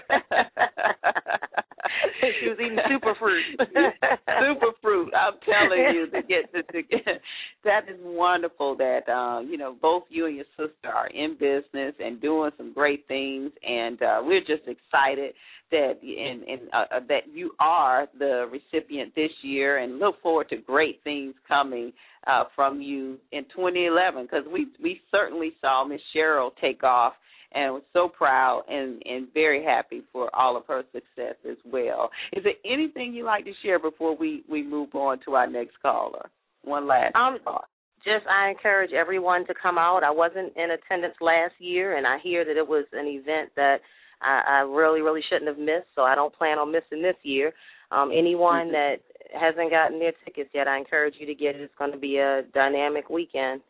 she 2.42 2.50
was 2.50 2.58
eating 2.60 2.78
super 2.90 3.14
fruit. 3.20 3.44
super 3.60 4.72
fruit. 4.82 5.14
I'm 5.14 5.38
telling 5.46 5.94
you, 5.94 6.10
to 6.12 6.22
get 6.28 6.52
to, 6.54 6.64
to 6.74 6.82
get, 6.84 7.22
that 7.64 7.90
is 7.90 8.00
wonderful 8.02 8.76
that 8.78 9.10
uh, 9.10 9.42
you 9.42 9.58
know 9.58 9.76
both 9.82 10.04
you 10.10 10.26
and 10.26 10.36
your 10.36 10.46
sister 10.58 10.90
are 10.94 11.08
in 11.08 11.34
business 11.34 11.96
and 12.00 12.22
doing 12.22 12.52
some 12.58 12.74
great 12.74 12.87
great 12.88 13.08
things, 13.10 13.52
and 13.68 14.02
uh, 14.02 14.22
we're 14.24 14.40
just 14.40 14.64
excited 14.66 15.34
that 15.72 15.96
and, 16.02 16.44
and 16.44 16.62
uh, 16.72 16.96
uh, 16.96 17.00
that 17.10 17.24
you 17.34 17.52
are 17.60 18.08
the 18.18 18.50
recipient 18.50 19.14
this 19.14 19.32
year, 19.42 19.80
and 19.80 20.00
look 20.00 20.22
forward 20.22 20.48
to 20.50 20.56
great 20.56 21.04
things 21.04 21.34
coming 21.46 21.92
uh, 22.28 22.46
from 22.56 22.82
you 22.82 23.18
in 23.34 23.44
2011 23.54 24.24
because 24.24 24.46
we 24.52 24.68
we 24.82 25.02
certainly 25.12 25.52
saw 25.60 25.86
Miss 25.86 26.00
Cheryl 26.16 26.52
take 26.62 26.82
off 26.84 27.14
and 27.54 27.74
was 27.74 27.84
so 27.92 28.08
proud 28.08 28.64
and 28.70 29.02
and 29.06 29.28
very 29.34 29.62
happy 29.62 30.02
for 30.14 30.34
all 30.34 30.56
of 30.56 30.64
her 30.68 30.84
success 30.94 31.36
as 31.50 31.58
well. 31.66 32.10
Is 32.32 32.46
there 32.46 32.54
anything 32.66 33.14
you'd 33.14 33.26
like 33.26 33.44
to 33.44 33.54
share 33.64 33.80
before 33.80 34.16
we 34.16 34.44
we 34.50 34.64
move 34.64 34.96
on 34.96 35.20
to 35.26 35.34
our 35.36 35.48
next 35.48 35.76
caller? 35.82 36.30
One 36.64 36.88
last 36.88 37.16
um, 37.16 37.38
thought 37.44 37.68
just 38.08 38.26
I 38.28 38.50
encourage 38.50 38.94
everyone 38.94 39.46
to 39.48 39.54
come 39.54 39.78
out. 39.78 40.04
I 40.04 40.12
wasn't 40.12 40.56
in 40.56 40.72
attendance 40.72 41.16
last 41.20 41.54
year, 41.60 41.98
and 41.98 42.08
I 42.08 42.18
hear 42.24 42.46
that 42.46 42.56
it 42.56 42.68
was 42.68 42.86
an 42.94 43.06
event 43.06 43.52
that 43.56 43.78
I, 44.22 44.42
I 44.48 44.60
really, 44.62 45.02
really 45.02 45.22
shouldn't 45.30 45.50
have 45.50 45.60
missed. 45.60 45.92
So 45.94 46.04
I 46.04 46.16
don't 46.16 46.34
plan 46.34 46.58
on 46.58 46.72
missing 46.72 47.04
this 47.04 47.20
year. 47.24 47.52
Um, 47.92 48.12
anyone 48.18 48.68
mm-hmm. 48.68 48.80
that 48.80 48.96
hasn't 49.38 49.72
gotten 49.72 50.00
their 50.00 50.14
tickets 50.24 50.50
yet, 50.54 50.68
I 50.68 50.78
encourage 50.78 51.16
you 51.20 51.28
to 51.28 51.36
get 51.36 51.56
it. 51.56 51.62
It's 51.62 51.74
going 51.78 51.92
to 51.92 51.98
be 51.98 52.18
a 52.18 52.44
dynamic 52.54 53.10
weekend. 53.10 53.62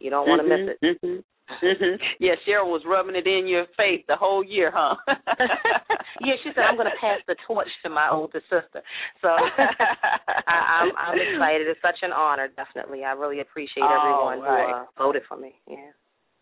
You 0.00 0.10
don't 0.10 0.28
want 0.28 0.42
to 0.42 0.48
mm-hmm. 0.48 0.66
miss 0.66 0.76
it. 0.82 0.98
Mm-hmm. 1.04 1.20
Mm-hmm. 1.62 2.02
Yeah, 2.20 2.34
Cheryl 2.46 2.70
was 2.70 2.82
rubbing 2.86 3.16
it 3.16 3.26
in 3.26 3.46
your 3.46 3.66
face 3.76 4.04
the 4.08 4.16
whole 4.16 4.44
year, 4.44 4.70
huh? 4.74 4.96
yeah, 6.20 6.34
she 6.42 6.50
said 6.54 6.64
I'm 6.64 6.76
going 6.76 6.90
to 6.90 7.00
pass 7.00 7.20
the 7.26 7.36
torch 7.46 7.68
to 7.84 7.90
my 7.90 8.08
older 8.10 8.40
sister. 8.48 8.82
So 9.20 9.28
I, 10.48 10.82
I'm 10.82 10.92
I'm 10.96 11.18
excited. 11.18 11.66
It's 11.68 11.80
such 11.82 12.02
an 12.02 12.12
honor. 12.12 12.48
Definitely, 12.48 13.04
I 13.04 13.12
really 13.12 13.40
appreciate 13.40 13.84
everyone 13.84 14.40
right. 14.40 14.68
who 14.68 15.02
uh, 15.02 15.06
voted 15.06 15.22
for 15.28 15.36
me. 15.36 15.54
Yeah. 15.68 15.92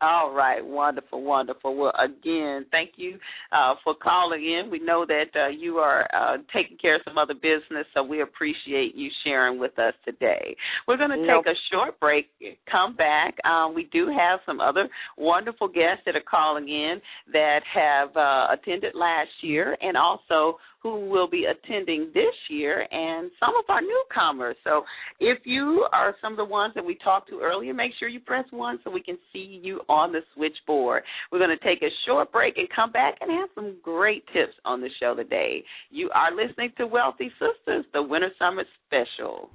All 0.03 0.33
right, 0.33 0.65
wonderful, 0.65 1.23
wonderful. 1.23 1.77
Well, 1.77 1.93
again, 2.03 2.65
thank 2.71 2.93
you 2.97 3.19
uh, 3.53 3.75
for 3.85 3.95
calling 3.95 4.43
in. 4.43 4.71
We 4.71 4.79
know 4.79 5.05
that 5.07 5.27
uh, 5.39 5.49
you 5.49 5.77
are 5.77 6.09
uh, 6.15 6.39
taking 6.55 6.79
care 6.79 6.97
of 6.97 7.03
some 7.05 7.19
other 7.19 7.35
business, 7.35 7.87
so 7.93 8.03
we 8.03 8.23
appreciate 8.23 8.95
you 8.95 9.11
sharing 9.25 9.59
with 9.59 9.79
us 9.79 9.93
today. 10.07 10.57
We're 10.89 10.97
going 10.97 11.11
to 11.11 11.17
take 11.19 11.47
a 11.47 11.59
short 11.71 12.01
break, 12.01 12.31
come 12.71 12.97
back. 12.97 13.35
Um, 13.45 13.75
we 13.75 13.91
do 13.93 14.07
have 14.07 14.41
some 14.47 14.59
other 14.59 14.89
wonderful 15.19 15.69
guests 15.69 16.03
that 16.07 16.17
are 16.17 16.23
calling 16.29 16.69
in 16.69 17.01
that 17.35 17.61
have 17.75 18.17
uh, 18.17 18.47
attended 18.55 18.95
last 18.95 19.29
year 19.43 19.77
and 19.83 19.99
also 19.99 20.59
who 20.83 21.09
will 21.09 21.29
be 21.29 21.45
attending 21.45 22.11
this 22.14 22.35
year 22.49 22.87
and 22.90 23.31
some 23.38 23.55
of 23.59 23.64
our 23.69 23.81
newcomers. 23.81 24.57
So 24.64 24.83
if 25.19 25.38
you 25.45 25.87
are 25.93 26.14
some 26.23 26.33
of 26.33 26.37
the 26.38 26.45
ones 26.45 26.73
that 26.75 26.85
we 26.85 26.97
talked 26.97 27.29
to 27.31 27.40
earlier, 27.40 27.75
make 27.75 27.93
sure 27.99 28.09
you 28.09 28.21
press 28.21 28.45
one 28.51 28.79
so 28.83 28.90
we 28.90 29.03
can 29.03 29.19
see 29.33 29.61
you 29.62 29.81
on 29.88 30.12
the 30.12 30.21
switchboard. 30.35 31.03
We're 31.31 31.38
going 31.38 31.57
to 31.57 31.64
take 31.64 31.83
a 31.83 31.90
short 32.07 32.33
break 32.33 32.57
and 32.57 32.69
come 32.75 32.93
back 32.93 33.16
and 33.21 33.31
have 33.31 33.51
some 33.55 33.77
great 33.83 34.25
tips 34.33 34.55
on 34.64 34.81
the 34.81 34.88
show 35.01 35.14
today. 35.14 35.62
You 35.90 36.11
are 36.14 36.31
listening 36.35 36.73
to 36.79 36.87
Wealthy 36.87 37.31
Sistas, 37.40 37.83
the 37.93 38.03
Winners 38.03 38.33
Summit 38.38 38.66
Special. 38.87 39.51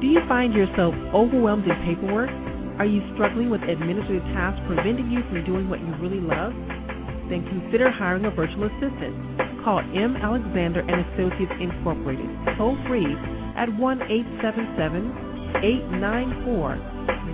Do 0.00 0.06
you 0.06 0.20
find 0.28 0.52
yourself 0.52 0.94
overwhelmed 1.14 1.64
in 1.64 1.74
paperwork? 1.84 2.30
Are 2.78 2.86
you 2.86 3.02
struggling 3.14 3.50
with 3.50 3.62
administrative 3.62 4.22
tasks 4.36 4.60
preventing 4.68 5.10
you 5.10 5.20
from 5.26 5.44
doing 5.44 5.68
what 5.68 5.80
you 5.80 5.92
really 5.98 6.20
love? 6.20 6.52
Then 7.28 7.44
consider 7.44 7.90
hiring 7.90 8.24
a 8.24 8.30
virtual 8.30 8.64
assistant. 8.64 9.14
Call 9.64 9.80
M. 9.80 10.16
Alexander 10.16 10.80
and 10.80 11.04
Associates 11.12 11.52
Incorporated 11.60 12.30
toll 12.56 12.78
free 12.88 13.14
at 13.56 13.68
1 13.68 14.02
877 14.02 15.12
894 15.60 16.78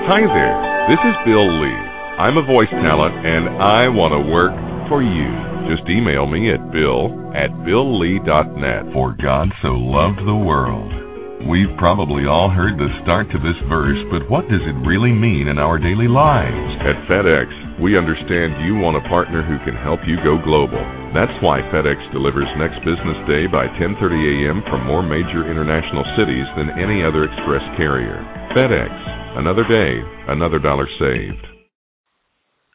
Hi 0.02 0.18
there, 0.18 0.90
this 0.90 0.98
is 0.98 1.14
Bill 1.24 1.46
Lee. 1.62 1.78
I'm 2.18 2.36
a 2.36 2.42
voice 2.42 2.68
talent 2.70 3.24
and 3.24 3.48
I 3.62 3.86
want 3.88 4.12
to 4.12 4.18
work 4.30 4.52
for 4.88 5.00
you. 5.02 5.51
Just 5.72 5.88
email 5.88 6.26
me 6.26 6.52
at 6.52 6.60
bill 6.70 7.08
at 7.32 7.48
billlee.net. 7.64 8.92
For 8.92 9.16
God 9.16 9.48
so 9.62 9.72
loved 9.72 10.20
the 10.20 10.36
world 10.36 11.02
We've 11.48 11.74
probably 11.74 12.22
all 12.30 12.46
heard 12.54 12.78
the 12.78 12.86
start 13.02 13.26
to 13.34 13.38
this 13.42 13.58
verse, 13.66 13.98
but 14.14 14.30
what 14.30 14.46
does 14.46 14.62
it 14.62 14.86
really 14.86 15.10
mean 15.10 15.50
in 15.50 15.58
our 15.58 15.74
daily 15.74 16.06
lives? 16.06 16.70
At 16.86 17.02
FedEx, 17.10 17.82
we 17.82 17.98
understand 17.98 18.62
you 18.62 18.78
want 18.78 18.94
a 18.94 19.08
partner 19.10 19.42
who 19.42 19.58
can 19.66 19.74
help 19.74 19.98
you 20.06 20.22
go 20.22 20.38
global. 20.38 20.78
That's 21.10 21.34
why 21.42 21.58
FedEx 21.74 21.98
delivers 22.14 22.46
next 22.62 22.78
business 22.86 23.18
day 23.26 23.50
by 23.50 23.66
10:30 23.74 23.98
a.m. 23.98 24.62
from 24.70 24.86
more 24.86 25.02
major 25.02 25.42
international 25.50 26.06
cities 26.14 26.46
than 26.54 26.78
any 26.78 27.02
other 27.02 27.26
express 27.26 27.64
carrier. 27.74 28.22
FedEx, 28.54 28.94
another 29.34 29.66
day, 29.66 29.98
another 30.30 30.62
dollar 30.62 30.86
saved. 31.02 31.51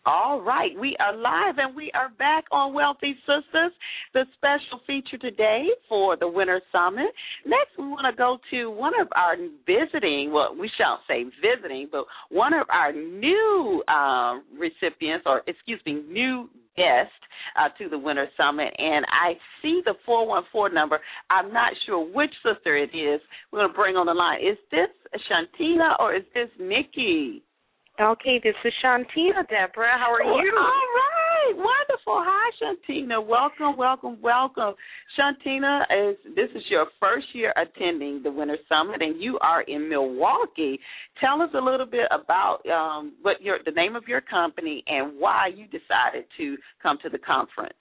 All 0.08 0.40
right, 0.42 0.72
we 0.80 0.96
are 1.02 1.14
live 1.14 1.56
and 1.58 1.76
we 1.76 1.92
are 1.94 2.08
back 2.18 2.46
on 2.50 2.74
Wealthy 2.74 3.14
Sistas, 3.28 3.72
the 4.14 4.24
special 4.38 4.80
feature 4.88 5.18
today 5.18 5.66
for 5.90 6.16
the 6.16 6.30
Winners 6.30 6.62
Summit. 6.72 7.08
Next, 7.46 7.78
we 7.78 7.88
want 7.88 8.08
to 8.10 8.16
go 8.16 8.38
to 8.52 8.72
one 8.72 8.94
of 9.02 9.10
our 9.18 9.36
visiting, 9.66 10.32
well, 10.32 10.56
we 10.58 10.72
shan't 10.78 11.02
say 11.10 11.26
visiting, 11.44 11.90
but 11.92 12.06
one 12.30 12.54
of 12.54 12.68
our 12.70 12.94
new 12.94 13.84
uh, 13.90 14.36
recipients, 14.58 15.26
or 15.26 15.42
excuse 15.46 15.82
me, 15.86 16.02
new 16.10 16.50
guest 16.78 17.12
uh, 17.60 17.68
to 17.78 17.90
the 17.90 18.00
Winners 18.00 18.30
Summit, 18.38 18.74
and 18.78 19.06
I 19.12 19.34
see 19.62 19.82
the 19.84 19.96
414 20.06 20.74
number. 20.74 21.02
I'm 21.30 21.52
not 21.52 21.74
sure 21.86 22.00
which 22.00 22.32
sister 22.46 22.78
it 22.78 22.96
is. 22.96 23.20
We're 23.52 23.60
going 23.60 23.72
to 23.72 23.76
bring 23.76 23.98
on 23.98 24.06
the 24.06 24.14
line. 24.14 24.40
Is 24.40 24.58
this 24.72 24.88
Shantina 25.30 26.00
or 26.00 26.16
is 26.16 26.24
this 26.34 26.48
Nikki? 26.58 27.44
Okay, 28.00 28.40
this 28.44 28.54
is 28.64 28.74
Shantina, 28.84 29.42
Deborah. 29.50 29.98
How 29.98 30.14
are 30.14 30.22
you? 30.22 30.54
All 30.56 30.70
right, 30.70 31.54
wonderful. 31.56 32.22
Hi, 32.24 32.52
Shantina. 32.62 33.26
Welcome, 33.26 33.76
welcome, 33.76 34.22
welcome. 34.22 34.76
Shantina, 35.18 35.82
is 35.82 36.16
this 36.36 36.50
is 36.54 36.62
your 36.70 36.86
first 37.00 37.26
year 37.34 37.56
attending 37.58 38.22
the 38.22 38.30
Winners 38.30 38.60
Summit, 38.70 39.02
and 39.02 39.20
you 39.20 39.40
are 39.42 39.64
in 39.64 39.90
Milwaukee. 39.90 40.80
Tell 41.20 41.42
us 41.42 41.50
a 41.56 41.60
little 41.60 41.88
bit 41.88 42.08
about 42.12 42.60
um, 42.70 43.14
what 43.24 43.42
your 43.42 43.58
the 43.66 43.72
name 43.72 43.96
of 43.96 44.04
your 44.08 44.22
company 44.22 44.84
and 44.86 45.20
why 45.20 45.48
you 45.48 45.66
decided 45.66 46.26
to 46.38 46.56
come 46.84 47.00
to 47.02 47.10
the 47.10 47.18
conference. 47.18 47.74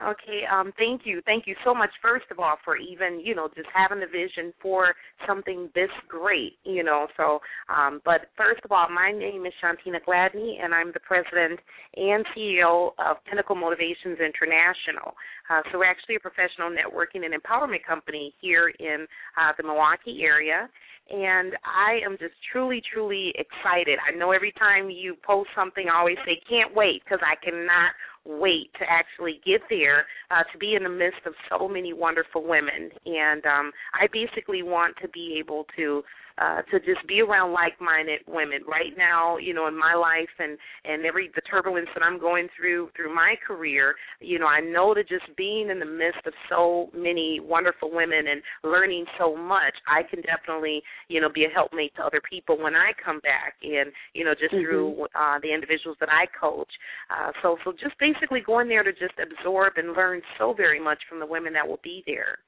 Okay, 0.00 0.44
um, 0.50 0.72
thank 0.78 1.02
you. 1.04 1.20
Thank 1.26 1.46
you 1.46 1.54
so 1.62 1.74
much, 1.74 1.90
first 2.00 2.24
of 2.30 2.38
all, 2.38 2.56
for 2.64 2.76
even, 2.78 3.20
you 3.20 3.34
know, 3.34 3.48
just 3.54 3.68
having 3.74 4.00
the 4.00 4.06
vision 4.06 4.50
for 4.60 4.94
something 5.26 5.68
this 5.74 5.90
great, 6.08 6.56
you 6.64 6.82
know. 6.82 7.06
So, 7.18 7.40
um, 7.68 8.00
but 8.02 8.32
first 8.34 8.62
of 8.64 8.72
all, 8.72 8.88
my 8.88 9.12
name 9.12 9.44
is 9.44 9.52
Shantina 9.62 10.00
Gladney, 10.08 10.56
and 10.62 10.74
I'm 10.74 10.90
the 10.92 11.00
president 11.00 11.60
and 11.96 12.24
CEO 12.34 12.92
of 12.98 13.18
Pinnacle 13.28 13.56
Motivations 13.56 14.16
International. 14.24 15.12
Uh, 15.50 15.60
so, 15.70 15.78
we're 15.78 15.90
actually 15.90 16.16
a 16.16 16.20
professional 16.20 16.70
networking 16.72 17.26
and 17.26 17.34
empowerment 17.34 17.84
company 17.86 18.32
here 18.40 18.72
in 18.78 19.06
uh, 19.36 19.52
the 19.58 19.64
Milwaukee 19.64 20.22
area 20.22 20.70
and 21.10 21.54
I 21.66 21.98
am 22.06 22.16
just 22.20 22.34
truly, 22.52 22.80
truly 22.92 23.34
excited. 23.34 23.98
I 23.98 24.16
know 24.16 24.30
every 24.30 24.52
time 24.52 24.90
you 24.90 25.16
post 25.26 25.50
something, 25.56 25.86
I 25.90 25.98
always 25.98 26.18
say, 26.24 26.40
can't 26.48 26.74
wait, 26.74 27.02
because 27.04 27.18
I 27.22 27.34
cannot 27.44 27.90
wait 28.24 28.70
to 28.78 28.84
actually 28.88 29.40
get 29.44 29.60
there 29.70 30.06
uh, 30.30 30.42
to 30.52 30.58
be 30.58 30.74
in 30.74 30.82
the 30.82 30.88
midst 30.88 31.20
of 31.26 31.32
so 31.48 31.68
many 31.68 31.92
wonderful 31.92 32.42
women. 32.46 32.90
And 33.06 33.44
um 33.46 33.72
I 33.94 34.06
basically 34.12 34.62
want 34.62 34.96
to 35.02 35.08
be 35.08 35.36
able 35.38 35.66
to 35.76 36.02
uh 36.40 36.62
to 36.70 36.78
just 36.80 37.06
be 37.06 37.20
around 37.20 37.52
like-minded 37.52 38.20
women 38.26 38.60
right 38.68 38.96
now 38.96 39.36
you 39.36 39.54
know 39.54 39.68
in 39.68 39.78
my 39.78 39.94
life 39.94 40.28
and 40.38 40.58
and 40.84 41.04
every 41.04 41.30
the 41.34 41.40
turbulence 41.42 41.88
that 41.94 42.02
I'm 42.02 42.18
going 42.18 42.48
through 42.56 42.90
through 42.96 43.14
my 43.14 43.34
career 43.46 43.94
you 44.20 44.38
know 44.38 44.46
I 44.46 44.60
know 44.60 44.94
that 44.94 45.08
just 45.08 45.24
being 45.36 45.70
in 45.70 45.78
the 45.78 45.86
midst 45.86 46.26
of 46.26 46.32
so 46.48 46.90
many 46.94 47.40
wonderful 47.40 47.90
women 47.92 48.26
and 48.30 48.42
learning 48.64 49.04
so 49.18 49.36
much 49.36 49.74
I 49.88 50.02
can 50.02 50.22
definitely 50.22 50.82
you 51.08 51.20
know 51.20 51.28
be 51.32 51.44
a 51.44 51.48
helpmate 51.48 51.94
to 51.96 52.02
other 52.02 52.20
people 52.28 52.58
when 52.58 52.74
I 52.74 52.92
come 53.04 53.20
back 53.20 53.54
and 53.62 53.92
you 54.14 54.24
know 54.24 54.32
just 54.32 54.54
mm-hmm. 54.54 54.64
through 54.64 55.06
uh 55.14 55.38
the 55.42 55.52
individuals 55.52 55.96
that 56.00 56.08
I 56.08 56.26
coach 56.38 56.70
uh 57.10 57.30
so 57.42 57.56
so 57.64 57.72
just 57.72 57.98
basically 57.98 58.40
going 58.40 58.68
there 58.68 58.82
to 58.82 58.92
just 58.92 59.14
absorb 59.20 59.74
and 59.76 59.92
learn 59.92 60.22
so 60.38 60.52
very 60.52 60.80
much 60.80 60.98
from 61.08 61.20
the 61.20 61.26
women 61.26 61.52
that 61.52 61.66
will 61.66 61.80
be 61.82 62.02
there. 62.06 62.38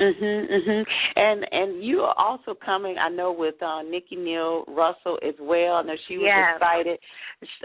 Mhm, 0.00 0.50
mhm. 0.50 0.86
And 1.14 1.46
and 1.52 1.84
you 1.84 2.00
are 2.00 2.14
also 2.18 2.54
coming. 2.54 2.96
I 2.98 3.08
know 3.08 3.30
with 3.30 3.54
uh, 3.62 3.82
Nikki 3.82 4.16
Neal 4.16 4.64
Russell 4.66 5.18
as 5.26 5.34
well. 5.40 5.74
I 5.74 5.82
know 5.82 5.94
she 6.08 6.18
was 6.18 6.26
yes. 6.26 6.56
excited 6.56 6.98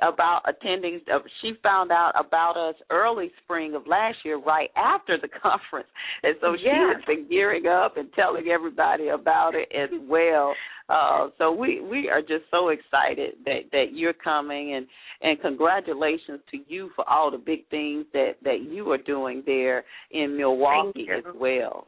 about 0.04 0.42
attending. 0.48 1.02
Uh, 1.12 1.20
she 1.42 1.54
found 1.64 1.92
out 1.92 2.12
about 2.16 2.56
us 2.56 2.76
early 2.92 3.32
spring 3.44 3.74
of 3.74 3.88
last 3.88 4.18
year, 4.24 4.38
right 4.38 4.70
after 4.76 5.18
the 5.20 5.28
conference, 5.42 5.88
and 6.22 6.36
so 6.40 6.54
yes. 6.54 6.62
she 6.62 6.70
has 6.70 7.06
been 7.08 7.28
gearing 7.28 7.66
up 7.66 7.98
and 7.98 8.14
telling 8.14 8.48
everybody 8.48 9.08
about 9.08 9.56
it 9.56 9.68
as 9.76 9.90
well. 10.08 10.54
Uh, 10.88 11.30
so 11.40 11.52
we 11.52 11.82
we 11.82 12.10
are 12.10 12.22
just 12.22 12.46
so 12.52 12.70
excited 12.70 13.36
that 13.46 13.62
that 13.72 13.86
you're 13.94 14.14
coming 14.14 14.76
and 14.76 14.86
and 15.22 15.42
congratulations 15.42 16.42
to 16.52 16.58
you 16.68 16.92
for 16.96 17.10
all 17.10 17.32
the 17.32 17.38
big 17.40 17.68
things 17.70 18.06
that 18.14 18.34
that 18.44 18.62
you 18.70 18.92
are 18.92 19.00
doing 19.00 19.42
there 19.48 19.84
in 20.12 20.38
Milwaukee 20.38 21.08
as 21.10 21.24
well. 21.36 21.88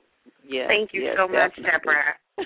Yes, 0.52 0.68
Thank 0.68 0.92
you 0.92 1.04
yes, 1.04 1.16
so 1.16 1.32
definitely. 1.32 1.64
much, 1.64 1.72
Deborah. 1.72 2.16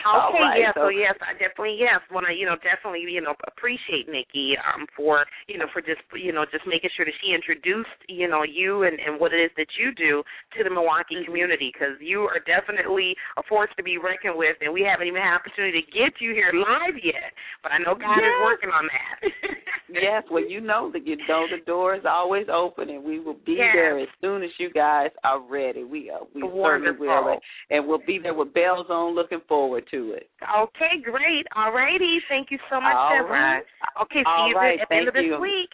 Okay, 0.00 0.40
right, 0.42 0.58
yes, 0.58 0.72
so, 0.74 0.86
so 0.86 0.88
yes, 0.88 1.14
I 1.20 1.32
definitely 1.36 1.76
yes 1.78 2.00
want 2.10 2.26
to 2.26 2.32
you 2.34 2.44
know 2.44 2.56
definitely 2.60 3.04
you 3.06 3.20
know 3.20 3.34
appreciate 3.46 4.08
Nikki 4.08 4.56
um 4.60 4.86
for 4.96 5.24
you 5.46 5.58
know 5.58 5.66
for 5.72 5.80
just 5.80 6.00
you 6.16 6.32
know 6.32 6.44
just 6.48 6.66
making 6.66 6.90
sure 6.96 7.04
that 7.04 7.16
she 7.22 7.32
introduced 7.32 7.92
you 8.08 8.26
know 8.28 8.42
you 8.42 8.84
and 8.84 8.98
and 8.98 9.20
what 9.20 9.32
it 9.32 9.40
is 9.40 9.52
that 9.56 9.68
you 9.78 9.92
do 9.94 10.22
to 10.56 10.64
the 10.64 10.70
Milwaukee 10.72 11.20
Mm-hmm. 11.20 11.24
community 11.26 11.70
because 11.72 11.96
you 12.00 12.22
are 12.28 12.40
definitely 12.44 13.14
a 13.36 13.42
force 13.48 13.70
to 13.76 13.82
be 13.82 13.98
reckoned 13.98 14.36
with 14.36 14.56
and 14.60 14.72
we 14.72 14.82
haven't 14.82 15.06
even 15.08 15.20
had 15.20 15.36
an 15.36 15.40
opportunity 15.40 15.82
to 15.82 15.90
get 15.92 16.20
you 16.20 16.32
here 16.32 16.52
live 16.54 16.96
yet, 17.02 17.32
but 17.62 17.72
I 17.72 17.78
know 17.78 17.94
God 17.94 18.18
is 18.20 18.36
working 18.44 18.70
on 18.70 18.88
that. 18.88 19.16
Yes, 19.92 20.22
well, 20.30 20.48
you 20.48 20.60
know 20.60 20.90
that 20.92 21.04
you 21.06 21.16
know 21.28 21.46
the 21.50 21.64
door 21.66 21.96
is 21.96 22.02
always 22.08 22.46
open, 22.52 22.90
and 22.90 23.02
we 23.02 23.18
will 23.18 23.36
be 23.44 23.56
Yes. 23.58 23.74
there 23.74 23.98
as 23.98 24.08
soon 24.20 24.42
as 24.44 24.50
you 24.58 24.70
guys 24.70 25.10
are 25.24 25.40
ready. 25.42 25.82
We 25.82 26.10
are, 26.10 26.20
we 26.32 26.42
certainly 26.42 26.92
will, 26.98 27.38
and 27.70 27.88
we'll 27.88 27.98
be 28.06 28.20
there 28.22 28.34
with 28.34 28.49
bells 28.52 28.86
on, 28.90 29.14
looking 29.14 29.40
forward 29.48 29.84
to 29.90 30.12
it. 30.12 30.28
Okay, 30.42 31.02
great. 31.02 31.46
All 31.56 31.72
righty. 31.72 32.18
Thank 32.28 32.50
you 32.50 32.58
so 32.70 32.80
much, 32.80 32.94
All 32.96 33.10
Deborah. 33.10 33.30
right. 33.30 33.62
Okay, 34.02 34.20
see 34.20 34.24
All 34.26 34.48
you 34.48 34.54
right, 34.54 34.80
at 34.80 34.88
the 34.88 34.96
end 34.96 35.08
of 35.08 35.14
this 35.14 35.24
you. 35.24 35.40
week. 35.40 35.70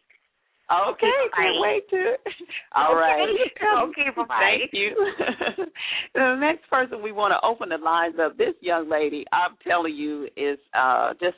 Okay, 0.69 1.12
Bye. 1.31 1.43
can't 1.43 1.61
wait 1.61 1.89
to. 1.91 2.15
All 2.75 2.97
right. 2.97 3.29
Okay, 3.89 4.11
bye-bye. 4.17 4.59
Thank 4.59 4.71
you. 4.73 4.97
the 6.15 6.37
next 6.41 6.69
person 6.69 7.03
we 7.03 7.12
want 7.12 7.33
to 7.33 7.47
open 7.47 7.69
the 7.69 7.79
lines 7.79 8.17
up. 8.21 8.37
This 8.37 8.55
young 8.61 8.91
lady, 8.91 9.25
I'm 9.33 9.57
telling 9.67 9.95
you, 9.95 10.29
is 10.37 10.59
uh 10.77 11.12
just 11.21 11.37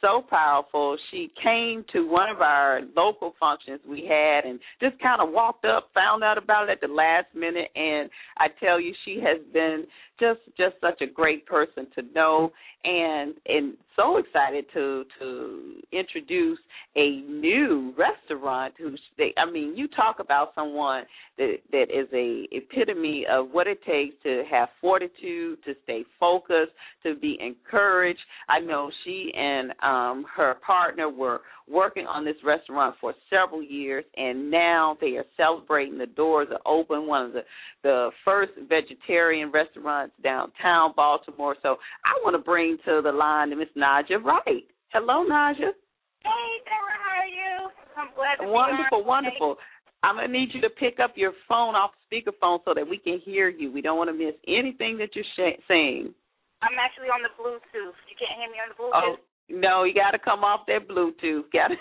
so 0.00 0.22
powerful. 0.28 0.96
She 1.10 1.30
came 1.42 1.84
to 1.92 2.08
one 2.08 2.30
of 2.30 2.40
our 2.40 2.80
local 2.96 3.34
functions 3.38 3.80
we 3.88 4.06
had 4.08 4.44
and 4.44 4.58
just 4.80 5.00
kind 5.00 5.20
of 5.20 5.32
walked 5.32 5.64
up, 5.64 5.90
found 5.94 6.24
out 6.24 6.38
about 6.38 6.68
it 6.68 6.72
at 6.72 6.80
the 6.80 6.92
last 6.92 7.26
minute, 7.34 7.68
and 7.74 8.10
I 8.38 8.48
tell 8.62 8.80
you, 8.80 8.94
she 9.04 9.20
has 9.20 9.38
been 9.52 9.86
just 10.18 10.40
just 10.56 10.74
such 10.80 11.00
a 11.00 11.06
great 11.06 11.46
person 11.46 11.86
to 11.94 12.02
know, 12.14 12.52
and 12.84 13.34
and 13.46 13.74
so 13.96 14.18
excited 14.18 14.64
to 14.74 15.04
to 15.18 15.74
introduce 15.92 16.58
a 16.96 17.20
new 17.22 17.94
restaurant. 17.96 18.74
Who 18.78 18.94
they, 19.18 19.32
I 19.36 19.50
mean, 19.50 19.76
you 19.76 19.88
talk 19.88 20.16
about 20.20 20.52
someone 20.54 21.04
that 21.38 21.56
that 21.72 21.86
is 21.90 22.08
a 22.12 22.46
epitome 22.52 23.26
of 23.30 23.48
what 23.50 23.66
it 23.66 23.82
takes 23.84 24.14
to 24.24 24.44
have 24.50 24.68
fortitude, 24.80 25.62
to 25.64 25.74
stay 25.84 26.04
focused, 26.18 26.72
to 27.02 27.14
be 27.14 27.38
encouraged. 27.40 28.20
I 28.48 28.60
know 28.60 28.90
she 29.04 29.32
and 29.36 29.72
um 29.82 30.24
her 30.36 30.56
partner 30.66 31.08
were 31.08 31.40
working 31.70 32.06
on 32.06 32.24
this 32.24 32.36
restaurant 32.44 32.96
for 33.00 33.14
several 33.30 33.62
years 33.62 34.04
and 34.16 34.50
now 34.50 34.96
they 35.00 35.16
are 35.16 35.24
celebrating 35.36 35.96
the 35.96 36.06
doors 36.06 36.48
are 36.50 36.60
open 36.66 37.06
one 37.06 37.26
of 37.26 37.32
the 37.32 37.42
the 37.82 38.10
first 38.24 38.52
vegetarian 38.68 39.50
restaurants 39.52 40.12
downtown 40.22 40.92
Baltimore 40.96 41.56
so 41.62 41.76
I 42.04 42.18
want 42.24 42.34
to 42.34 42.42
bring 42.42 42.76
to 42.86 43.00
the 43.02 43.12
line 43.12 43.56
Miss 43.56 43.68
Naja 43.80 44.22
Wright 44.22 44.66
hello 44.92 45.24
Naja 45.24 45.72
Hey, 46.20 46.52
Deborah, 46.68 47.00
how 47.00 47.16
are 47.16 47.32
you? 47.32 47.72
I'm 47.96 48.12
glad 48.14 48.36
to 48.36 48.42
be 48.44 48.52
wonderful 48.52 49.00
on. 49.00 49.06
wonderful 49.06 49.56
I'm 50.02 50.16
gonna 50.16 50.28
need 50.28 50.50
you 50.52 50.60
to 50.60 50.70
pick 50.70 51.00
up 51.00 51.12
your 51.16 51.32
phone 51.48 51.74
off 51.74 51.92
speakerphone 52.04 52.60
so 52.64 52.72
that 52.74 52.88
we 52.88 52.98
can 52.98 53.20
hear 53.24 53.48
you. 53.48 53.70
We 53.72 53.82
don't 53.82 53.98
want 53.98 54.08
to 54.08 54.14
miss 54.16 54.34
anything 54.46 54.96
that 54.98 55.10
you're 55.14 55.24
sh- 55.36 55.60
saying. 55.68 56.14
I'm 56.62 56.76
actually 56.78 57.08
on 57.08 57.22
the 57.22 57.28
Bluetooth. 57.40 57.96
You 58.08 58.16
can't 58.18 58.38
hear 58.40 58.50
me 58.50 58.58
on 58.60 58.68
the 58.68 58.82
Bluetooth. 58.82 58.92
Oh 58.94 59.16
no, 59.50 59.84
you 59.84 59.94
got 59.94 60.12
to 60.12 60.18
come 60.18 60.44
off 60.44 60.60
that 60.68 60.88
Bluetooth. 60.88 61.44
Got 61.52 61.68
to 61.68 61.76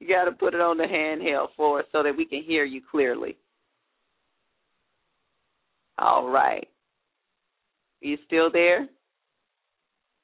you 0.00 0.08
got 0.08 0.24
to 0.24 0.32
put 0.32 0.54
it 0.54 0.60
on 0.60 0.76
the 0.76 0.84
handheld 0.84 1.48
for 1.56 1.80
us 1.80 1.86
so 1.92 2.02
that 2.02 2.16
we 2.16 2.24
can 2.24 2.42
hear 2.42 2.64
you 2.64 2.82
clearly. 2.90 3.36
All 5.98 6.28
right. 6.28 6.66
You 8.00 8.18
still 8.26 8.50
there? 8.50 8.88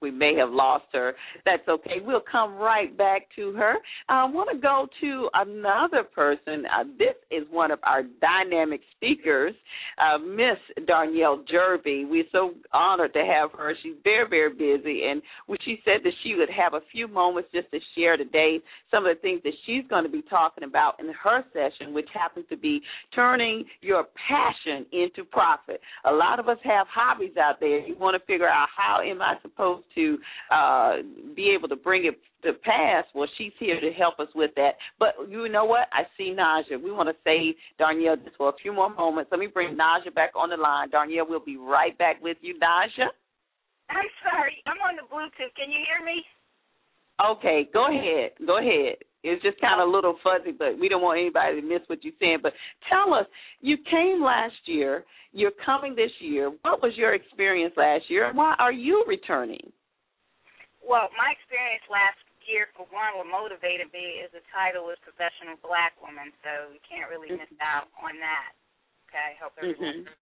We 0.01 0.11
may 0.11 0.35
have 0.37 0.51
lost 0.51 0.87
her. 0.93 1.15
That's 1.45 1.67
okay. 1.69 1.97
We'll 2.05 2.23
come 2.31 2.57
right 2.57 2.97
back 2.97 3.23
to 3.37 3.53
her. 3.53 3.75
I 4.09 4.25
want 4.25 4.51
to 4.53 4.59
go 4.59 4.87
to 5.01 5.29
another 5.35 6.05
person. 6.05 6.65
Uh, 6.67 6.85
this 6.99 7.17
is 7.31 7.45
one 7.51 7.71
of 7.71 7.79
our 7.83 8.03
dynamic 8.21 8.81
speakers, 8.97 9.55
uh, 9.99 10.19
Miss 10.19 10.59
Darnyelle 10.89 11.45
Jervey. 11.49 12.09
We're 12.09 12.25
so 12.33 12.55
honored 12.73 13.13
to 13.15 13.25
have 13.25 13.51
her. 13.59 13.75
She's 13.83 13.97
very, 14.05 14.29
very 14.29 14.53
busy, 14.53 15.05
and 15.05 15.23
she 15.65 15.81
said 15.85 16.01
that 16.05 16.13
she 16.23 16.35
would 16.37 16.51
have 16.51 16.75
a 16.75 16.81
few 16.93 17.09
moments 17.09 17.51
just 17.53 17.71
to 17.73 17.79
share 17.97 18.17
today 18.17 18.61
some 18.91 19.07
of 19.07 19.17
the 19.17 19.21
things 19.21 19.41
that 19.45 19.53
she's 19.67 19.85
going 19.91 20.05
to 20.05 20.11
be 20.11 20.23
talking 20.31 20.65
about 20.65 21.01
in 21.01 21.07
her 21.23 21.45
session, 21.53 21.93
which 21.93 22.09
happens 22.15 22.47
to 22.51 22.57
be 22.57 22.81
turning 23.15 23.65
your 23.81 24.05
passion 24.29 24.87
into 24.93 25.25
profit. 25.25 25.81
A 26.05 26.13
lot 26.13 26.39
of 26.39 26.49
us 26.49 26.59
have 26.65 26.87
hobbies 26.89 27.37
out 27.41 27.61
there. 27.61 27.81
You 27.81 27.97
want 27.99 28.21
to 28.21 28.27
figure 28.27 28.49
out 28.49 28.69
how 28.77 29.01
am 29.05 29.21
I 29.21 29.35
supposed 29.43 29.85
to 29.95 30.19
uh, 30.53 30.93
be 31.35 31.55
able 31.57 31.69
to 31.69 31.77
bring 31.77 32.07
it 32.07 32.19
to 32.45 32.53
pass. 32.65 33.05
Well, 33.15 33.29
she's 33.37 33.53
here 33.59 33.81
to 33.81 33.91
help 33.93 34.21
us 34.21 34.29
with 34.35 34.51
that. 34.57 34.73
But 34.99 35.15
you 35.29 35.49
know 35.49 35.65
what? 35.65 35.89
I 35.93 36.03
see 36.17 36.35
Naja. 36.37 36.83
We 36.83 36.93
want 36.93 37.09
to 37.09 37.17
save 37.25 37.55
Darnyelle 37.81 38.23
just 38.23 38.37
for 38.37 38.51
a 38.51 38.57
few 38.63 38.73
more 38.73 38.91
moments. 38.95 39.31
Let 39.31 39.41
me 39.41 39.49
bring 39.49 39.77
Naja 39.77 40.15
back 40.15 40.31
on 40.37 40.51
the 40.51 40.57
line. 40.57 40.91
Darnyelle, 40.91 41.29
we'll 41.29 41.45
be 41.45 41.57
right 41.57 41.97
back 41.99 42.23
with 42.23 42.37
you, 42.41 42.55
Naja. 42.55 43.09
I'm 43.91 44.11
sorry. 44.23 44.63
I'm 44.67 44.77
on 44.85 44.97
the 44.97 45.03
Bluetooth. 45.03 45.55
Can 45.57 45.71
you 45.71 45.79
hear 45.87 46.05
me? 46.05 46.23
Okay, 47.25 47.69
go 47.73 47.89
ahead. 47.89 48.31
Go 48.47 48.59
ahead. 48.59 48.97
It's 49.25 49.43
just 49.43 49.61
kind 49.61 49.81
of 49.81 49.89
a 49.89 49.91
little 49.91 50.17
fuzzy, 50.23 50.53
but 50.57 50.79
we 50.79 50.89
don't 50.89 51.03
want 51.03 51.19
anybody 51.19 51.61
to 51.61 51.67
miss 51.67 51.81
what 51.89 52.05
you're 52.05 52.13
saying. 52.21 52.39
But 52.43 52.53
tell 52.89 53.13
us, 53.13 53.27
you 53.61 53.77
came 53.91 54.23
last 54.23 54.55
year, 54.67 55.05
you're 55.33 55.53
coming 55.67 55.97
this 55.97 56.13
year. 56.21 56.53
What 56.63 56.83
was 56.83 56.93
your 56.97 57.15
experience 57.15 57.75
last 57.77 58.05
year, 58.09 58.29
and 58.29 58.37
why 58.37 58.55
are 58.59 58.73
you 58.73 59.05
returning? 59.09 59.73
Well, 60.89 61.13
my 61.21 61.37
experience 61.37 61.85
last 61.93 62.17
year, 62.49 62.73
for 62.73 62.89
one, 62.89 63.21
what 63.21 63.29
motivated 63.29 63.93
me 63.93 64.25
is 64.25 64.33
the 64.33 64.41
title 64.49 64.89
is 64.89 64.97
Professional 65.05 65.61
Black 65.61 65.93
Woman, 66.01 66.33
so 66.41 66.73
you 66.73 66.81
can't 66.81 67.13
really 67.13 67.29
miss 67.29 67.53
out 67.61 67.93
on 68.01 68.17
that. 68.25 68.57
Okay, 69.13 69.21
I 69.21 69.35
hope 69.37 69.53
everyone. 69.61 70.09
Mhm. 70.09 70.17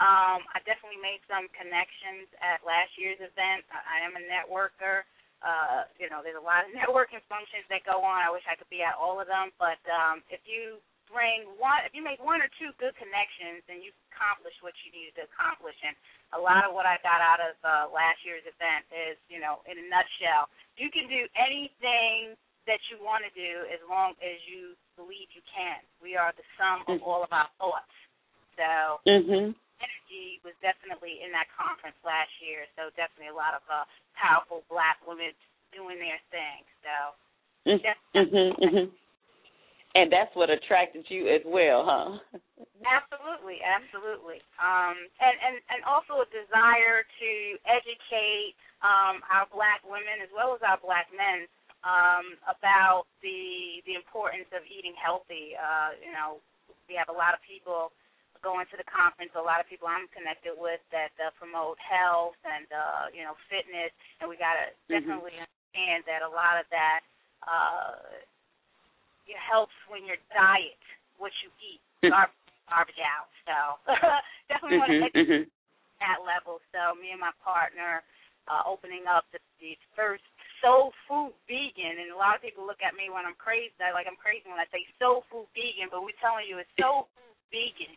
Um, 0.00 0.40
I 0.56 0.60
definitely 0.64 0.96
made 1.04 1.20
some 1.28 1.48
connections 1.50 2.32
at 2.40 2.64
last 2.64 2.96
year's 2.96 3.20
event. 3.20 3.68
I, 3.68 4.00
I 4.00 4.00
am 4.00 4.16
a 4.16 4.20
networker. 4.24 5.04
Uh, 5.42 5.84
you 6.00 6.08
know, 6.08 6.22
there's 6.24 6.40
a 6.40 6.40
lot 6.40 6.64
of 6.64 6.72
networking 6.80 7.20
functions 7.28 7.68
that 7.68 7.84
go 7.84 8.00
on. 8.00 8.24
I 8.24 8.30
wish 8.30 8.44
I 8.48 8.56
could 8.56 8.70
be 8.70 8.80
at 8.82 8.94
all 8.96 9.20
of 9.20 9.28
them, 9.28 9.52
but 9.60 9.76
um, 9.92 10.24
if 10.32 10.40
you 10.48 10.80
bring 11.12 11.46
one, 11.60 11.84
if 11.84 11.92
you 11.92 12.00
make 12.02 12.18
one 12.24 12.40
or 12.40 12.48
two 12.56 12.72
good 12.80 12.96
connections, 12.96 13.62
then 13.68 13.84
you 13.84 13.92
accomplish 14.10 14.56
what 14.64 14.72
you 14.82 14.90
needed 14.90 15.14
to 15.20 15.28
accomplish. 15.28 15.76
And 15.84 15.94
a 16.32 16.40
lot 16.40 16.64
of 16.64 16.72
what 16.72 16.88
I 16.88 16.96
got 17.04 17.20
out 17.20 17.38
of 17.38 17.54
uh, 17.62 17.92
last 17.92 18.24
year's 18.24 18.42
event 18.48 18.88
is, 18.90 19.20
you 19.28 19.38
know, 19.38 19.60
in 19.68 19.76
a 19.76 19.86
nutshell, 19.86 20.48
you 20.80 20.88
can 20.88 21.06
do 21.06 21.28
anything 21.36 22.34
that 22.64 22.80
you 22.88 22.96
want 23.04 23.22
to 23.22 23.32
do 23.36 23.68
as 23.68 23.78
long 23.86 24.16
as 24.24 24.38
you 24.48 24.72
believe 24.96 25.28
you 25.36 25.44
can. 25.52 25.78
We 26.00 26.16
are 26.16 26.32
the 26.32 26.46
sum 26.56 26.88
of 26.88 27.04
all 27.04 27.22
of 27.22 27.30
our 27.30 27.50
thoughts. 27.60 27.92
So 28.56 29.00
Mhm. 29.04 29.54
energy 29.82 30.40
was 30.44 30.54
definitely 30.62 31.22
in 31.22 31.32
that 31.32 31.50
conference 31.50 31.96
last 32.04 32.30
year. 32.40 32.66
So 32.76 32.90
definitely 32.90 33.28
a 33.28 33.34
lot 33.34 33.54
of 33.54 33.62
uh, 33.68 33.84
powerful 34.14 34.64
black 34.70 35.04
women 35.06 35.34
doing 35.72 35.98
their 35.98 36.20
thing. 36.30 36.64
So 36.82 37.14
Mhm. 37.66 38.56
Mhm. 38.58 38.92
And 39.94 40.10
that's 40.10 40.32
what 40.34 40.48
attracted 40.48 41.04
you 41.08 41.28
as 41.28 41.42
well, 41.44 41.84
huh? 41.84 42.16
absolutely, 42.80 43.60
absolutely. 43.60 44.40
Um, 44.56 44.96
and 45.20 45.36
and 45.36 45.56
and 45.68 45.80
also 45.84 46.24
a 46.24 46.28
desire 46.32 47.04
to 47.04 47.30
educate 47.68 48.56
um, 48.80 49.20
our 49.28 49.46
black 49.52 49.84
women 49.84 50.24
as 50.24 50.32
well 50.32 50.56
as 50.56 50.62
our 50.64 50.80
black 50.80 51.12
men 51.12 51.44
um, 51.84 52.40
about 52.48 53.04
the 53.20 53.84
the 53.84 53.94
importance 53.94 54.48
of 54.56 54.64
eating 54.64 54.96
healthy. 54.96 55.54
Uh, 55.58 55.92
you 56.00 56.12
know, 56.12 56.40
we 56.88 56.96
have 56.96 57.12
a 57.12 57.16
lot 57.16 57.36
of 57.36 57.40
people 57.44 57.92
going 58.42 58.66
to 58.74 58.76
the 58.80 58.88
conference, 58.90 59.30
a 59.38 59.40
lot 59.40 59.62
of 59.62 59.70
people 59.70 59.86
I'm 59.86 60.10
connected 60.10 60.58
with 60.58 60.82
that 60.90 61.14
uh, 61.22 61.30
promote 61.38 61.78
health 61.78 62.34
and 62.42 62.66
uh, 62.72 63.06
you 63.14 63.22
know 63.22 63.38
fitness, 63.46 63.94
and 64.18 64.26
we 64.26 64.40
got 64.40 64.58
to 64.58 64.66
Mhm. 64.90 65.04
definitely 65.04 65.36
understand 65.38 66.04
that 66.08 66.24
a 66.26 66.28
lot 66.28 66.58
of 66.58 66.66
that 66.70 67.00
uh, 67.46 67.94
it 69.26 69.38
helps 69.38 69.74
when 69.86 70.04
your 70.04 70.18
diet, 70.34 70.78
what 71.18 71.32
you 71.42 71.50
eat, 71.62 71.82
garbage, 72.02 72.36
garbage 72.66 73.02
out. 73.02 73.30
So 73.46 73.56
definitely 74.50 74.78
want 74.78 74.90
to 74.90 75.06
educate 75.06 75.52
that 76.02 76.22
level. 76.26 76.58
So 76.74 76.98
me 76.98 77.14
and 77.14 77.22
my 77.22 77.34
partner 77.42 78.02
uh, 78.50 78.66
opening 78.66 79.06
up 79.06 79.26
the, 79.30 79.38
the 79.62 79.78
first 79.94 80.24
soul 80.58 80.94
food 81.06 81.34
vegan, 81.46 81.98
and 82.02 82.14
a 82.14 82.18
lot 82.18 82.38
of 82.38 82.42
people 82.42 82.66
look 82.66 82.82
at 82.82 82.94
me 82.94 83.10
when 83.10 83.26
I'm 83.26 83.38
crazy. 83.38 83.74
I, 83.82 83.94
like 83.94 84.06
I'm 84.10 84.18
crazy 84.18 84.46
when 84.46 84.62
I 84.62 84.66
say 84.70 84.82
soul 84.98 85.26
food 85.30 85.50
vegan, 85.54 85.90
but 85.90 86.02
we're 86.02 86.18
telling 86.22 86.46
you 86.46 86.58
it's 86.58 86.70
soul 86.80 87.10
food 87.14 87.38
vegan. 87.50 87.94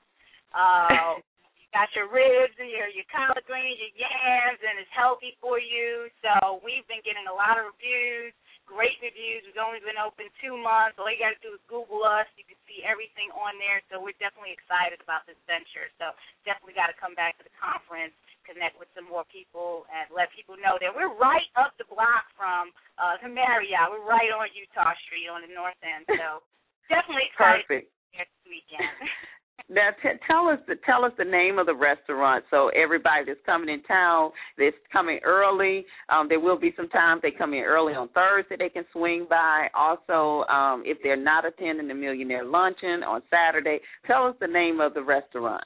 Uh, 0.53 1.21
you 1.57 1.67
got 1.73 1.89
your 1.97 2.09
ribs 2.09 2.55
and 2.61 2.69
your 2.69 2.89
your 2.93 3.05
collard 3.09 3.45
greens, 3.49 3.77
your 3.81 3.93
yams, 3.97 4.61
and 4.61 4.77
it's 4.77 4.93
healthy 4.93 5.33
for 5.41 5.57
you. 5.57 6.09
So 6.21 6.61
we've 6.61 6.85
been 6.85 7.05
getting 7.05 7.25
a 7.29 7.35
lot 7.35 7.57
of 7.57 7.73
reviews. 7.73 8.33
Great 8.65 8.97
reviews. 8.99 9.45
We've 9.45 9.61
only 9.61 9.79
been 9.81 10.01
open 10.01 10.27
two 10.41 10.57
months. 10.57 10.97
All 10.97 11.07
you 11.07 11.21
got 11.21 11.37
to 11.37 11.41
do 11.45 11.53
is 11.53 11.63
Google 11.69 12.01
us. 12.03 12.27
You 12.35 12.43
can 12.45 12.57
see 12.65 12.81
everything 12.81 13.29
on 13.37 13.55
there. 13.61 13.79
So 13.87 14.01
we're 14.01 14.17
definitely 14.17 14.57
excited 14.57 14.99
about 14.99 15.23
this 15.29 15.37
venture. 15.45 15.87
So 16.01 16.11
definitely 16.43 16.75
got 16.75 16.89
to 16.89 16.97
come 16.97 17.13
back 17.13 17.37
to 17.39 17.45
the 17.45 17.53
conference 17.55 18.13
connect 18.45 18.77
with 18.77 18.87
some 18.93 19.09
more 19.09 19.25
people 19.33 19.89
and 19.89 20.05
let 20.13 20.29
people 20.31 20.53
know 20.61 20.77
that 20.77 20.93
we're 20.93 21.11
right 21.17 21.49
up 21.57 21.73
the 21.81 21.89
block 21.89 22.29
from 22.37 22.69
uh, 23.01 23.17
the 23.19 23.29
Marriott. 23.29 23.89
We're 23.89 24.05
right 24.05 24.29
on 24.31 24.47
Eutaw 24.53 24.93
Street 25.09 25.27
on 25.27 25.41
the 25.41 25.51
north 25.51 25.77
end. 25.81 26.05
So 26.07 26.45
definitely 26.87 27.27
excited 27.33 27.65
Perfect. 27.65 27.89
next 28.13 28.37
weekend. 28.45 28.93
Now 29.69 29.89
t- 30.01 30.09
tell 30.27 30.47
us 30.47 30.59
the 30.67 30.75
tell 30.85 31.03
us 31.05 31.11
the 31.17 31.25
name 31.25 31.57
of 31.57 31.65
the 31.65 31.73
restaurant 31.73 32.45
so 32.51 32.69
everybody 32.69 33.25
that's 33.25 33.39
coming 33.45 33.69
in 33.69 33.81
town 33.83 34.31
that's 34.57 34.75
coming 34.93 35.19
early. 35.23 35.85
Um, 36.09 36.27
there 36.29 36.39
will 36.39 36.59
be 36.59 36.73
some 36.77 36.89
times 36.89 37.21
they 37.23 37.31
come 37.31 37.53
in 37.53 37.61
early 37.61 37.93
on 37.93 38.09
Thursday 38.09 38.57
they 38.59 38.69
can 38.69 38.85
swing 38.91 39.25
by. 39.29 39.67
Also, 39.73 40.45
um, 40.53 40.83
if 40.85 40.97
they're 41.01 41.15
not 41.15 41.45
attending 41.45 41.87
the 41.87 41.95
Millionaire 41.95 42.45
Luncheon 42.45 43.01
on 43.03 43.23
Saturday, 43.29 43.79
tell 44.05 44.27
us 44.27 44.35
the 44.39 44.47
name 44.47 44.79
of 44.81 44.93
the 44.93 45.03
restaurant. 45.03 45.63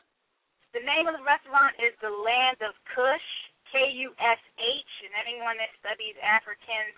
The 0.72 0.86
name 0.86 1.10
of 1.10 1.18
the 1.18 1.26
restaurant 1.26 1.74
is 1.82 1.98
the 2.00 2.14
Land 2.14 2.62
of 2.62 2.78
Kush, 2.94 3.30
K 3.70 3.90
U 4.06 4.14
S 4.18 4.42
H, 4.58 4.94
and 5.06 5.14
anyone 5.22 5.58
that 5.62 5.70
studies 5.82 6.18
African 6.26 6.94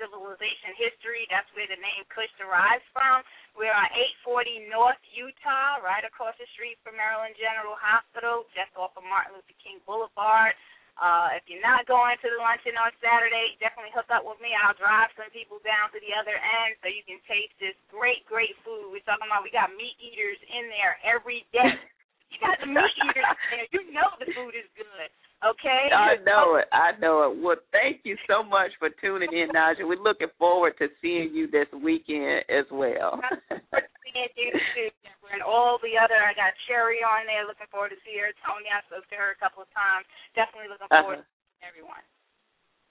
civilization 0.00 0.72
history, 0.76 1.28
that's 1.28 1.48
where 1.52 1.68
the 1.68 1.80
name 1.80 2.04
Kush 2.08 2.32
derives 2.40 2.84
from. 2.92 3.20
We're 3.56 3.72
on 3.72 3.88
840 4.24 4.68
North 4.72 5.00
Eutaw, 5.16 5.80
right 5.84 6.04
across 6.04 6.36
the 6.40 6.48
street 6.56 6.76
from 6.84 6.96
Maryland 6.96 7.36
General 7.36 7.76
Hospital, 7.76 8.48
just 8.56 8.72
off 8.76 8.96
of 8.96 9.04
Martin 9.04 9.36
Luther 9.36 9.56
King 9.60 9.80
Boulevard. 9.84 10.56
Uh, 10.96 11.36
if 11.36 11.44
you're 11.44 11.60
not 11.60 11.84
going 11.84 12.16
to 12.24 12.28
the 12.32 12.40
luncheon 12.40 12.72
on 12.80 12.88
Saturday, 13.04 13.52
definitely 13.60 13.92
hook 13.92 14.08
up 14.08 14.24
with 14.24 14.40
me. 14.40 14.56
I'll 14.56 14.76
drive 14.80 15.12
some 15.12 15.28
people 15.28 15.60
down 15.60 15.92
to 15.92 16.00
the 16.00 16.16
other 16.16 16.40
end 16.40 16.80
so 16.80 16.88
you 16.88 17.04
can 17.04 17.20
taste 17.28 17.52
this 17.60 17.76
great, 17.92 18.24
great 18.24 18.56
food. 18.64 18.88
We're 18.88 19.04
talking 19.04 19.28
about 19.28 19.44
we 19.44 19.52
got 19.52 19.68
meat 19.76 19.96
eaters 20.00 20.40
in 20.48 20.72
there 20.72 20.96
every 21.04 21.44
day. 21.52 21.68
You 22.26 22.42
got 22.42 22.58
the 22.58 22.66
meat 22.66 22.96
eaters 23.06 23.22
in 23.22 23.46
there. 23.54 23.70
You 23.70 23.82
know 23.94 24.10
the 24.18 24.26
food 24.34 24.58
is 24.58 24.66
good. 24.74 25.08
Okay. 25.44 25.92
I 25.92 26.16
know 26.24 26.56
it. 26.56 26.64
I 26.72 26.96
know 26.96 27.28
it. 27.28 27.36
Well, 27.42 27.60
thank 27.68 28.00
you 28.08 28.16
so 28.24 28.40
much 28.42 28.72
for 28.80 28.88
tuning 29.00 29.28
in, 29.36 29.52
Naja. 29.52 29.84
We're 29.84 30.00
looking 30.00 30.32
forward 30.40 30.74
to 30.80 30.88
seeing 31.04 31.34
you 31.36 31.44
this 31.46 31.68
weekend 31.76 32.48
as 32.48 32.64
well. 32.72 33.20
seeing 34.00 34.32
you 34.32 34.50
too, 34.72 34.88
and 35.32 35.44
all 35.44 35.76
the 35.84 36.00
other. 36.00 36.16
I 36.16 36.32
got 36.32 36.56
Cherry 36.64 37.04
on 37.04 37.28
there. 37.28 37.44
Looking 37.44 37.68
forward 37.68 37.92
to 37.92 38.00
see 38.00 38.16
her. 38.16 38.32
Tony, 38.48 38.72
I 38.72 38.80
spoke 38.88 39.04
to 39.12 39.16
her 39.20 39.36
a 39.36 39.40
couple 39.42 39.60
of 39.60 39.70
times. 39.76 40.08
Definitely 40.32 40.72
looking 40.72 40.88
forward 40.88 41.20
uh-huh. 41.20 41.60
to 41.60 41.64
everyone. 41.68 42.04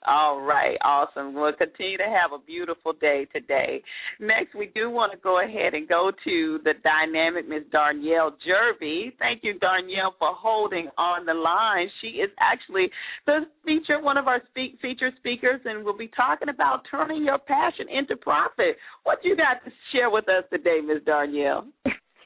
All 0.07 0.41
right, 0.41 0.77
awesome. 0.83 1.33
We'll 1.33 1.53
continue 1.53 1.97
to 1.97 2.03
have 2.03 2.31
a 2.31 2.43
beautiful 2.45 2.93
day 2.93 3.27
today. 3.33 3.81
Next, 4.19 4.53
we 4.53 4.69
do 4.75 4.89
want 4.91 5.11
to 5.13 5.17
go 5.17 5.43
ahead 5.43 5.73
and 5.73 5.87
go 5.87 6.11
to 6.23 6.59
the 6.63 6.73
dynamic 6.83 7.49
Miss 7.49 7.63
Darnyelle 7.73 8.33
Jervey. 8.45 9.13
Thank 9.17 9.43
you, 9.43 9.55
Darnyelle, 9.55 10.13
for 10.19 10.29
holding 10.33 10.89
on 10.99 11.25
the 11.25 11.33
line. 11.33 11.89
She 12.01 12.19
is 12.19 12.29
actually 12.39 12.89
the 13.25 13.47
feature, 13.65 13.99
one 13.99 14.17
of 14.17 14.27
our 14.27 14.41
speak, 14.49 14.77
feature 14.79 15.09
speakers, 15.17 15.61
and 15.65 15.83
we'll 15.83 15.97
be 15.97 16.11
talking 16.15 16.49
about 16.49 16.83
turning 16.91 17.23
your 17.23 17.39
passion 17.39 17.87
into 17.89 18.15
profit. 18.15 18.77
What 19.03 19.19
you 19.23 19.35
got 19.35 19.65
to 19.65 19.71
share 19.91 20.11
with 20.11 20.29
us 20.29 20.43
today, 20.51 20.81
Miss 20.85 21.01
Darnyelle? 21.03 21.65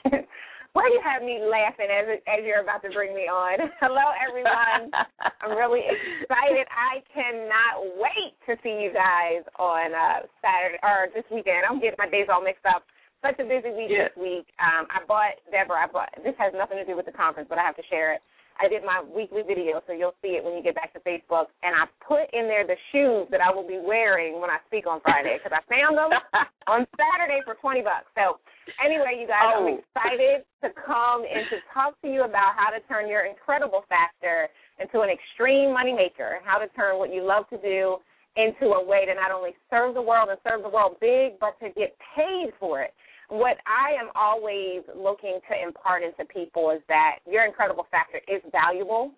Why 0.74 0.86
you 0.93 1.01
have 1.01 1.24
me 1.26 1.41
laughing 1.41 1.89
as 1.89 2.22
as 2.30 2.45
you're 2.45 2.61
about 2.61 2.86
to 2.86 2.93
bring 2.93 3.15
me 3.17 3.26
on? 3.26 3.57
Hello, 3.82 4.05
everyone. 4.22 4.93
I'm 5.41 5.57
really 5.57 5.82
excited. 5.82 6.65
I 6.70 7.01
cannot 7.09 7.97
wait 7.97 8.38
to 8.45 8.53
see 8.61 8.78
you 8.78 8.93
guys 8.93 9.41
on 9.57 9.97
uh 9.97 10.30
Saturday 10.45 10.78
or 10.86 11.09
this 11.13 11.26
weekend. 11.34 11.65
I'm 11.65 11.82
getting 11.82 11.97
my 11.97 12.09
days 12.09 12.30
all 12.30 12.43
mixed 12.45 12.65
up. 12.70 12.86
Such 13.26 13.41
a 13.41 13.49
busy 13.49 13.74
week 13.76 13.91
this 13.91 14.15
week. 14.15 14.47
Um, 14.63 14.88
I 14.88 15.03
bought 15.03 15.41
Deborah. 15.51 15.84
I 15.84 15.88
bought. 15.91 16.13
This 16.24 16.38
has 16.39 16.53
nothing 16.55 16.78
to 16.78 16.86
do 16.86 16.95
with 16.95 17.09
the 17.09 17.17
conference, 17.17 17.49
but 17.49 17.57
I 17.59 17.65
have 17.65 17.76
to 17.76 17.84
share 17.89 18.13
it. 18.15 18.22
I 18.60 18.68
did 18.68 18.84
my 18.84 18.99
weekly 18.99 19.41
video, 19.47 19.80
so 19.88 19.95
you'll 19.95 20.20
see 20.22 20.36
it 20.36 20.43
when 20.43 20.53
you 20.53 20.62
get 20.62 20.76
back 20.76 20.91
to 20.91 20.99
Facebook. 20.99 21.47
And 21.64 21.72
I 21.72 21.88
put 22.03 22.28
in 22.36 22.51
there 22.51 22.68
the 22.68 22.76
shoes 22.91 23.32
that 23.32 23.39
I 23.39 23.55
will 23.55 23.66
be 23.66 23.80
wearing 23.80 24.43
when 24.43 24.51
I 24.51 24.60
speak 24.68 24.84
on 24.84 24.99
Friday 24.99 25.39
because 25.39 25.55
I 25.55 25.64
found 25.72 25.95
them 25.95 26.12
on 26.68 26.84
Saturday 26.99 27.39
for 27.47 27.55
twenty 27.64 27.80
bucks. 27.80 28.12
So 28.20 28.43
anyway, 28.84 29.16
you 29.16 29.32
guys, 29.32 29.55
oh. 29.55 29.64
I'm 29.64 29.80
excited 29.80 30.43
to 30.60 30.70
come 30.76 31.24
and 31.24 31.47
to 31.55 31.57
talk 31.72 31.95
to 32.03 32.12
you 32.12 32.28
about 32.28 32.60
how 32.60 32.68
to 32.68 32.84
turn 32.91 33.07
your 33.07 33.24
incredible 33.24 33.88
factor 33.88 34.51
into 34.76 35.07
an 35.07 35.10
extreme 35.10 35.72
moneymaker, 35.72 36.36
and 36.36 36.43
how 36.43 36.60
to 36.60 36.68
turn 36.76 36.99
what 36.99 37.16
you 37.16 37.24
love 37.24 37.47
to 37.55 37.60
do 37.64 38.03
into 38.36 38.76
a 38.76 38.84
way 38.84 39.07
to 39.07 39.16
not 39.16 39.32
only 39.32 39.55
serve 39.72 39.95
the 39.95 40.01
world 40.01 40.30
and 40.30 40.39
serve 40.43 40.64
the 40.64 40.70
world 40.70 40.99
big, 40.99 41.39
but 41.39 41.55
to 41.64 41.72
get 41.80 41.95
paid 42.16 42.51
for 42.60 42.84
it 42.84 42.91
what 43.30 43.58
I 43.70 43.94
am 43.94 44.10
always 44.16 44.82
looking 44.98 45.40
to 45.50 45.54
impart 45.56 46.02
into 46.02 46.26
people 46.26 46.72
is 46.72 46.82
that 46.90 47.22
your 47.30 47.46
incredible 47.46 47.86
factor 47.92 48.20
is 48.28 48.42
valuable 48.52 49.14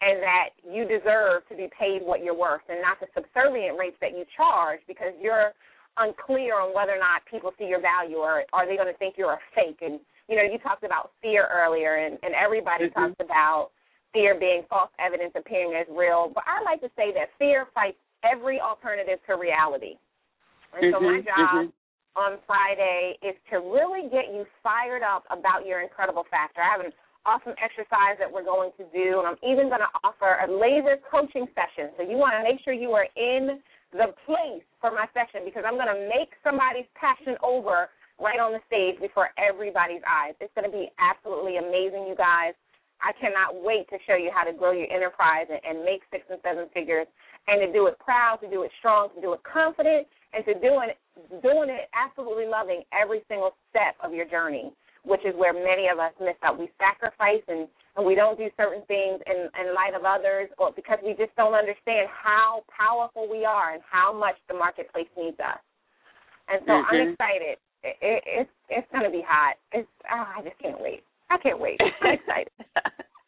and 0.00 0.16
that 0.24 0.56
you 0.64 0.88
deserve 0.88 1.44
to 1.48 1.56
be 1.56 1.68
paid 1.76 2.00
what 2.00 2.24
you're 2.24 2.36
worth 2.36 2.64
and 2.68 2.80
not 2.80 2.96
the 3.00 3.06
subservient 3.12 3.78
rates 3.78 3.96
that 4.00 4.16
you 4.16 4.24
charge 4.34 4.80
because 4.88 5.12
you're 5.20 5.52
unclear 5.98 6.56
on 6.56 6.72
whether 6.74 6.96
or 6.96 6.98
not 6.98 7.20
people 7.30 7.52
see 7.58 7.68
your 7.68 7.80
value 7.80 8.16
or 8.16 8.44
are 8.52 8.66
they 8.66 8.76
going 8.76 8.88
to 8.88 8.96
think 8.96 9.14
you're 9.18 9.36
a 9.36 9.44
fake 9.54 9.78
and 9.82 10.00
you 10.28 10.36
know 10.36 10.42
you 10.42 10.56
talked 10.58 10.84
about 10.84 11.12
fear 11.20 11.46
earlier 11.52 11.96
and, 11.96 12.16
and 12.22 12.32
everybody 12.32 12.88
mm-hmm. 12.88 13.12
talks 13.12 13.20
about 13.20 13.70
fear 14.14 14.38
being 14.38 14.62
false 14.70 14.88
evidence 14.96 15.32
appearing 15.36 15.76
as 15.76 15.86
real 15.90 16.30
but 16.32 16.44
i 16.46 16.62
like 16.64 16.80
to 16.80 16.88
say 16.96 17.12
that 17.12 17.28
fear 17.38 17.66
fights 17.74 17.98
every 18.24 18.60
alternative 18.60 19.18
to 19.26 19.34
reality 19.34 19.98
and 20.72 20.88
mm-hmm. 20.88 20.94
so 20.94 21.00
my 21.02 21.18
mm-hmm. 21.18 21.26
job 21.26 21.68
mm-hmm 21.68 21.79
on 22.16 22.38
Friday 22.46 23.18
is 23.22 23.34
to 23.50 23.58
really 23.58 24.10
get 24.10 24.34
you 24.34 24.44
fired 24.62 25.02
up 25.02 25.24
about 25.30 25.66
your 25.66 25.80
incredible 25.80 26.24
factor. 26.30 26.60
I 26.60 26.70
have 26.70 26.84
an 26.84 26.92
awesome 27.26 27.54
exercise 27.62 28.18
that 28.18 28.30
we're 28.30 28.44
going 28.44 28.72
to 28.78 28.84
do, 28.90 29.20
and 29.20 29.26
I'm 29.28 29.40
even 29.44 29.68
going 29.68 29.84
to 29.84 29.92
offer 30.02 30.40
a 30.42 30.48
laser 30.48 30.98
coaching 31.06 31.46
session. 31.54 31.92
So 31.96 32.02
you 32.02 32.16
want 32.16 32.34
to 32.38 32.42
make 32.42 32.58
sure 32.64 32.72
you 32.72 32.92
are 32.92 33.06
in 33.16 33.60
the 33.92 34.14
place 34.26 34.64
for 34.80 34.90
my 34.90 35.06
session 35.12 35.44
because 35.44 35.64
I'm 35.66 35.76
going 35.76 35.90
to 35.90 36.08
make 36.08 36.32
somebody's 36.42 36.88
passion 36.96 37.36
over 37.42 37.90
right 38.20 38.38
on 38.38 38.52
the 38.52 38.62
stage 38.66 39.00
before 39.00 39.30
everybody's 39.40 40.04
eyes. 40.04 40.34
It's 40.40 40.52
going 40.54 40.68
to 40.68 40.74
be 40.74 40.92
absolutely 41.00 41.56
amazing, 41.56 42.06
you 42.06 42.14
guys. 42.16 42.54
I 43.00 43.16
cannot 43.16 43.56
wait 43.64 43.88
to 43.88 43.96
show 44.04 44.14
you 44.14 44.28
how 44.28 44.44
to 44.44 44.52
grow 44.52 44.72
your 44.76 44.90
enterprise 44.92 45.48
and, 45.48 45.60
and 45.64 45.84
make 45.84 46.04
six 46.12 46.28
and 46.28 46.36
seven 46.44 46.68
figures 46.72 47.08
and 47.48 47.64
to 47.64 47.72
do 47.72 47.88
it 47.88 47.96
proud, 47.98 48.44
to 48.44 48.48
do 48.48 48.62
it 48.62 48.70
strong, 48.78 49.08
to 49.16 49.20
do 49.20 49.32
it 49.32 49.40
confident, 49.40 50.06
and 50.32 50.44
to 50.44 50.54
doing 50.60 50.90
doing 51.42 51.70
it 51.70 51.90
absolutely 51.94 52.46
loving 52.46 52.82
every 52.92 53.22
single 53.28 53.52
step 53.70 53.94
of 54.02 54.12
your 54.12 54.26
journey, 54.26 54.72
which 55.04 55.20
is 55.24 55.34
where 55.36 55.52
many 55.52 55.88
of 55.92 55.98
us 55.98 56.12
miss 56.20 56.36
out. 56.42 56.58
We 56.58 56.70
sacrifice 56.78 57.42
and, 57.48 57.68
and 57.96 58.06
we 58.06 58.14
don't 58.14 58.38
do 58.38 58.48
certain 58.56 58.82
things 58.86 59.20
in, 59.26 59.48
in 59.58 59.74
light 59.74 59.94
of 59.94 60.04
others 60.04 60.48
or 60.58 60.72
because 60.72 60.98
we 61.04 61.12
just 61.14 61.34
don't 61.36 61.54
understand 61.54 62.08
how 62.08 62.64
powerful 62.70 63.28
we 63.30 63.44
are 63.44 63.74
and 63.74 63.82
how 63.84 64.12
much 64.12 64.36
the 64.48 64.54
marketplace 64.54 65.10
needs 65.16 65.38
us. 65.40 65.60
And 66.48 66.60
so 66.66 66.72
mm-hmm. 66.72 66.94
I'm 66.94 67.08
excited. 67.12 67.56
It, 67.82 67.96
it, 68.00 68.22
it's 68.26 68.54
it's 68.68 68.88
going 68.92 69.04
to 69.04 69.10
be 69.10 69.24
hot. 69.26 69.56
It's 69.72 69.88
oh, 70.12 70.26
I 70.36 70.42
just 70.42 70.58
can't 70.58 70.80
wait. 70.80 71.02
I 71.30 71.38
can't 71.38 71.60
wait. 71.60 71.78
I'm 71.80 72.14
excited. 72.18 72.52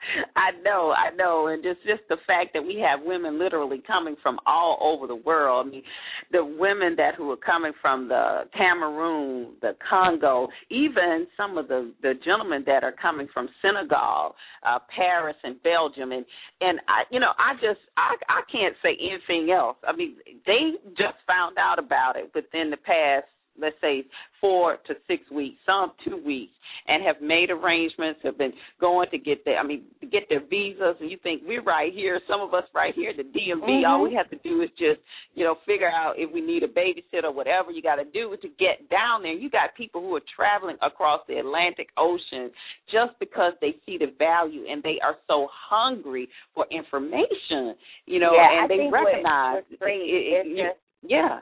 I 0.37 0.51
know, 0.63 0.93
I 0.93 1.15
know, 1.15 1.49
and 1.49 1.63
just 1.63 1.81
just 1.87 2.03
the 2.09 2.17
fact 2.27 2.51
that 2.55 2.63
we 2.63 2.83
have 2.87 3.05
women 3.05 3.39
literally 3.39 3.83
coming 3.87 4.17
from 4.23 4.39
all 4.47 4.79
over 4.81 5.07
the 5.07 5.17
world. 5.17 5.67
I 5.67 5.71
mean, 5.71 5.83
the 6.31 6.45
women 6.45 6.95
that 6.97 7.15
who 7.15 7.31
are 7.31 7.37
coming 7.37 7.73
from 7.81 8.09
the 8.09 8.43
Cameroon, 8.57 9.55
the 9.61 9.73
Congo, 9.89 10.49
even 10.71 11.27
some 11.37 11.59
of 11.59 11.69
the 11.69 11.93
the 12.03 12.15
gentlemen 12.25 12.65
that 12.67 12.85
are 12.85 12.95
coming 13.01 13.29
from 13.33 13.49
Senegal, 13.61 14.35
uh, 14.67 14.79
Paris, 14.95 15.37
and 15.45 15.63
Belgium, 15.63 16.13
and 16.13 16.25
and 16.61 16.81
I, 16.89 17.03
you 17.11 17.21
know, 17.21 17.33
I 17.39 17.55
just 17.55 17.81
I 17.97 18.15
I 18.29 18.41
can't 18.51 18.75
say 18.83 18.97
anything 19.01 19.53
else. 19.53 19.77
I 19.87 19.95
mean, 19.95 20.17
they 20.47 20.79
just 20.91 21.19
found 21.27 21.59
out 21.59 21.79
about 21.79 22.17
it 22.17 22.31
within 22.35 22.71
the 22.71 22.77
past 22.77 23.27
let's 23.61 23.77
say 23.81 24.05
four 24.41 24.77
to 24.87 24.95
six 25.07 25.23
weeks, 25.31 25.57
some 25.67 25.93
two 26.05 26.23
weeks, 26.25 26.53
and 26.89 27.05
have 27.05 27.21
made 27.21 27.51
arrangements, 27.51 28.21
have 28.25 28.39
been 28.39 28.53
going 28.81 29.09
to 29.11 29.19
get 29.19 29.45
their 29.45 29.59
I 29.59 29.67
mean, 29.67 29.85
get 30.01 30.25
their 30.29 30.41
visas 30.41 30.97
and 31.01 31.11
you 31.11 31.19
think 31.23 31.43
we're 31.47 31.63
right 31.63 31.93
here, 31.93 32.21
some 32.29 32.41
of 32.41 32.55
us 32.55 32.65
right 32.75 32.95
here, 32.95 33.13
the 33.17 33.23
DMV, 33.23 33.63
mm-hmm. 33.63 33.87
all 33.87 34.03
we 34.03 34.15
have 34.15 34.31
to 34.31 34.37
do 34.49 34.63
is 34.63 34.71
just, 34.71 35.01
you 35.35 35.45
know, 35.45 35.57
figure 35.67 35.89
out 35.89 36.15
if 36.17 36.33
we 36.33 36.41
need 36.41 36.63
a 36.63 36.69
babysitter 36.69 37.25
or 37.25 37.33
whatever 37.33 37.71
you 37.71 37.83
gotta 37.83 38.05
do 38.05 38.37
to 38.43 38.49
get 38.59 38.89
down 38.91 39.23
there. 39.23 39.33
You 39.33 39.51
got 39.51 39.75
people 39.77 40.01
who 40.01 40.17
are 40.17 40.23
traveling 40.35 40.77
across 40.83 41.21
the 41.29 41.39
Atlantic 41.39 41.89
Ocean 41.97 42.51
just 42.91 43.19
because 43.21 43.53
they 43.61 43.77
see 43.87 43.99
the 43.99 44.13
value 44.19 44.65
and 44.69 44.83
they 44.83 44.99
are 45.05 45.17
so 45.29 45.49
hungry 45.53 46.29
for 46.55 46.67
information, 46.71 47.75
you 48.07 48.19
know, 48.19 48.33
yeah, 48.35 48.63
and 48.63 48.71
they 48.71 48.89
recognize 48.91 49.63
it, 49.71 49.79
it, 49.81 50.47
it, 50.47 50.77
yeah. 51.03 51.41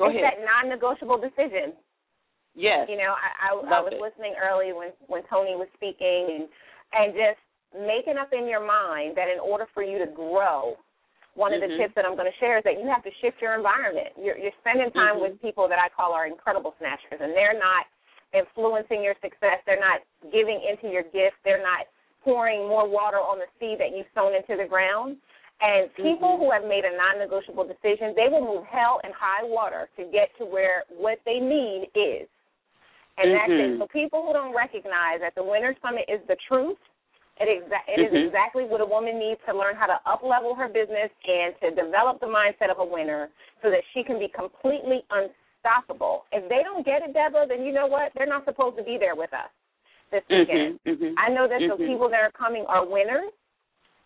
Go 0.00 0.08
it's 0.08 0.16
ahead. 0.16 0.32
that 0.32 0.36
non-negotiable 0.40 1.20
decision. 1.20 1.76
Yes. 2.56 2.88
You 2.88 2.96
know, 2.96 3.12
I, 3.12 3.52
I, 3.52 3.78
I 3.78 3.78
was 3.84 3.92
it. 3.92 4.00
listening 4.00 4.34
early 4.40 4.72
when 4.72 4.96
when 5.06 5.22
Tony 5.28 5.54
was 5.54 5.68
speaking, 5.76 6.40
and 6.40 6.44
and 6.96 7.12
just 7.12 7.38
making 7.76 8.16
up 8.16 8.32
in 8.32 8.48
your 8.48 8.64
mind 8.64 9.14
that 9.20 9.28
in 9.28 9.38
order 9.38 9.68
for 9.70 9.84
you 9.84 10.00
to 10.00 10.08
grow, 10.10 10.74
one 11.38 11.52
mm-hmm. 11.52 11.62
of 11.62 11.70
the 11.70 11.76
tips 11.78 11.94
that 11.94 12.08
I'm 12.08 12.18
going 12.18 12.26
to 12.26 12.40
share 12.42 12.58
is 12.58 12.64
that 12.64 12.80
you 12.80 12.88
have 12.90 13.04
to 13.06 13.12
shift 13.22 13.38
your 13.38 13.54
environment. 13.54 14.16
You're, 14.18 14.34
you're 14.34 14.56
spending 14.58 14.90
time 14.90 15.20
mm-hmm. 15.20 15.36
with 15.36 15.42
people 15.44 15.70
that 15.70 15.78
I 15.78 15.86
call 15.92 16.10
our 16.10 16.26
incredible 16.26 16.74
snatchers, 16.82 17.22
and 17.22 17.30
they're 17.30 17.54
not 17.54 17.86
influencing 18.34 19.02
your 19.02 19.14
success. 19.22 19.62
They're 19.66 19.78
not 19.78 20.02
giving 20.34 20.58
into 20.58 20.90
your 20.90 21.06
gift. 21.14 21.38
They're 21.46 21.62
not 21.62 21.86
pouring 22.24 22.66
more 22.66 22.88
water 22.88 23.18
on 23.18 23.38
the 23.38 23.48
seed 23.58 23.78
that 23.78 23.94
you've 23.96 24.10
sown 24.14 24.34
into 24.34 24.58
the 24.58 24.68
ground. 24.68 25.16
And 25.60 25.92
people 25.94 26.36
Mm-hmm. 26.36 26.42
who 26.42 26.50
have 26.50 26.64
made 26.64 26.84
a 26.84 26.96
non-negotiable 26.96 27.64
decision, 27.64 28.14
they 28.16 28.28
will 28.32 28.40
move 28.40 28.64
hell 28.64 29.00
and 29.04 29.12
high 29.12 29.44
water 29.44 29.88
to 29.96 30.04
get 30.08 30.32
to 30.38 30.44
where 30.46 30.84
what 30.88 31.20
they 31.26 31.38
need 31.38 31.90
is. 31.94 32.28
And 33.18 33.34
that's 33.36 33.52
it. 33.52 33.76
Mhm. 33.76 33.78
So 33.78 33.86
people 33.88 34.24
who 34.24 34.32
don't 34.32 34.54
recognize 34.56 35.20
that 35.20 35.34
the 35.34 35.44
Winners 35.44 35.76
Summit 35.82 36.08
is 36.08 36.24
the 36.26 36.36
truth, 36.48 36.78
it, 37.36 37.48
exa- 37.48 37.88
it 37.88 38.00
is 38.00 38.12
Mhm. 38.12 38.26
exactly 38.26 38.64
what 38.64 38.80
a 38.80 38.86
woman 38.86 39.18
needs 39.18 39.40
to 39.44 39.52
learn 39.52 39.76
how 39.76 39.86
to 39.86 40.00
up-level 40.06 40.54
her 40.54 40.68
business 40.68 41.10
and 41.26 41.58
to 41.60 41.70
develop 41.72 42.20
the 42.20 42.26
mindset 42.26 42.70
of 42.70 42.78
a 42.78 42.84
winner 42.84 43.28
so 43.60 43.70
that 43.70 43.84
she 43.92 44.02
can 44.02 44.18
be 44.18 44.28
completely 44.28 45.04
unstoppable. 45.10 46.24
If 46.32 46.48
they 46.48 46.62
don't 46.62 46.84
get 46.84 47.02
it, 47.02 47.12
Deborah, 47.12 47.46
then 47.46 47.64
you 47.64 47.72
know 47.72 47.86
what? 47.86 48.12
They're 48.14 48.26
not 48.26 48.46
supposed 48.46 48.78
to 48.78 48.82
be 48.82 48.96
there 48.96 49.14
with 49.14 49.32
us 49.34 49.50
this 50.10 50.24
weekend. 50.28 50.80
Mhm, 50.84 50.96
mhm. 50.96 51.14
I 51.18 51.28
know 51.28 51.46
that 51.46 51.60
the 51.60 51.76
people 51.76 52.08
that 52.08 52.22
are 52.22 52.32
coming 52.32 52.64
are 52.66 52.84
winners, 52.84 53.32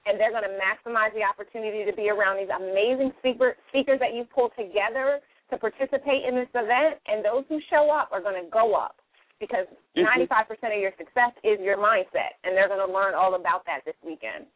and 0.07 0.21
they're 0.21 0.31
going 0.31 0.45
to 0.45 0.59
maximize 0.61 1.13
the 1.15 1.23
opportunity 1.23 1.85
to 1.85 1.93
be 1.93 2.11
around 2.11 2.37
these 2.37 2.53
amazing 2.53 3.13
speaker, 3.19 3.57
speakers 3.69 3.99
that 4.01 4.15
you 4.15 4.25
pulled 4.25 4.53
together 4.57 5.21
to 5.51 5.59
participate 5.59 6.25
in 6.25 6.35
this 6.35 6.49
event. 6.55 7.01
And 7.07 7.25
those 7.25 7.45
who 7.49 7.61
show 7.71 7.91
up 7.91 8.11
are 8.13 8.21
going 8.21 8.43
to 8.43 8.49
go 8.51 8.75
up 8.75 8.97
because 9.41 9.67
Mhm. 9.97 10.05
95% 10.05 10.75
of 10.75 10.81
your 10.81 10.93
success 10.97 11.33
is 11.43 11.61
your 11.61 11.77
mindset, 11.77 12.35
and 12.45 12.57
they're 12.57 12.69
going 12.69 12.85
to 12.85 12.93
learn 12.93 13.15
all 13.15 13.35
about 13.35 13.65
that 13.67 13.85
this 13.85 13.97
weekend. 14.03 14.47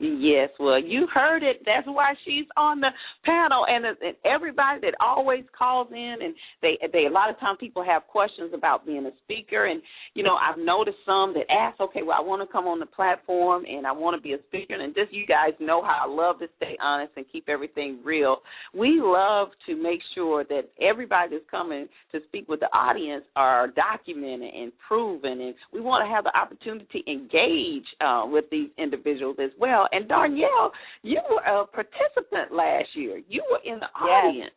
Yes, 0.00 0.50
well, 0.58 0.82
you 0.82 1.06
heard 1.14 1.44
it. 1.44 1.62
That's 1.64 1.86
why 1.86 2.14
she's 2.24 2.46
on 2.56 2.80
the 2.80 2.88
panel, 3.24 3.64
and, 3.68 3.86
and 3.86 4.16
everybody 4.24 4.80
that 4.80 4.94
always 5.00 5.44
calls 5.56 5.86
in, 5.92 6.16
and 6.20 6.34
they, 6.62 6.76
they 6.92 7.06
a 7.06 7.10
lot 7.10 7.30
of 7.30 7.38
times 7.38 7.58
people 7.60 7.84
have 7.84 8.08
questions 8.08 8.50
about 8.52 8.84
being 8.84 9.06
a 9.06 9.12
speaker, 9.22 9.66
and 9.66 9.80
you 10.14 10.24
know 10.24 10.34
I've 10.34 10.58
noticed 10.58 10.96
some 11.06 11.32
that 11.34 11.46
ask, 11.48 11.80
okay, 11.80 12.02
well 12.02 12.16
I 12.18 12.22
want 12.22 12.42
to 12.42 12.52
come 12.52 12.66
on 12.66 12.80
the 12.80 12.86
platform 12.86 13.64
and 13.70 13.86
I 13.86 13.92
want 13.92 14.16
to 14.16 14.20
be 14.20 14.32
a 14.32 14.38
speaker, 14.48 14.74
and 14.74 14.94
just 14.96 15.12
you 15.12 15.26
guys 15.28 15.52
know 15.60 15.80
how 15.80 16.02
I 16.06 16.12
love 16.12 16.40
to 16.40 16.48
stay 16.56 16.76
honest 16.82 17.12
and 17.16 17.24
keep 17.30 17.48
everything 17.48 18.00
real. 18.04 18.38
We 18.76 19.00
love 19.00 19.50
to 19.66 19.80
make 19.80 20.00
sure 20.16 20.42
that 20.42 20.70
everybody 20.82 21.36
that's 21.36 21.50
coming 21.52 21.86
to 22.10 22.18
speak 22.26 22.48
with 22.48 22.58
the 22.58 22.68
audience 22.76 23.24
are 23.36 23.68
documented 23.68 24.52
and 24.52 24.72
proven, 24.88 25.40
and 25.40 25.54
we 25.72 25.80
want 25.80 26.04
to 26.04 26.12
have 26.12 26.24
the 26.24 26.36
opportunity 26.36 26.86
to 26.90 27.10
engage 27.10 27.86
uh, 28.00 28.24
with 28.26 28.46
these 28.50 28.70
individuals 28.76 29.36
as 29.40 29.50
well. 29.58 29.83
And 29.92 30.08
Darnyelle, 30.08 30.70
you 31.02 31.20
were 31.30 31.42
a 31.44 31.66
participant 31.66 32.52
last 32.52 32.88
year. 32.94 33.20
You 33.28 33.44
were 33.50 33.60
in 33.64 33.80
the 33.80 33.88
Yes. 34.04 34.24
audience. 34.24 34.54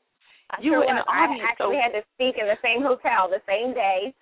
I 0.52 0.62
You 0.62 0.72
sure 0.72 0.80
were 0.80 0.86
in 0.86 0.96
was. 0.96 1.06
the 1.06 1.12
audience, 1.12 1.44
I 1.44 1.52
actually 1.52 1.76
so- 1.76 1.82
had 1.82 1.92
to 1.94 2.04
speak 2.16 2.38
in 2.38 2.48
the 2.48 2.58
same 2.62 2.82
hotel 2.82 3.28
the 3.28 3.42
same 3.48 3.74
day. 3.74 4.14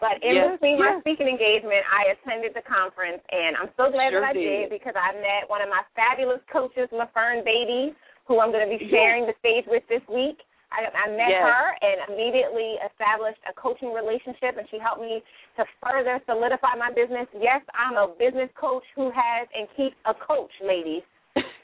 But 0.00 0.22
in 0.22 0.34
Yes, 0.34 0.52
between 0.52 0.78
my 0.78 0.98
speaking 1.00 1.28
engagement, 1.28 1.84
I 1.90 2.06
attended 2.06 2.52
the 2.52 2.62
conference, 2.62 3.22
and 3.30 3.56
I'm 3.56 3.70
so 3.76 3.90
glad 3.90 4.10
Sure 4.10 4.20
that 4.20 4.30
I 4.30 4.32
did. 4.32 4.68
did 4.68 4.70
because 4.70 4.96
I 4.96 5.12
met 5.12 5.48
one 5.48 5.62
of 5.62 5.68
my 5.68 5.82
fabulous 5.94 6.42
coaches, 6.50 6.90
LaFern 6.90 7.44
Batie, 7.44 7.94
who 8.26 8.40
I'm 8.40 8.50
going 8.50 8.68
to 8.68 8.78
be 8.78 8.84
Yes. 8.84 8.90
sharing 8.90 9.26
the 9.26 9.34
stage 9.38 9.66
with 9.66 9.86
this 9.86 10.06
week. 10.08 10.42
I, 10.72 10.90
I 10.92 11.08
met 11.10 11.28
Yes. 11.28 11.42
her 11.42 11.76
and 11.80 12.10
immediately 12.12 12.74
established 12.90 13.38
a 13.48 13.52
coaching 13.54 13.92
relationship, 13.92 14.56
and 14.58 14.68
she 14.70 14.78
helped 14.78 15.00
me 15.00 15.22
to 15.56 15.64
further 15.82 16.20
solidify 16.26 16.74
my 16.78 16.90
business. 16.90 17.26
Yes, 17.38 17.62
I'm 17.74 17.96
a 17.96 18.12
business 18.18 18.50
coach 18.58 18.84
who 18.96 19.10
has 19.14 19.48
and 19.54 19.68
keeps 19.76 19.96
a 20.04 20.14
coach, 20.14 20.52
ladies 20.62 21.02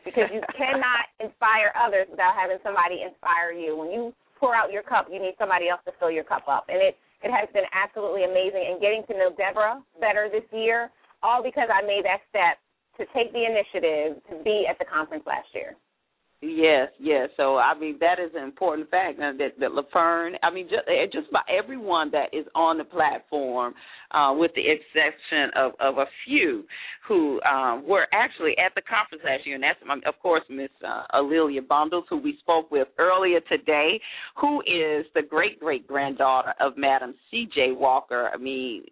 because 0.04 0.28
you 0.32 0.40
cannot 0.58 1.10
inspire 1.20 1.72
others 1.78 2.06
without 2.10 2.34
having 2.34 2.58
somebody 2.62 3.02
inspire 3.02 3.52
you. 3.52 3.76
When 3.76 3.90
you 3.90 4.12
pour 4.38 4.54
out 4.54 4.72
your 4.72 4.82
cup, 4.82 5.08
you 5.10 5.20
need 5.20 5.34
somebody 5.38 5.68
else 5.68 5.80
to 5.86 5.92
fill 5.98 6.10
your 6.10 6.24
cup 6.24 6.48
up. 6.48 6.66
And 6.68 6.80
it 6.80 6.96
it 7.22 7.28
has 7.28 7.52
been 7.52 7.68
absolutely 7.76 8.24
amazing. 8.24 8.64
And 8.72 8.80
getting 8.80 9.04
to 9.08 9.12
know 9.12 9.28
Deborah 9.36 9.84
better 10.00 10.32
this 10.32 10.46
year, 10.56 10.88
all 11.22 11.44
because 11.44 11.68
I 11.68 11.84
made 11.84 12.08
that 12.08 12.24
step 12.32 12.56
to 12.96 13.04
take 13.12 13.32
the 13.36 13.44
initiative 13.44 14.24
to 14.32 14.42
be 14.42 14.64
at 14.64 14.78
the 14.80 14.88
conference 14.88 15.24
last 15.28 15.48
year. 15.52 15.76
Yes, 16.42 16.88
yes. 16.98 17.28
So 17.36 17.58
I 17.58 17.78
mean 17.78 17.98
that 18.00 18.18
is 18.18 18.30
an 18.34 18.42
important 18.44 18.88
fact 18.90 19.18
uh, 19.18 19.32
that 19.36 19.60
that 19.60 19.72
LaFern. 19.72 20.36
I 20.42 20.50
mean 20.50 20.68
just 20.70 20.88
just 21.12 21.28
about 21.28 21.44
everyone 21.50 22.10
that 22.12 22.32
is 22.32 22.46
on 22.54 22.78
the 22.78 22.84
platform, 22.84 23.74
uh, 24.12 24.32
with 24.34 24.50
the 24.54 24.62
exception 24.62 25.50
of 25.54 25.72
of 25.80 25.98
a 25.98 26.06
few 26.24 26.64
who 27.06 27.42
um, 27.42 27.86
were 27.86 28.06
actually 28.14 28.54
at 28.56 28.74
the 28.74 28.80
conference 28.80 29.22
last 29.22 29.44
year, 29.44 29.56
and 29.56 29.64
that's 29.64 29.78
um, 29.90 30.00
of 30.06 30.14
course 30.22 30.42
Miss 30.48 30.70
uh, 30.82 31.02
A'Lelia 31.14 31.66
Bundles, 31.66 32.04
who 32.08 32.16
we 32.16 32.38
spoke 32.40 32.70
with 32.70 32.88
earlier 32.98 33.40
today, 33.40 34.00
who 34.40 34.62
is 34.62 35.04
the 35.14 35.22
great 35.28 35.60
great 35.60 35.86
granddaughter 35.86 36.54
of 36.58 36.72
Madam 36.78 37.14
C.J. 37.30 37.72
Walker. 37.72 38.30
I 38.32 38.38
mean, 38.38 38.84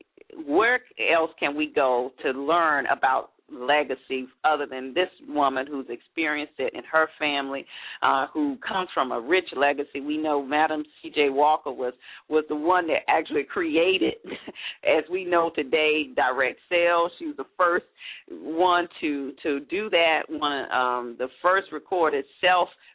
where 0.47 0.81
else 1.17 1.31
can 1.41 1.57
we 1.57 1.73
go 1.75 2.13
to 2.23 2.31
learn 2.33 2.85
about 2.87 3.31
legacy 3.53 4.27
other 4.45 4.67
than 4.67 4.95
this 4.95 5.09
woman 5.29 5.67
who's 5.67 5.87
experienced 5.89 6.55
it 6.59 6.73
in 6.75 6.83
her 6.85 7.09
family, 7.19 7.65
uh, 8.03 8.27
who 8.33 8.57
comes 8.67 8.89
from 8.93 9.13
a 9.13 9.21
rich 9.21 9.49
legacy. 9.57 10.01
We 10.01 10.17
know 10.17 10.45
Madam 10.45 10.85
C.J. 11.03 11.31
Walker 11.31 11.73
was 11.73 11.95
was 12.29 12.45
the 12.49 12.57
one 12.57 12.87
that 12.89 13.01
actually 13.09 13.45
created, 13.45 14.15
as 14.85 15.05
we 15.11 15.25
know 15.25 15.51
today, 15.55 16.09
direct 16.15 16.59
sales. 16.69 17.11
She 17.19 17.27
was 17.27 17.37
the 17.37 17.47
first 17.57 17.87
one 18.31 18.89
to 19.01 19.33
to 19.43 19.61
do 19.61 19.89
that. 19.91 20.23
One 20.29 20.71
um, 20.73 21.17
the 21.19 21.29
first 21.43 21.73
recorded 21.73 22.25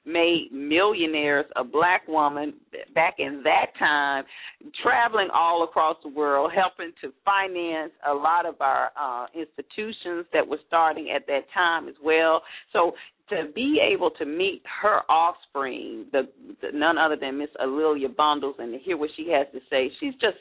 self-made 0.04 0.52
millionaires, 0.52 1.46
a 1.56 1.64
black 1.64 2.08
woman 2.08 2.54
back 2.94 3.16
in 3.20 3.42
that 3.44 3.68
time, 3.80 4.24
traveling 4.82 5.30
all 5.34 5.64
across 5.64 5.98
the 6.04 6.10
world, 6.10 6.52
helping 6.54 6.94
to 7.02 7.12
finance 7.26 7.92
a 8.10 8.14
lot 8.14 8.46
of 8.46 8.56
our 8.60 8.92
uh, 9.00 9.26
institutions 9.34 10.26
that 10.34 10.48
were 10.48 10.60
starting 10.68 11.12
at 11.16 11.26
that 11.28 11.42
time 11.54 11.88
as 11.88 11.96
well. 12.04 12.42
So 12.72 12.94
to 13.30 13.52
be 13.56 13.80
able 13.82 14.12
to 14.12 14.26
meet 14.26 14.62
her 14.82 15.00
offspring, 15.10 16.06
the, 16.12 16.28
the 16.62 16.70
none 16.74 16.98
other 16.98 17.16
than 17.20 17.40
Miss 17.40 17.50
A'Lelia 17.62 18.14
Bundles, 18.16 18.56
and 18.60 18.74
to 18.74 18.80
hear 18.80 18.98
what 18.98 19.10
she 19.16 19.30
has 19.32 19.48
to 19.54 19.60
say, 19.70 19.92
she's 20.00 20.14
just 20.16 20.38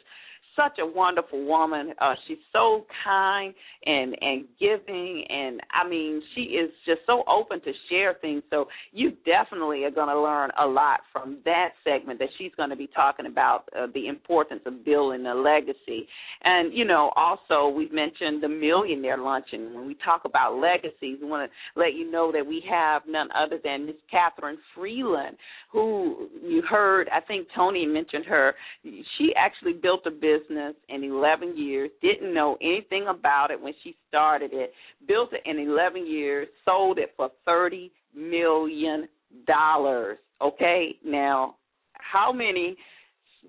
such 0.56 0.78
a 0.80 0.86
wonderful 0.86 1.44
woman. 1.44 1.92
Uh, 2.00 2.14
she's 2.26 2.38
so 2.52 2.84
kind 3.04 3.54
and 3.84 4.16
and 4.20 4.44
giving, 4.60 5.24
and 5.28 5.60
I 5.72 5.88
mean, 5.88 6.22
she 6.34 6.42
is 6.42 6.70
just 6.86 7.00
so 7.06 7.24
open 7.28 7.60
to 7.62 7.72
share 7.90 8.14
things. 8.20 8.42
So 8.50 8.66
you 8.92 9.12
definitely 9.24 9.84
are 9.84 9.90
going 9.90 10.08
to 10.08 10.20
learn 10.20 10.50
a 10.60 10.66
lot 10.66 11.00
from 11.12 11.38
that 11.44 11.70
segment 11.84 12.18
that 12.18 12.28
she's 12.38 12.52
going 12.56 12.70
to 12.70 12.76
be 12.76 12.88
talking 12.94 13.26
about 13.26 13.68
uh, 13.76 13.86
the 13.94 14.08
importance 14.08 14.62
of 14.66 14.84
building 14.84 15.26
a 15.26 15.34
legacy. 15.34 16.06
And 16.44 16.72
you 16.72 16.84
know, 16.84 17.12
also 17.16 17.74
we've 17.74 17.92
mentioned 17.92 18.42
the 18.42 18.48
Millionaire 18.48 19.18
Luncheon. 19.18 19.74
When 19.74 19.86
we 19.86 19.96
talk 20.04 20.22
about 20.24 20.56
legacies, 20.56 21.18
we 21.20 21.28
want 21.28 21.50
to 21.50 21.80
let 21.80 21.94
you 21.94 22.10
know 22.10 22.32
that 22.32 22.46
we 22.46 22.62
have 22.70 23.02
none 23.08 23.28
other 23.34 23.58
than 23.62 23.86
Miss 23.86 23.96
Catherine 24.10 24.58
Freeland, 24.74 25.36
who 25.72 26.28
you 26.44 26.62
heard. 26.68 27.08
I 27.08 27.20
think 27.20 27.48
Tony 27.56 27.86
mentioned 27.86 28.26
her. 28.26 28.54
She 28.82 29.32
actually 29.36 29.72
built 29.72 30.02
a 30.06 30.10
business 30.10 30.74
in 30.88 31.02
11 31.02 31.56
years. 31.56 31.90
Didn't 32.02 32.34
know 32.34 32.58
anything 32.60 33.06
about 33.08 33.50
it 33.50 33.60
when 33.60 33.72
she 33.82 33.96
started 34.08 34.50
it. 34.52 34.72
Built 35.08 35.30
it 35.32 35.40
in 35.46 35.58
11 35.58 36.06
years. 36.06 36.48
Sold 36.64 36.98
it 36.98 37.12
for 37.16 37.30
30 37.46 37.90
million 38.14 39.08
dollars. 39.46 40.18
Okay, 40.42 40.96
now 41.04 41.56
how 41.94 42.32
many 42.32 42.76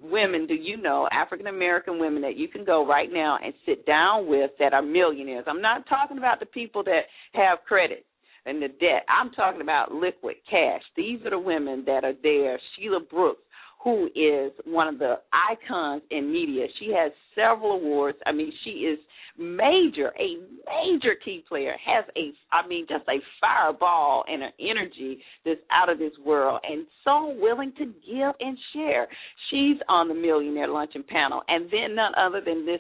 women 0.02 0.48
do 0.48 0.54
you 0.54 0.78
know, 0.78 1.08
African 1.12 1.48
American 1.48 2.00
women, 2.00 2.22
that 2.22 2.38
you 2.38 2.48
can 2.48 2.64
go 2.64 2.88
right 2.88 3.10
now 3.12 3.38
and 3.44 3.54
sit 3.66 3.86
down 3.86 4.28
with 4.28 4.52
that 4.60 4.74
are 4.74 4.82
millionaires? 4.82 5.46
I'm 5.48 5.62
not 5.62 5.88
talking 5.90 6.18
about 6.18 6.40
the 6.40 6.46
people 6.46 6.84
that 6.86 7.02
have 7.34 7.60
credit 7.68 8.06
and 8.46 8.62
the 8.62 8.68
debt. 8.68 9.06
I'm 9.10 9.32
talking 9.32 9.62
about 9.62 9.94
liquid 9.94 10.36
cash. 10.50 10.82
These 10.96 11.20
are 11.26 11.32
the 11.32 11.40
women 11.40 11.84
that 11.86 12.04
are 12.04 12.14
there. 12.22 12.60
Sheila 12.76 13.00
Brooks, 13.00 13.42
who 13.84 14.06
is 14.16 14.52
one 14.66 14.88
of 14.88 15.00
the 15.00 15.16
icons 15.34 16.02
in 16.12 16.32
media. 16.32 16.68
She 16.80 16.94
has 16.98 17.12
several 17.36 17.74
awards. 17.74 18.18
I 18.26 18.32
mean, 18.32 18.52
she 18.64 18.72
is 18.72 19.00
major, 19.38 20.14
a 20.20 20.38
major 20.68 21.16
key 21.24 21.44
player, 21.48 21.74
has 21.86 22.06
a, 22.16 22.32
I 22.56 22.68
mean, 22.68 22.86
just 22.88 23.04
a 23.10 23.18
fireball 23.42 24.24
and 24.28 24.44
an 24.44 24.52
energy 24.60 25.20
that's 25.44 25.60
out 25.72 25.90
of 25.90 25.98
this 25.98 26.12
world 26.24 26.60
and 26.64 26.86
so 27.04 27.36
willing 27.40 27.74
to 27.80 27.86
give 27.86 28.34
and 28.40 28.58
share. 28.74 29.08
She's 29.50 29.78
on 29.90 30.08
the 30.08 30.14
Millionaire 30.14 30.68
Luncheon 30.68 31.04
panel. 31.08 31.42
And 31.48 31.66
then 31.66 31.96
none 31.96 32.14
other 32.16 32.42
than 32.46 32.66
this, 32.66 32.80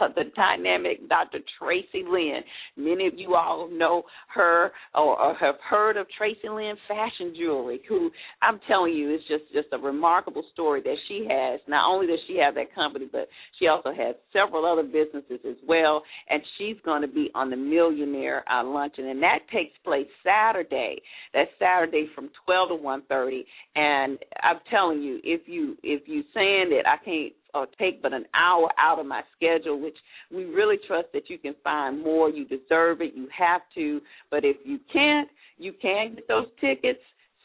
uh, 0.00 0.08
the 0.14 0.24
dynamic 0.36 1.08
Dr. 1.08 1.38
Tracy 1.58 2.04
Lynn. 2.08 2.42
Many 2.76 3.08
of 3.08 3.14
you 3.16 3.34
all 3.34 3.68
know 3.70 4.04
her 4.34 4.70
or, 4.94 5.20
or 5.20 5.34
have 5.34 5.56
heard 5.68 5.96
of 5.96 6.06
Tracy 6.16 6.48
Lynn 6.48 6.76
Fashion 6.86 7.34
Jewelry, 7.36 7.80
who 7.88 8.10
I'm 8.40 8.60
telling 8.68 8.94
you 8.94 9.12
is 9.12 9.20
just, 9.28 9.52
just 9.52 9.68
a 9.72 9.78
remarkable 9.78 10.21
story 10.52 10.82
that 10.82 10.96
she 11.08 11.26
has. 11.28 11.60
Not 11.68 11.90
only 11.90 12.06
does 12.06 12.18
she 12.26 12.38
have 12.38 12.54
that 12.54 12.74
company, 12.74 13.08
but 13.10 13.28
she 13.58 13.66
also 13.66 13.90
has 13.92 14.14
several 14.32 14.64
other 14.64 14.82
businesses 14.82 15.40
as 15.48 15.56
well, 15.66 16.02
and 16.28 16.42
she's 16.58 16.76
going 16.84 17.02
to 17.02 17.08
be 17.08 17.30
on 17.34 17.50
the 17.50 17.56
Millionaire 17.56 18.44
uh, 18.50 18.64
Luncheon, 18.64 19.08
and 19.08 19.22
that 19.22 19.40
takes 19.52 19.76
place 19.84 20.06
Saturday. 20.24 21.00
That's 21.34 21.50
Saturday 21.58 22.08
from 22.14 22.30
12 22.44 22.68
to 22.68 22.74
1:30. 22.76 23.40
And 23.74 24.18
I'm 24.42 24.60
telling 24.70 25.02
you, 25.02 25.20
if 25.24 25.42
you 25.46 25.76
if 25.82 26.02
you 26.06 26.22
saying 26.34 26.70
that 26.70 26.88
I 26.88 27.02
can't 27.04 27.32
or 27.54 27.66
take 27.78 28.02
but 28.02 28.12
an 28.12 28.24
hour 28.34 28.68
out 28.78 28.98
of 28.98 29.06
my 29.06 29.22
schedule, 29.36 29.80
which 29.80 29.96
we 30.30 30.44
really 30.44 30.76
trust 30.86 31.08
that 31.12 31.28
you 31.28 31.38
can 31.38 31.54
find 31.62 32.02
more. 32.02 32.30
You 32.30 32.44
deserve 32.44 33.00
it. 33.00 33.12
You 33.14 33.28
have 33.36 33.62
to. 33.74 34.00
But 34.30 34.44
if 34.44 34.56
you 34.64 34.78
can't, 34.92 35.28
you 35.58 35.72
can 35.80 36.14
get 36.14 36.28
those 36.28 36.46
tickets 36.60 37.00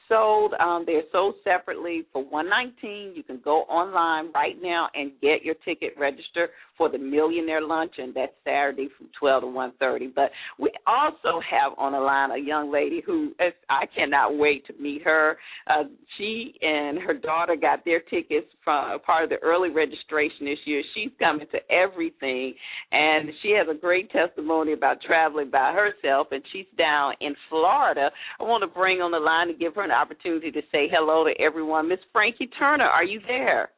sold. 0.10 0.54
Um, 0.60 0.84
they're 0.86 1.04
sold 1.12 1.36
separately 1.44 2.06
for 2.12 2.24
one 2.24 2.50
nineteen. 2.50 3.14
You 3.16 3.24
can 3.24 3.40
go 3.44 3.62
online 3.64 4.32
right 4.34 4.56
now 4.62 4.90
and 4.94 5.12
get 5.22 5.44
your 5.44 5.56
ticket 5.66 5.94
registered 5.98 6.50
for 6.78 6.90
the 6.90 6.98
Millionaire 6.98 7.62
Luncheon. 7.62 8.12
That's 8.14 8.34
Saturday 8.44 8.90
from 8.98 9.10
twelve 9.20 9.42
to 9.42 9.48
one 9.48 9.74
thirty. 9.80 10.08
But 10.08 10.32
we 10.60 10.72
also 10.86 11.42
have 11.50 11.74
on 11.78 11.94
the 11.94 12.00
line 12.00 12.32
a 12.32 12.38
young 12.38 12.72
lady 12.72 13.02
who 13.06 13.34
is, 13.40 13.54
I 13.70 13.86
cannot 13.96 14.38
wait 14.38 14.66
to 14.68 14.74
meet 14.80 15.04
her. 15.04 15.38
Uh, 15.68 15.84
she 16.18 16.54
and 16.62 17.00
her 17.00 17.14
daughter 17.14 17.56
got 17.56 17.84
their 17.86 18.00
tickets 18.00 18.48
from 18.64 19.00
part 19.02 19.24
of 19.24 19.30
the 19.30 19.38
early 19.44 19.70
registration 19.70 20.46
this 20.46 20.60
year. 20.66 20.82
She's 20.96 21.12
coming 21.20 21.48
to 21.52 21.60
everything, 21.74 22.54
and 22.92 23.30
she 23.42 23.56
has 23.58 23.68
a 23.70 23.80
great 23.80 24.12
testimony 24.12 24.74
about 24.74 25.02
traveling 25.02 25.50
by 25.50 25.74
herself. 25.74 26.28
And 26.32 26.44
she's 26.54 26.66
down 26.78 27.14
in 27.22 27.36
Florida. 27.50 28.10
I 28.40 28.44
want 28.44 28.62
to 28.62 28.68
bring 28.68 29.02
on 29.02 29.12
the 29.12 29.20
line 29.20 29.48
to 29.48 29.54
give 29.54 29.76
her 29.76 29.84
an 29.84 29.92
opportunity 29.98 30.52
to 30.52 30.62
say 30.72 30.88
hello 30.92 31.26
to 31.26 31.32
everyone. 31.42 31.90
Miss 31.90 32.00
Frankie 32.14 32.50
Turner, 32.60 32.86
are 32.86 33.04
you 33.04 33.20
there? 33.28 33.70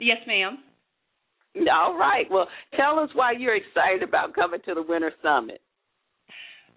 Yes, 0.00 0.18
ma'am. 0.26 0.58
All 1.70 1.96
right. 1.98 2.26
Well, 2.30 2.48
tell 2.76 2.98
us 2.98 3.10
why 3.14 3.32
you're 3.32 3.56
excited 3.56 4.02
about 4.02 4.34
coming 4.34 4.60
to 4.66 4.74
the 4.74 4.82
Winners 4.82 5.12
Summit. 5.22 5.60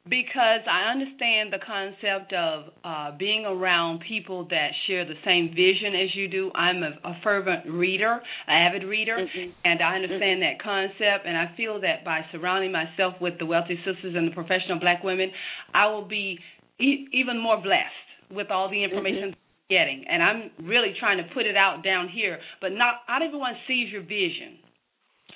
Because 0.08 0.62
I 0.70 0.92
understand 0.92 1.52
the 1.52 1.58
concept 1.66 2.32
of 2.34 2.66
uh, 2.84 3.18
being 3.18 3.44
around 3.44 4.04
people 4.08 4.46
that 4.50 4.70
share 4.86 5.04
the 5.04 5.16
same 5.26 5.50
vision 5.50 5.96
as 5.96 6.16
you 6.16 6.28
do. 6.28 6.52
I'm 6.54 6.84
a, 6.84 6.92
a 7.04 7.14
fervent 7.24 7.66
reader, 7.66 8.22
an 8.46 8.68
avid 8.68 8.88
reader, 8.88 9.18
mm-hmm. 9.18 9.50
and 9.64 9.82
I 9.82 9.96
understand 9.96 10.44
mm-hmm. 10.44 10.58
that 10.58 10.62
concept. 10.62 11.26
And 11.26 11.36
I 11.36 11.56
feel 11.58 11.82
that 11.82 12.06
by 12.06 12.22
surrounding 12.32 12.72
myself 12.72 13.16
with 13.20 13.40
the 13.40 13.48
wealthy 13.48 13.78
sisters 13.78 14.14
and 14.16 14.30
the 14.30 14.36
professional 14.36 14.80
black 14.80 15.04
women, 15.04 15.32
I 15.74 15.88
will 15.88 16.08
be 16.08 16.38
e- 16.80 17.08
even 17.12 17.42
more 17.42 17.58
blessed 17.58 18.05
with 18.32 18.52
all 18.52 18.70
the 18.70 18.84
information 18.84 19.32
mm-hmm. 19.32 19.74
getting. 19.74 20.06
And 20.10 20.22
I'm 20.24 20.68
really 20.68 20.94
trying 21.00 21.18
to 21.18 21.34
put 21.34 21.46
it 21.46 21.58
out 21.58 21.84
down 21.84 22.10
here, 22.10 22.40
but 22.62 22.72
not 22.72 23.06
not 23.08 23.22
everyone 23.22 23.54
sees 23.68 23.92
your 23.92 24.04
vision. 24.04 24.60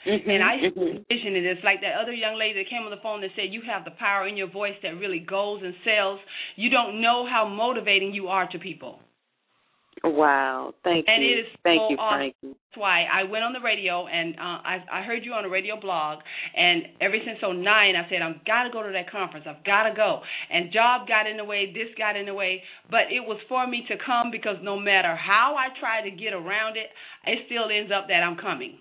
Mm-hmm, 0.08 0.30
and 0.30 0.44
I 0.44 0.56
mm-hmm. 0.58 1.04
vision 1.10 1.36
it. 1.36 1.46
It's 1.46 1.64
like 1.64 1.82
that 1.82 2.00
other 2.02 2.14
young 2.14 2.40
lady 2.40 2.64
that 2.64 2.70
came 2.70 2.84
on 2.84 2.92
the 2.92 3.04
phone 3.04 3.22
that 3.22 3.32
said 3.36 3.52
you 3.52 3.62
have 3.68 3.84
the 3.84 3.92
power 3.92 4.28
in 4.28 4.38
your 4.38 4.50
voice 4.50 4.76
that 4.82 4.96
really 4.98 5.20
goes 5.20 5.62
and 5.64 5.74
sells. 5.84 6.20
You 6.56 6.70
don't 6.70 7.02
know 7.02 7.28
how 7.30 7.48
motivating 7.48 8.14
you 8.14 8.28
are 8.28 8.48
to 8.52 8.60
people. 8.60 9.00
Wow, 10.04 10.74
thank 10.84 11.08
and 11.08 11.24
you. 11.24 11.32
it 11.32 11.40
is 11.42 11.48
thank 11.64 11.80
so 11.80 11.90
you, 11.90 11.98
awesome. 11.98 12.34
Frankie. 12.42 12.60
That's 12.70 12.80
why 12.80 13.06
I 13.12 13.24
went 13.24 13.44
on 13.44 13.54
the 13.54 13.60
radio 13.60 14.08
and 14.08 14.36
uh, 14.36 14.62
I 14.62 14.78
I 14.92 15.02
heard 15.04 15.26
you 15.26 15.34
on 15.34 15.46
a 15.46 15.50
radio 15.50 15.80
blog, 15.80 16.20
and 16.56 16.84
ever 17.02 17.16
since 17.26 17.40
09, 17.42 17.64
I 17.66 18.10
said 18.10 18.22
I've 18.22 18.46
got 18.46 18.64
to 18.64 18.70
go 18.72 18.84
to 18.84 18.92
that 18.92 19.12
conference. 19.12 19.46
I've 19.50 19.64
got 19.66 19.90
to 19.90 19.96
go. 19.96 20.22
And 20.50 20.72
job 20.72 21.08
got 21.08 21.28
in 21.28 21.38
the 21.38 21.46
way, 21.46 21.74
this 21.74 21.90
got 21.98 22.16
in 22.16 22.26
the 22.26 22.34
way, 22.34 22.62
but 22.90 23.12
it 23.12 23.22
was 23.22 23.40
for 23.50 23.68
me 23.68 23.84
to 23.88 23.96
come 24.06 24.32
because 24.32 24.58
no 24.62 24.80
matter 24.80 25.16
how 25.16 25.56
I 25.58 25.74
try 25.80 26.08
to 26.08 26.12
get 26.16 26.34
around 26.34 26.78
it, 26.78 26.88
it 27.26 27.46
still 27.48 27.68
ends 27.74 27.92
up 27.92 28.08
that 28.08 28.22
I'm 28.24 28.38
coming. 28.38 28.78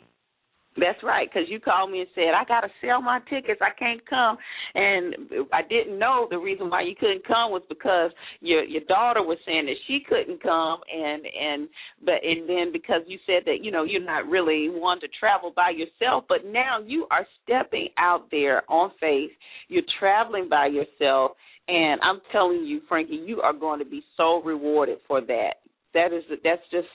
That's 0.76 1.02
right, 1.02 1.28
because 1.28 1.48
you 1.48 1.58
called 1.58 1.90
me 1.90 2.00
and 2.00 2.08
said 2.14 2.34
I 2.36 2.44
got 2.44 2.60
to 2.60 2.68
sell 2.80 3.02
my 3.02 3.18
tickets. 3.28 3.60
I 3.60 3.76
can't 3.76 4.04
come, 4.08 4.36
and 4.74 5.14
I 5.52 5.62
didn't 5.68 5.98
know 5.98 6.28
the 6.30 6.38
reason 6.38 6.70
why 6.70 6.82
you 6.82 6.94
couldn't 6.94 7.26
come 7.26 7.50
was 7.50 7.62
because 7.68 8.12
your 8.40 8.62
your 8.62 8.82
daughter 8.86 9.22
was 9.22 9.38
saying 9.44 9.66
that 9.66 9.74
she 9.88 10.00
couldn't 10.08 10.40
come, 10.40 10.78
and 10.94 11.22
and 11.24 11.68
but 12.04 12.22
and 12.22 12.48
then 12.48 12.70
because 12.72 13.02
you 13.08 13.18
said 13.26 13.42
that 13.46 13.64
you 13.64 13.72
know 13.72 13.82
you're 13.82 14.04
not 14.04 14.28
really 14.28 14.68
one 14.68 15.00
to 15.00 15.08
travel 15.18 15.52
by 15.54 15.70
yourself, 15.70 16.24
but 16.28 16.44
now 16.46 16.78
you 16.84 17.08
are 17.10 17.26
stepping 17.42 17.88
out 17.98 18.30
there 18.30 18.62
on 18.70 18.92
faith. 19.00 19.30
You're 19.66 19.82
traveling 19.98 20.48
by 20.48 20.66
yourself, 20.66 21.32
and 21.66 22.00
I'm 22.02 22.20
telling 22.30 22.64
you, 22.64 22.82
Frankie, 22.88 23.22
you 23.26 23.40
are 23.40 23.52
going 23.52 23.80
to 23.80 23.84
be 23.84 24.02
so 24.16 24.42
rewarded 24.44 24.98
for 25.08 25.20
that. 25.22 25.54
That 25.94 26.12
is 26.12 26.22
that's 26.44 26.62
just 26.70 26.86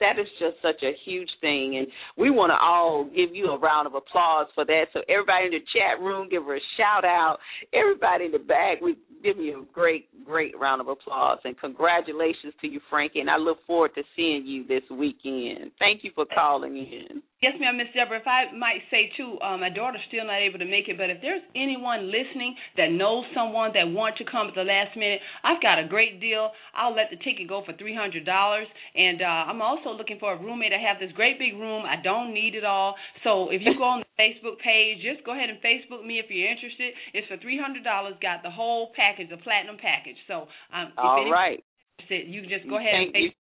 that 0.00 0.18
is 0.18 0.26
just 0.38 0.56
such 0.62 0.82
a 0.82 0.92
huge 1.04 1.28
thing, 1.40 1.78
and 1.78 1.86
we 2.16 2.30
want 2.30 2.50
to 2.50 2.56
all 2.56 3.04
give 3.04 3.34
you 3.34 3.46
a 3.50 3.58
round 3.58 3.86
of 3.86 3.94
applause 3.94 4.46
for 4.54 4.64
that. 4.64 4.84
So 4.92 5.00
everybody 5.08 5.46
in 5.46 5.52
the 5.52 5.64
chat 5.74 6.02
room, 6.02 6.28
give 6.28 6.44
her 6.44 6.56
a 6.56 6.60
shout 6.76 7.04
out. 7.04 7.38
Everybody 7.72 8.26
in 8.26 8.32
the 8.32 8.38
back, 8.38 8.80
we 8.80 8.96
give 9.22 9.38
you 9.38 9.62
a 9.62 9.74
great, 9.74 10.08
great 10.24 10.58
round 10.58 10.80
of 10.80 10.88
applause 10.88 11.38
and 11.44 11.58
congratulations 11.58 12.54
to 12.60 12.68
you, 12.68 12.80
Frankie. 12.90 13.20
And 13.20 13.30
I 13.30 13.36
look 13.36 13.58
forward 13.66 13.92
to 13.94 14.02
seeing 14.14 14.46
you 14.46 14.66
this 14.66 14.82
weekend. 14.90 15.72
Thank 15.78 16.04
you 16.04 16.10
for 16.14 16.26
calling 16.34 16.76
in. 16.76 17.22
Yes, 17.44 17.52
ma'am, 17.60 17.76
Miss 17.76 17.92
Deborah. 17.92 18.16
If 18.16 18.26
I 18.26 18.48
might 18.56 18.80
say 18.88 19.12
too, 19.12 19.36
uh, 19.44 19.60
my 19.60 19.68
daughter's 19.68 20.00
still 20.08 20.24
not 20.24 20.40
able 20.40 20.56
to 20.56 20.64
make 20.64 20.88
it, 20.88 20.96
but 20.96 21.12
if 21.12 21.20
there's 21.20 21.44
anyone 21.52 22.08
listening 22.08 22.56
that 22.80 22.88
knows 22.88 23.28
someone 23.36 23.76
that 23.76 23.84
wants 23.92 24.16
to 24.18 24.24
come 24.24 24.48
at 24.48 24.56
the 24.56 24.64
last 24.64 24.96
minute, 24.96 25.20
I've 25.44 25.60
got 25.60 25.76
a 25.76 25.84
great 25.84 26.16
deal. 26.16 26.48
I'll 26.72 26.96
let 26.96 27.12
the 27.12 27.20
ticket 27.20 27.44
go 27.44 27.60
for 27.60 27.76
three 27.76 27.92
hundred 27.92 28.24
dollars, 28.24 28.64
and 28.96 29.20
uh, 29.20 29.52
I'm 29.52 29.60
also 29.60 29.92
looking 29.92 30.16
for 30.16 30.32
a 30.32 30.40
roommate. 30.40 30.72
I 30.72 30.80
have 30.80 30.96
this 30.96 31.12
great 31.12 31.36
big 31.36 31.60
room. 31.60 31.84
I 31.84 32.00
don't 32.00 32.32
need 32.32 32.56
it 32.56 32.64
all. 32.64 32.96
So 33.20 33.52
if 33.52 33.60
you 33.60 33.76
go 33.76 33.84
on 33.84 34.00
the 34.00 34.12
Facebook 34.16 34.56
page, 34.64 35.04
just 35.04 35.20
go 35.28 35.36
ahead 35.36 35.52
and 35.52 35.60
Facebook 35.60 36.08
me 36.08 36.16
if 36.16 36.32
you're 36.32 36.48
interested. 36.48 36.96
It's 37.12 37.28
for 37.28 37.36
three 37.36 37.60
hundred 37.60 37.84
dollars. 37.84 38.16
Got 38.24 38.48
the 38.48 38.50
whole 38.50 38.96
package, 38.96 39.28
the 39.28 39.36
platinum 39.44 39.76
package. 39.76 40.16
So 40.24 40.48
um, 40.72 40.96
if 40.96 41.04
all 41.04 41.28
right. 41.28 41.60
You 42.08 42.40
can 42.40 42.48
just 42.48 42.64
go 42.68 42.80
ahead 42.80 42.96
and 42.96 43.12
Facebook 43.12 43.45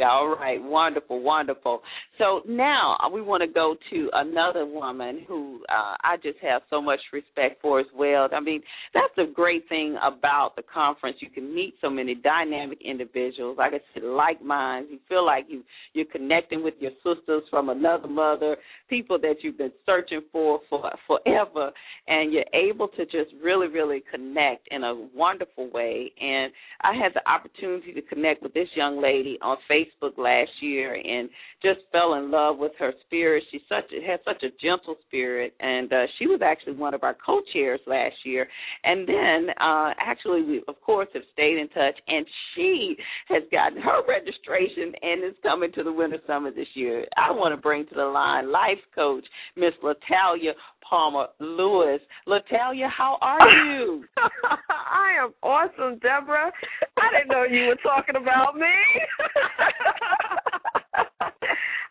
all 0.00 0.28
right, 0.28 0.62
wonderful, 0.62 1.22
wonderful. 1.22 1.80
So 2.18 2.42
now 2.48 2.96
we 3.12 3.20
want 3.20 3.42
to 3.42 3.48
go 3.48 3.76
to 3.90 4.10
another 4.12 4.64
woman 4.64 5.24
who 5.26 5.60
uh, 5.68 5.96
I 6.02 6.16
just 6.22 6.38
have 6.42 6.62
so 6.70 6.80
much 6.80 7.00
respect 7.12 7.60
for 7.60 7.80
as 7.80 7.86
well. 7.96 8.28
I 8.32 8.40
mean, 8.40 8.62
that's 8.94 9.12
the 9.16 9.32
great 9.32 9.68
thing 9.68 9.96
about 10.02 10.54
the 10.56 10.62
conference. 10.62 11.16
You 11.20 11.30
can 11.30 11.54
meet 11.54 11.74
so 11.80 11.90
many 11.90 12.14
dynamic 12.14 12.78
individuals, 12.84 13.56
like 13.58 13.72
I 13.74 13.80
said, 13.92 14.04
like 14.04 14.42
minds. 14.42 14.88
You 14.92 14.98
feel 15.08 15.26
like 15.26 15.46
you 15.48 15.64
you're 15.94 16.06
connecting 16.06 16.62
with 16.62 16.74
your 16.78 16.92
sisters 17.04 17.42
from 17.50 17.68
another 17.68 18.08
mother, 18.08 18.56
people 18.88 19.18
that 19.20 19.36
you've 19.42 19.58
been 19.58 19.72
searching 19.84 20.22
for 20.30 20.60
for 20.70 20.90
forever, 21.06 21.70
and 22.06 22.32
you're 22.32 22.44
able 22.54 22.88
to 22.88 23.04
just 23.04 23.32
really, 23.42 23.66
really 23.68 24.02
connect 24.10 24.68
in 24.70 24.84
a 24.84 24.94
wonderful 25.14 25.70
way. 25.70 26.12
And 26.20 26.52
I 26.82 26.94
had 26.94 27.12
the 27.14 27.28
opportunity 27.28 27.92
to 27.92 28.02
connect 28.02 28.42
with 28.42 28.54
this 28.54 28.68
young 28.76 29.02
lady 29.02 29.38
on 29.42 29.56
Facebook 29.70 29.87
Facebook 29.88 30.18
last 30.18 30.50
year 30.60 30.94
and 30.94 31.28
just 31.62 31.80
fell 31.90 32.14
in 32.14 32.30
love 32.30 32.58
with 32.58 32.72
her 32.78 32.92
spirit. 33.06 33.42
She 33.50 33.60
such 33.68 33.90
has 34.06 34.20
such 34.24 34.42
a 34.42 34.50
gentle 34.62 34.96
spirit, 35.06 35.54
and 35.60 35.92
uh, 35.92 36.06
she 36.18 36.26
was 36.26 36.40
actually 36.44 36.74
one 36.74 36.94
of 36.94 37.02
our 37.02 37.16
co-chairs 37.24 37.80
last 37.86 38.14
year. 38.24 38.46
And 38.84 39.08
then, 39.08 39.48
uh, 39.60 39.90
actually, 40.00 40.42
we 40.42 40.62
of 40.68 40.80
course 40.80 41.08
have 41.14 41.22
stayed 41.32 41.58
in 41.58 41.68
touch, 41.68 41.96
and 42.06 42.26
she 42.54 42.96
has 43.28 43.42
gotten 43.50 43.80
her 43.80 44.02
registration 44.06 44.92
and 45.02 45.24
is 45.24 45.36
coming 45.42 45.72
to 45.72 45.82
the 45.82 45.92
Winners 45.92 46.20
Summit 46.26 46.54
this 46.54 46.68
year. 46.74 47.04
I 47.16 47.32
want 47.32 47.52
to 47.54 47.60
bring 47.60 47.86
to 47.86 47.94
the 47.94 48.04
line 48.04 48.52
life 48.52 48.78
coach 48.94 49.24
Miss 49.56 49.72
Latalia 49.82 50.52
Palmer 50.88 51.26
Lewis. 51.40 52.00
Latalia, 52.26 52.88
how 52.88 53.18
are 53.20 53.48
you? 53.48 54.04
I 54.16 55.22
am 55.22 55.34
awesome, 55.42 55.98
Deborah. 55.98 56.52
I 57.02 57.18
didn't 57.18 57.28
know 57.28 57.44
you 57.44 57.68
were 57.68 57.76
talking 57.82 58.16
about 58.16 58.56
me. 58.56 58.66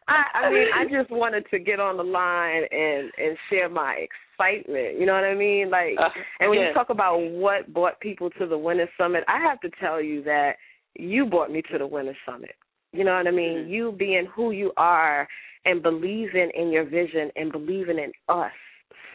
I, 0.09 0.23
I 0.35 0.49
mean, 0.49 0.67
I 0.73 0.85
just 0.85 1.11
wanted 1.11 1.45
to 1.51 1.59
get 1.59 1.79
on 1.79 1.97
the 1.97 2.03
line 2.03 2.63
and 2.71 3.11
and 3.17 3.37
share 3.49 3.69
my 3.69 4.07
excitement. 4.39 4.99
You 4.99 5.05
know 5.05 5.13
what 5.13 5.25
I 5.25 5.35
mean? 5.35 5.69
Like, 5.69 5.95
uh, 5.99 6.09
and 6.39 6.49
when 6.49 6.59
yeah. 6.59 6.69
you 6.69 6.73
talk 6.73 6.89
about 6.89 7.17
what 7.17 7.71
brought 7.73 7.99
people 7.99 8.29
to 8.39 8.47
the 8.47 8.57
Winners 8.57 8.89
Summit, 8.97 9.23
I 9.27 9.39
have 9.41 9.59
to 9.61 9.69
tell 9.81 10.01
you 10.01 10.23
that 10.23 10.53
you 10.95 11.25
brought 11.25 11.51
me 11.51 11.61
to 11.71 11.77
the 11.77 11.87
Winners 11.87 12.15
Summit. 12.25 12.55
You 12.93 13.03
know 13.03 13.15
what 13.15 13.27
I 13.27 13.31
mean? 13.31 13.57
Mm-hmm. 13.57 13.71
You 13.71 13.95
being 13.97 14.27
who 14.33 14.51
you 14.51 14.71
are 14.77 15.27
and 15.65 15.83
believing 15.83 16.51
in 16.55 16.71
your 16.71 16.85
vision 16.85 17.29
and 17.35 17.51
believing 17.51 17.99
in 17.99 18.13
us 18.29 18.51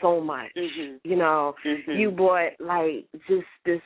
so 0.03 0.21
much. 0.21 0.51
Mm-hmm. 0.57 1.09
You 1.09 1.17
know, 1.17 1.55
mm-hmm. 1.67 1.93
you 1.93 2.11
brought 2.11 2.53
like 2.61 3.07
just 3.29 3.47
this 3.65 3.81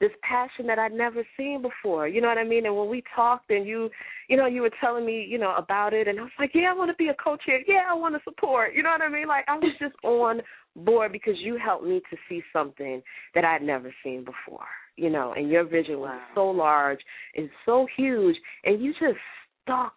this 0.00 0.10
passion 0.22 0.66
that 0.66 0.78
I'd 0.78 0.92
never 0.92 1.24
seen 1.36 1.62
before. 1.62 2.08
You 2.08 2.20
know 2.20 2.28
what 2.28 2.38
I 2.38 2.44
mean? 2.44 2.66
And 2.66 2.76
when 2.76 2.88
we 2.88 3.02
talked 3.14 3.50
and 3.50 3.66
you 3.66 3.90
you 4.28 4.36
know, 4.36 4.46
you 4.46 4.62
were 4.62 4.70
telling 4.80 5.04
me, 5.04 5.26
you 5.28 5.38
know, 5.38 5.54
about 5.56 5.92
it 5.92 6.08
and 6.08 6.18
I 6.18 6.22
was 6.22 6.32
like, 6.38 6.50
Yeah, 6.54 6.70
I 6.70 6.74
want 6.74 6.90
to 6.90 6.96
be 6.96 7.08
a 7.08 7.14
coach 7.14 7.42
here. 7.46 7.62
Yeah, 7.66 7.82
I 7.88 7.94
want 7.94 8.14
to 8.14 8.20
support. 8.24 8.74
You 8.74 8.82
know 8.82 8.90
what 8.90 9.02
I 9.02 9.08
mean? 9.08 9.28
Like 9.28 9.44
I 9.48 9.56
was 9.56 9.72
just 9.78 9.94
on 10.02 10.40
board 10.76 11.12
because 11.12 11.34
you 11.38 11.58
helped 11.64 11.84
me 11.84 12.00
to 12.10 12.16
see 12.28 12.42
something 12.52 13.02
that 13.34 13.44
I'd 13.44 13.62
never 13.62 13.94
seen 14.02 14.24
before. 14.24 14.66
You 14.96 15.10
know, 15.10 15.34
and 15.36 15.48
your 15.48 15.64
vision 15.64 15.98
was 15.98 16.10
wow. 16.10 16.26
so 16.34 16.46
large 16.46 17.00
and 17.34 17.48
so 17.64 17.86
huge 17.96 18.36
and 18.64 18.82
you 18.82 18.92
just 18.92 19.18
stuck 19.62 19.94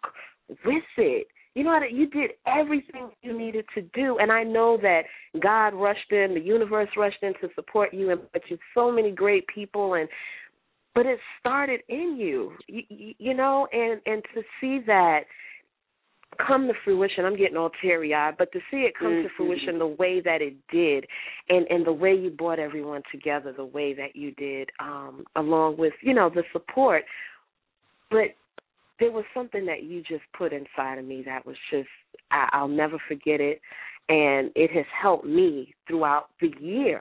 with 0.48 0.82
it 0.96 1.28
you 1.58 1.64
know 1.64 1.70
what? 1.70 1.90
You 1.90 2.08
did 2.08 2.30
everything 2.46 3.10
you 3.20 3.36
needed 3.36 3.64
to 3.74 3.82
do, 3.82 4.18
and 4.20 4.30
I 4.30 4.44
know 4.44 4.78
that 4.80 5.02
God 5.42 5.74
rushed 5.74 6.12
in, 6.12 6.34
the 6.34 6.40
universe 6.40 6.88
rushed 6.96 7.20
in 7.20 7.32
to 7.40 7.48
support 7.56 7.92
you, 7.92 8.12
and 8.12 8.20
but 8.32 8.42
you 8.48 8.58
so 8.74 8.92
many 8.92 9.10
great 9.10 9.44
people, 9.52 9.94
and 9.94 10.08
but 10.94 11.04
it 11.04 11.18
started 11.40 11.80
in 11.88 12.16
you, 12.16 12.52
you, 12.68 13.14
you 13.18 13.34
know, 13.34 13.66
and 13.72 14.00
and 14.06 14.22
to 14.34 14.42
see 14.60 14.78
that 14.86 15.22
come 16.46 16.68
to 16.68 16.74
fruition. 16.84 17.24
I'm 17.24 17.36
getting 17.36 17.56
all 17.56 17.70
teary 17.82 18.14
eyed, 18.14 18.36
but 18.38 18.52
to 18.52 18.60
see 18.70 18.82
it 18.82 18.92
come 18.96 19.08
mm-hmm. 19.08 19.26
to 19.26 19.34
fruition 19.36 19.80
the 19.80 19.86
way 19.88 20.20
that 20.20 20.40
it 20.40 20.54
did, 20.70 21.06
and 21.48 21.66
and 21.70 21.84
the 21.84 21.92
way 21.92 22.14
you 22.14 22.30
brought 22.30 22.60
everyone 22.60 23.02
together, 23.10 23.52
the 23.52 23.64
way 23.64 23.94
that 23.94 24.14
you 24.14 24.30
did, 24.30 24.70
um, 24.78 25.24
along 25.34 25.76
with 25.76 25.94
you 26.02 26.14
know 26.14 26.30
the 26.32 26.44
support, 26.52 27.02
but 28.12 28.36
there 29.00 29.12
was 29.12 29.24
something 29.34 29.66
that 29.66 29.84
you 29.84 30.02
just 30.02 30.24
put 30.36 30.52
inside 30.52 30.98
of 30.98 31.04
me 31.04 31.22
that 31.26 31.46
was 31.46 31.56
just 31.70 31.88
I, 32.30 32.48
I'll 32.52 32.68
never 32.68 32.98
forget 33.08 33.40
it, 33.40 33.60
and 34.08 34.50
it 34.54 34.70
has 34.72 34.86
helped 35.00 35.26
me 35.26 35.74
throughout 35.86 36.28
the 36.40 36.50
year. 36.60 37.00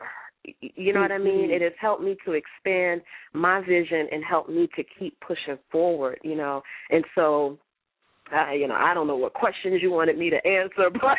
You 0.62 0.94
know 0.94 1.02
what 1.02 1.12
I 1.12 1.18
mean? 1.18 1.50
Mm-hmm. 1.50 1.54
It 1.54 1.62
has 1.62 1.74
helped 1.82 2.02
me 2.02 2.16
to 2.26 2.32
expand 2.32 3.02
my 3.34 3.60
vision 3.62 4.08
and 4.12 4.24
help 4.24 4.48
me 4.48 4.70
to 4.78 4.84
keep 4.98 5.20
pushing 5.20 5.58
forward. 5.72 6.20
You 6.24 6.36
know, 6.36 6.62
and 6.90 7.04
so 7.16 7.58
uh, 8.36 8.52
you 8.52 8.68
know, 8.68 8.76
I 8.76 8.94
don't 8.94 9.08
know 9.08 9.16
what 9.16 9.34
questions 9.34 9.82
you 9.82 9.92
wanted 9.92 10.18
me 10.18 10.30
to 10.30 10.36
answer, 10.48 10.90
but 10.94 11.18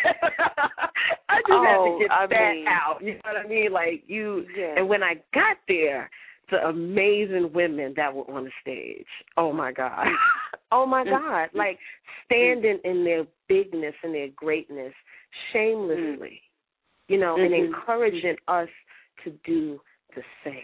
I 1.29 1.37
just 1.41 1.51
oh, 1.51 1.65
had 1.65 1.77
to 1.77 1.99
get 2.01 2.11
I 2.11 2.27
that 2.27 2.55
mean, 2.55 2.67
out. 2.67 2.99
You 3.03 3.15
know 3.15 3.21
what 3.25 3.37
I 3.45 3.49
mean? 3.49 3.73
Like 3.73 4.05
you, 4.07 4.45
yeah. 4.57 4.75
and 4.77 4.89
when 4.89 5.03
I 5.03 5.15
got 5.35 5.57
there, 5.67 6.11
the 6.51 6.67
amazing 6.69 7.51
women 7.53 7.95
that 7.97 8.15
were 8.15 8.29
on 8.31 8.45
the 8.45 8.51
stage. 8.61 9.07
Oh 9.37 9.53
my 9.53 9.73
God. 9.73 10.07
oh 10.73 10.87
my 10.87 11.05
God. 11.05 11.49
Like 11.55 11.79
standing 12.25 12.79
in 12.85 13.05
their 13.05 13.25
bigness 13.49 13.95
and 14.03 14.15
their 14.15 14.29
greatness 14.37 14.93
shamelessly, 15.53 16.41
you 17.09 17.19
know, 17.19 17.37
and 17.37 17.53
Mm-hmm. 17.53 17.75
encouraging 17.75 18.37
us 18.49 18.69
to 19.25 19.33
do 19.45 19.81
the 20.15 20.23
same 20.45 20.55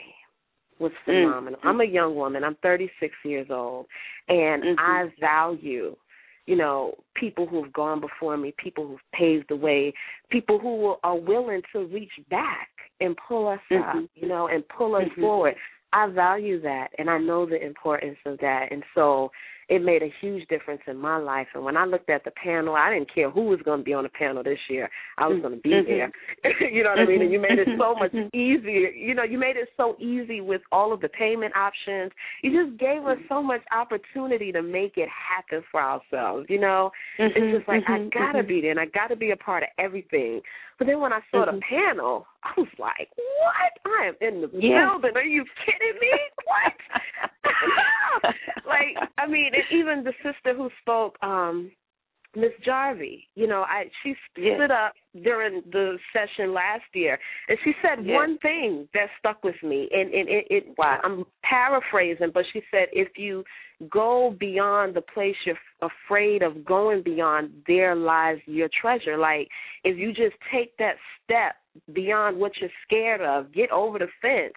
was 0.81 0.93
phenomenal. 1.05 1.61
I'm 1.63 1.81
a 1.81 1.85
young 1.85 2.17
woman. 2.17 2.43
I'm 2.43 2.57
36 2.63 3.15
years 3.25 3.47
old, 3.51 3.87
and. 4.29 4.65
I 4.79 5.05
value, 5.21 5.95
you 6.47 6.57
know, 6.57 6.95
people 7.15 7.47
who've 7.47 7.73
gone 7.73 8.01
before 8.01 8.37
me, 8.37 8.53
people 8.59 8.87
who've 8.87 8.99
paved 9.13 9.47
the 9.49 9.57
way, 9.57 9.95
people 10.31 10.59
who 10.59 10.97
are 11.05 11.17
willing 11.17 11.63
to 11.73 11.87
reach 11.87 12.13
back 12.29 12.69
and 13.01 13.17
pull 13.29 13.47
us 13.49 13.61
up, 13.73 13.95
Mhm. 13.95 14.09
you 14.15 14.29
know, 14.29 14.49
and 14.49 14.67
pull 14.69 14.95
us 14.97 15.09
Mhm. 15.09 15.21
forward. 15.21 15.57
I 15.95 16.09
value 16.09 16.61
that, 16.63 16.89
and 16.99 17.09
I 17.09 17.19
know 17.19 17.47
the 17.47 17.65
importance 17.65 18.19
of 18.27 18.39
that, 18.39 18.73
and 18.73 18.83
so 18.95 19.31
it 19.69 19.83
made 19.83 20.03
a 20.03 20.13
huge 20.21 20.47
difference 20.49 20.83
in 20.87 20.97
my 20.97 21.17
life. 21.17 21.47
And 21.55 21.65
when 21.65 21.77
I 21.77 21.85
looked 21.85 22.11
at 22.11 22.25
the 22.25 22.31
panel, 22.33 22.75
I 22.75 22.93
didn't 22.93 23.13
care 23.15 23.31
who 23.31 23.45
was 23.45 23.61
going 23.65 23.81
to 23.81 23.85
be 23.85 23.95
on 23.95 24.05
the 24.05 24.11
panel 24.11 24.43
this 24.43 24.59
year. 24.69 24.91
I 25.19 25.27
was 25.27 25.41
going 25.41 25.55
to 25.55 25.61
be 25.61 25.71
Mhm. 25.71 25.87
there. 25.87 26.13
you 26.73 26.83
know 26.83 26.91
what 26.91 27.01
I 27.01 27.07
mean? 27.07 27.23
And 27.23 27.33
you 27.33 27.41
made 27.41 27.59
it 27.59 27.69
so 27.79 27.95
much 27.95 28.13
Mhm. 28.13 28.31
easier. 28.35 28.91
You 28.91 29.15
know, 29.15 29.23
you 29.23 29.39
made 29.39 29.57
it 29.57 29.69
so 29.77 29.97
easy 29.99 30.41
with 30.41 30.63
all 30.73 30.93
of 30.93 31.01
the 31.01 31.09
payment 31.09 31.57
options. 31.57 32.13
You 32.43 32.51
just 32.53 32.77
gave 32.79 33.07
us 33.07 33.19
so 33.29 33.43
much 33.43 33.63
opportunity 33.73 34.53
to 34.53 34.63
make 34.63 34.99
it 34.99 35.09
happen 35.09 35.63
for 35.71 35.81
ourselves. 35.81 36.47
You 36.51 36.59
know, 36.59 36.93
it's 37.19 37.57
just 37.57 37.69
like 37.69 37.89
I 37.89 37.99
Mhm. 37.99 38.11
gotta 38.11 38.43
Mhm. 38.43 38.47
be 38.47 38.61
there, 38.61 38.71
and 38.71 38.81
I 38.81 38.87
gotta 38.87 39.17
be 39.17 39.31
a 39.31 39.37
part 39.37 39.63
of 39.63 39.71
everything. 39.79 40.43
But 40.79 40.89
then 40.89 41.01
when 41.01 41.13
I 41.13 41.21
saw 41.31 41.45
the 41.45 41.61
panel, 41.61 42.27
I 42.43 42.53
was 42.57 42.79
like, 42.79 43.09
"What? 43.17 43.79
I 43.87 44.07
am 44.07 44.17
in 44.21 44.41
the 44.41 44.49
Yeah. 44.49 44.87
building. 44.87 45.17
Are 45.17 45.23
you 45.23 45.45
kidding 45.65 45.99
me? 46.01 46.13
What?" 46.45 46.75
like, 48.67 48.97
I 49.19 49.27
mean, 49.27 49.54
even 49.71 50.05
the 50.05 50.13
sister 50.23 50.55
who 50.57 50.69
spoke, 50.83 51.17
um, 51.23 51.71
Miss 52.37 52.51
Jervey, 52.67 53.27
you 53.37 53.47
know, 53.47 53.63
I 53.63 53.89
she 54.03 54.17
Yes. 54.37 54.57
stood 54.57 54.71
up 54.71 54.95
during 55.23 55.63
the 55.71 55.99
session 56.13 56.53
last 56.53 56.85
year, 56.93 57.19
and 57.49 57.59
she 57.63 57.75
said 57.81 58.05
Yes. 58.05 58.15
one 58.15 58.39
thing 58.39 58.89
that 58.93 59.09
stuck 59.19 59.45
with 59.45 59.61
me, 59.63 59.89
and, 59.93 60.13
and 60.13 60.29
it, 60.29 60.47
it 60.51 60.79
Wow. 60.79 61.01
I'm 61.05 61.25
paraphrasing, 61.43 62.31
but 62.33 62.45
she 62.53 62.63
said 62.71 62.89
if 62.93 63.17
you 63.17 63.45
go 63.89 64.31
beyond 64.39 64.95
the 64.95 65.03
place 65.03 65.37
you're 65.45 65.59
afraid 65.81 66.43
of 66.43 66.65
going 66.65 67.03
beyond, 67.03 67.53
there 67.67 67.95
lies 67.95 68.41
your 68.47 68.69
treasure. 68.81 69.17
Like 69.17 69.49
if 69.85 69.97
you 69.97 70.13
just 70.13 70.37
take 70.53 70.77
that 70.79 70.97
step 71.23 71.55
beyond 71.93 72.39
what 72.39 72.53
you're 72.61 72.71
scared 72.85 73.21
of, 73.21 73.53
get 73.53 73.71
over 73.71 73.99
the 73.99 74.09
fence. 74.21 74.55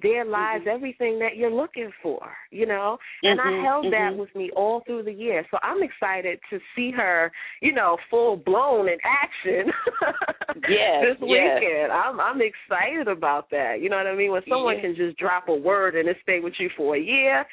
There 0.00 0.24
lies 0.24 0.62
everything 0.70 1.18
that 1.18 1.36
you're 1.36 1.50
looking 1.50 1.90
for, 2.02 2.32
you 2.50 2.66
know. 2.66 2.98
And 3.22 3.40
I 3.40 3.50
Mhm, 3.50 3.62
held 3.62 3.86
that 3.92 4.12
mhm. 4.12 4.16
with 4.16 4.34
me 4.34 4.50
all 4.52 4.80
through 4.80 5.02
the 5.02 5.12
year. 5.12 5.44
So 5.50 5.58
I'm 5.62 5.82
excited 5.82 6.40
to 6.50 6.60
see 6.74 6.90
her, 6.92 7.32
you 7.60 7.72
know, 7.72 7.98
full 8.08 8.36
blown 8.36 8.88
in 8.88 8.98
action 9.04 9.72
Yes, 10.68 11.02
this 11.02 11.18
yes. 11.20 11.60
weekend. 11.60 11.92
I'm 11.92 12.20
I'm 12.20 12.40
excited 12.40 13.08
about 13.08 13.50
that. 13.50 13.80
You 13.80 13.88
know 13.90 13.96
what 13.96 14.06
I 14.06 14.14
mean? 14.14 14.30
When 14.32 14.42
someone 14.48 14.76
Yeah. 14.76 14.82
can 14.82 14.94
just 14.94 15.18
drop 15.18 15.48
a 15.48 15.54
word 15.54 15.96
and 15.96 16.08
it 16.08 16.16
stay 16.22 16.40
with 16.40 16.54
you 16.58 16.70
for 16.76 16.96
a 16.96 17.00
year, 17.00 17.44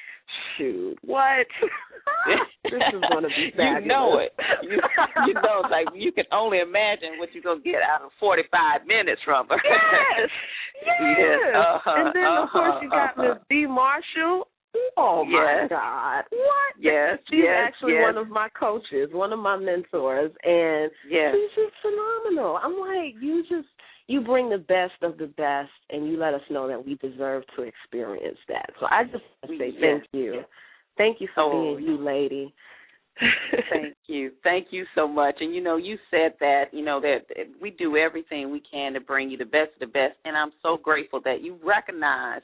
shoot, 0.58 0.98
what? 1.04 1.48
this 2.64 2.82
is 2.94 3.02
going 3.12 3.24
to 3.24 3.30
be 3.30 3.52
fabulous. 3.56 3.84
You 3.84 3.88
know 3.88 4.20
it. 4.20 4.32
You, 4.64 4.78
you 5.28 5.34
know, 5.34 5.64
like 5.70 5.88
you 5.96 6.12
can 6.12 6.26
only 6.32 6.60
imagine 6.60 7.18
what 7.20 7.30
you're 7.34 7.44
gonna 7.44 7.62
get 7.62 7.82
out 7.82 8.02
of 8.04 8.12
45 8.20 8.86
minutes 8.86 9.22
from 9.26 9.48
her. 9.48 9.58
Yes. 9.64 10.30
Yes. 10.80 10.96
Yes, 11.20 11.40
uh-huh, 11.60 11.92
and 11.98 12.16
then 12.16 12.24
of 12.24 12.50
course 12.56 12.80
you 12.82 12.90
got 12.90 13.12
uh-huh, 13.12 13.36
Miss 13.36 13.38
Dee 13.50 13.68
Marshall. 13.68 14.48
Oh 14.96 15.26
my 15.26 15.62
Yes. 15.62 15.70
God! 15.70 16.24
What? 16.30 16.72
Yes, 16.80 17.20
She's 17.30 17.42
yes, 17.44 17.68
actually 17.68 17.94
yes. 18.00 18.04
one 18.04 18.18
of 18.18 18.30
my 18.30 18.48
coaches, 18.58 19.10
one 19.12 19.34
of 19.34 19.40
my 19.40 19.58
mentors, 19.58 20.32
and 20.44 20.90
Yes. 21.10 21.36
she's 21.36 21.64
just 21.64 21.76
phenomenal. 21.82 22.60
I'm 22.64 22.80
like, 22.80 23.16
you 23.22 23.44
just 23.44 23.68
you 24.08 24.22
bring 24.22 24.50
the 24.50 24.58
best 24.58 24.96
of 25.02 25.18
the 25.18 25.28
best, 25.28 25.72
and 25.90 26.08
you 26.08 26.16
let 26.18 26.34
us 26.34 26.42
know 26.50 26.66
that 26.70 26.80
we 26.86 26.96
deserve 26.96 27.44
to 27.58 27.64
experience 27.64 28.40
that. 28.48 28.70
So 28.80 28.88
I 28.90 29.04
just 29.04 29.24
want 29.44 29.52
to 29.52 29.58
say 29.60 29.72
thank 29.82 30.04
you. 30.14 30.44
Thank 31.00 31.20
you 31.20 31.28
for 31.34 31.44
Oh, 31.44 31.76
being 31.76 31.90
you, 31.90 31.98
lady. 31.98 32.54
Thank 33.72 33.96
you. 34.08 34.32
Thank 34.44 34.68
you 34.72 34.86
so 34.96 35.08
much. 35.08 35.36
And 35.40 35.54
you 35.54 35.62
know, 35.62 35.78
you 35.78 35.98
said 36.12 36.34
that, 36.40 36.66
you 36.72 36.84
know, 36.84 37.02
that 37.02 37.28
that 37.30 37.46
we 37.62 37.72
do 37.72 37.98
everything 37.98 38.52
we 38.52 38.62
can 38.72 38.94
to 38.94 39.00
bring 39.00 39.30
you 39.30 39.38
the 39.38 39.46
best 39.46 39.72
of 39.74 39.80
the 39.80 39.88
best. 39.88 40.16
And 40.26 40.38
I'm 40.38 40.52
so 40.62 40.78
grateful 40.78 41.20
that 41.26 41.42
you 41.42 41.58
recognize, 41.66 42.42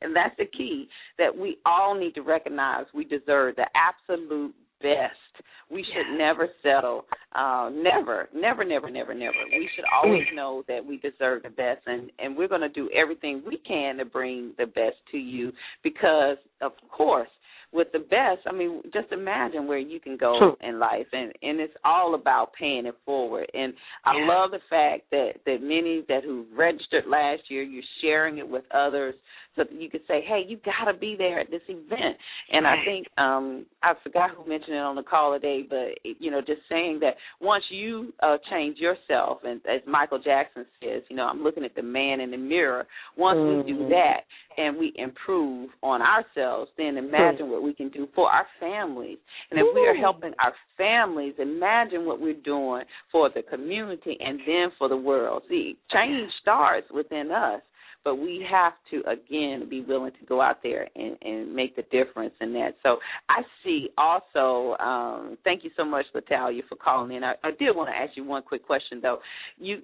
and 0.00 0.14
that's 0.14 0.36
the 0.38 0.46
key, 0.46 0.88
that 1.18 1.36
we 1.36 1.58
all 1.64 1.94
need 1.94 2.14
to 2.16 2.22
recognize 2.22 2.86
we 2.94 3.04
deserve 3.04 3.56
the 3.56 3.66
absolute 3.76 4.54
best. 4.80 5.44
We 5.70 5.84
should 5.84 6.16
never 6.16 6.48
settle. 6.62 7.04
Uh, 7.34 7.70
never, 7.72 8.28
never, 8.34 8.64
never, 8.64 8.88
never, 8.90 9.12
never. 9.12 9.36
We 9.50 9.68
should 9.76 9.84
always 9.92 10.24
know 10.34 10.62
that 10.66 10.84
we 10.84 10.96
deserve 10.98 11.42
the 11.42 11.50
best, 11.50 11.82
and 11.86 12.10
and 12.18 12.36
we're 12.36 12.48
going 12.48 12.62
to 12.62 12.68
do 12.68 12.88
everything 12.94 13.42
we 13.46 13.58
can 13.66 13.96
to 13.98 14.04
bring 14.04 14.52
the 14.58 14.66
best 14.66 14.96
to 15.12 15.18
you 15.18 15.52
because, 15.82 16.38
of 16.62 16.72
course, 16.90 17.28
with 17.72 17.88
the 17.92 17.98
best, 17.98 18.40
I 18.46 18.52
mean, 18.52 18.82
just 18.94 19.12
imagine 19.12 19.66
where 19.66 19.78
you 19.78 20.00
can 20.00 20.16
go 20.16 20.38
True. 20.38 20.56
in 20.66 20.78
life, 20.78 21.06
and 21.12 21.32
and 21.42 21.60
it's 21.60 21.74
all 21.84 22.14
about 22.14 22.52
paying 22.54 22.86
it 22.86 22.96
forward. 23.04 23.50
And 23.52 23.74
I 24.04 24.16
Yeah. 24.16 24.26
love 24.26 24.50
the 24.52 24.60
fact 24.70 25.10
that 25.10 25.44
that 25.44 25.60
many 25.62 26.02
that 26.08 26.24
who 26.24 26.46
registered 26.52 27.06
last 27.06 27.50
year, 27.50 27.62
you're 27.62 27.82
sharing 28.00 28.38
it 28.38 28.48
with 28.48 28.64
others, 28.70 29.14
so 29.58 29.64
that 29.64 29.80
you 29.80 29.90
could 29.90 30.02
say, 30.08 30.22
hey, 30.26 30.42
you 30.46 30.58
got 30.64 30.90
to 30.90 30.96
be 30.96 31.16
there 31.18 31.40
at 31.40 31.50
this 31.50 31.62
event. 31.68 32.16
And 32.52 32.66
I 32.66 32.76
think 32.84 33.06
um 33.18 33.66
I 33.82 33.94
forgot 34.02 34.30
who 34.30 34.48
mentioned 34.48 34.74
it 34.76 34.80
on 34.80 34.96
the 34.96 35.02
call 35.02 35.32
today, 35.32 35.66
but 35.68 35.98
you 36.18 36.30
know, 36.30 36.40
just 36.40 36.60
saying 36.68 37.00
that 37.00 37.14
once 37.40 37.64
you 37.70 38.12
uh 38.22 38.36
change 38.50 38.78
yourself, 38.78 39.38
and 39.44 39.60
as 39.66 39.80
Michael 39.86 40.18
Jackson 40.18 40.64
says, 40.82 41.02
you 41.08 41.16
know, 41.16 41.24
I'm 41.24 41.42
looking 41.42 41.64
at 41.64 41.74
the 41.74 41.82
man 41.82 42.20
in 42.20 42.30
the 42.30 42.36
mirror. 42.36 42.86
Once 43.16 43.38
we 43.38 43.72
do 43.72 43.80
Mhm. 43.80 43.90
that 43.90 44.20
and 44.56 44.76
we 44.76 44.92
improve 44.96 45.70
on 45.82 46.02
ourselves, 46.02 46.70
then 46.76 46.96
imagine 46.96 47.50
what 47.50 47.62
we 47.62 47.72
can 47.72 47.88
do 47.88 48.08
for 48.14 48.30
our 48.30 48.46
families. 48.58 49.18
And 49.50 49.60
if 49.60 49.66
we 49.74 49.86
are 49.86 49.94
helping 49.94 50.34
our 50.38 50.54
families, 50.76 51.34
imagine 51.38 52.06
what 52.06 52.20
we're 52.20 52.34
doing 52.34 52.84
for 53.10 53.28
the 53.28 53.42
community 53.42 54.16
and 54.20 54.40
then 54.46 54.70
for 54.78 54.88
the 54.88 54.96
world. 54.96 55.42
See, 55.48 55.76
change 55.92 56.30
starts 56.40 56.90
within 56.90 57.30
us, 57.30 57.62
but 58.04 58.16
we 58.16 58.46
have 58.50 58.72
to 58.90 59.02
again 59.08 59.68
be 59.68 59.82
willing 59.82 60.12
to 60.12 60.26
go 60.26 60.40
out 60.40 60.62
there 60.62 60.88
and, 60.94 61.16
and 61.22 61.54
make 61.54 61.76
the 61.76 61.82
difference 61.90 62.34
in 62.40 62.52
that. 62.54 62.76
So 62.82 62.98
I 63.28 63.42
see 63.64 63.90
also. 63.98 64.76
Um, 64.78 65.38
thank 65.44 65.64
you 65.64 65.70
so 65.76 65.84
much, 65.84 66.06
Latalia, 66.14 66.62
for 66.68 66.76
calling 66.76 67.14
in. 67.16 67.24
I, 67.24 67.34
I 67.44 67.50
did 67.58 67.74
want 67.74 67.90
to 67.90 67.96
ask 67.96 68.16
you 68.16 68.24
one 68.24 68.42
quick 68.42 68.66
question 68.66 69.00
though. 69.02 69.18
You 69.58 69.80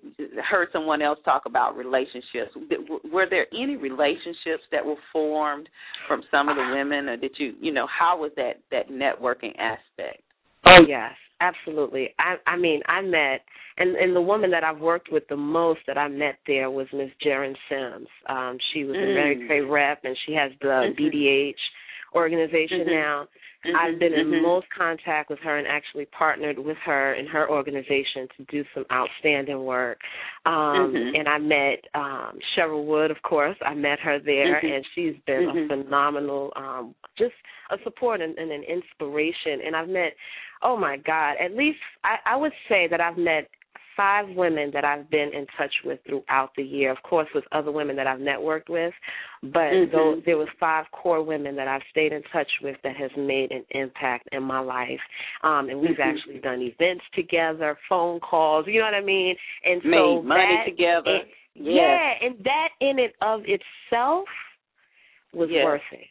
heard 0.49 0.69
someone 0.73 1.03
else 1.03 1.19
talk 1.25 1.43
about 1.47 1.77
relationships. 1.77 2.53
Were 3.13 3.27
there 3.29 3.47
any 3.53 3.77
relationships 3.77 4.65
that 4.73 4.85
were 4.85 4.97
formed 5.13 5.69
from 6.09 6.23
some 6.31 6.49
of 6.49 6.57
the 6.57 6.75
women, 6.75 7.09
or 7.09 7.17
did 7.17 7.33
you, 7.39 7.55
you 7.61 7.73
know, 7.73 7.87
how 7.87 8.19
was 8.19 8.31
that 8.37 8.61
that 8.71 8.89
networking 8.89 9.53
aspect? 9.59 10.23
Oh 10.67 10.85
yes, 10.89 11.13
absolutely. 11.41 12.15
I 12.19 12.37
I 12.47 12.57
mean 12.57 12.81
I 12.87 13.01
met 13.03 13.43
and 13.79 13.97
and 13.97 14.15
the 14.15 14.21
woman 14.21 14.51
that 14.53 14.65
I've 14.65 14.79
worked 14.81 15.11
with 15.11 15.27
the 15.29 15.37
most 15.37 15.81
that 15.87 15.99
I 15.99 16.09
met 16.09 16.37
there 16.47 16.71
was 16.71 16.87
Miss 16.93 17.11
Jaren 17.25 17.55
Sims. 17.69 18.09
Um 18.29 18.59
she 18.73 18.85
was 18.85 18.97
a 18.97 19.01
Mary 19.01 19.37
Mm. 19.37 19.49
Kay 19.49 19.61
rep 19.61 20.05
and 20.05 20.17
she 20.27 20.33
has 20.35 20.53
the 20.61 20.67
Mhm. 20.67 20.97
BDH 20.97 21.61
organization 22.15 22.81
Mhm. 22.81 22.87
now. 22.93 23.29
Mm-hmm, 23.65 23.77
I've 23.77 23.99
been 23.99 24.13
mm-hmm. 24.13 24.35
in 24.35 24.43
most 24.43 24.67
contact 24.77 25.31
with 25.31 25.39
her 25.41 25.57
and 25.59 25.67
actually 25.67 26.07
partnered 26.07 26.59
with 26.59 26.77
her 26.85 27.15
and 27.15 27.29
her 27.29 27.49
organization 27.49 28.29
to 28.37 28.45
do 28.51 28.65
some 28.75 28.85
outstanding 28.93 29.65
work. 29.65 29.99
Um 30.47 30.53
mm-hmm. 30.93 31.17
and 31.17 31.29
I 31.29 31.39
met 31.39 31.85
um 31.95 32.39
Cheryl 32.57 32.85
Wood, 32.85 33.11
of 33.11 33.23
course. 33.23 33.57
I 33.65 33.75
met 33.75 33.99
her 34.01 34.19
there 34.19 34.61
Mhm. 34.61 34.77
and 34.77 34.87
she's 34.95 35.15
been 35.27 35.49
a 35.49 35.69
phenomenal 35.69 36.53
um 36.57 36.95
just 37.17 37.35
a 37.71 37.77
support 37.85 38.21
and, 38.21 38.37
and 38.39 38.51
an 38.51 38.63
inspiration 38.65 39.61
and 39.65 39.75
I've 39.75 39.89
met 39.89 40.15
oh 40.63 40.77
my 40.77 40.97
God, 40.97 41.37
at 41.45 41.55
least 41.55 41.79
I, 42.05 42.17
I 42.25 42.37
would 42.37 42.53
say 42.69 42.89
that 42.91 43.01
I've 43.01 43.19
met 43.19 43.49
five 43.97 44.29
women 44.37 44.71
that 44.73 44.85
I've 44.85 45.09
been 45.11 45.31
in 45.33 45.47
touch 45.57 45.73
with 45.85 46.01
throughout 46.07 46.51
the 46.57 46.63
year. 46.63 46.91
Of 46.91 47.03
course, 47.03 47.29
with 47.35 47.45
other 47.53 47.71
women 47.71 47.97
that 47.97 48.07
I've 48.07 48.21
networked 48.21 48.69
with, 48.69 48.95
but 49.43 49.73
Mhm. 49.73 49.91
those, 49.93 50.25
there 50.25 50.37
was 50.37 50.49
five 50.59 50.91
core 50.91 51.23
women 51.23 51.57
that 51.57 51.69
I've 51.69 51.83
stayed 51.91 52.13
in 52.13 52.23
touch 52.25 52.51
with 52.63 52.81
that 52.83 52.97
has 52.97 53.11
made 53.17 53.53
an 53.53 53.65
impact 53.71 54.29
in 54.33 54.43
my 54.43 54.59
life. 54.61 55.01
Um, 55.43 55.69
and 55.69 55.81
we've 55.81 55.97
Mhm. 55.97 56.17
actually 56.17 56.39
done 56.39 56.63
events 56.63 57.05
together, 57.13 57.79
phone 57.89 58.21
calls. 58.21 58.67
You 58.67 58.81
know 58.81 58.87
what 58.87 58.95
I 58.95 59.01
mean? 59.01 59.37
And 59.65 59.83
so 59.83 60.23
money 60.23 60.57
that, 60.57 60.65
together. 60.65 61.17
it- 61.17 61.29
Yes. 61.57 62.19
yeah, 62.21 62.27
and 62.27 62.45
that 62.45 62.71
in 62.81 62.99
and 62.99 63.13
of 63.21 63.49
itself 63.49 64.29
was 65.33 65.49
Yes. 65.51 65.65
worth 65.65 65.93
it. 65.93 66.09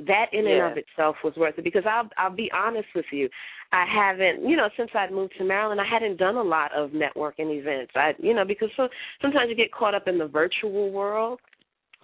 That 0.00 0.32
in 0.32 0.46
and 0.46 0.60
of 0.72 0.76
itself 0.76 1.22
was 1.24 1.34
worth 1.36 1.58
it 1.58 1.62
because 1.62 1.86
I'll 1.86 2.08
I'll 2.18 2.30
be 2.30 2.52
honest 2.52 2.88
with 2.94 3.10
you, 3.12 3.30
I 3.72 3.84
haven't 3.86 4.48
you 4.48 4.56
know 4.56 4.68
since 4.76 4.90
I'd 4.94 5.12
moved 5.12 5.34
to 5.38 5.44
Maryland 5.44 5.80
I 5.80 5.86
hadn't 5.86 6.18
done 6.18 6.36
a 6.36 6.42
lot 6.42 6.72
of 6.72 6.90
networking 6.90 7.56
events. 7.58 7.92
I 7.94 8.14
you 8.18 8.34
know 8.34 8.44
because 8.44 8.70
so, 8.76 8.88
sometimes 9.20 9.48
you 9.48 9.56
get 9.56 9.72
caught 9.72 9.94
up 9.94 10.08
in 10.08 10.18
the 10.18 10.26
virtual 10.26 10.90
world 10.90 11.40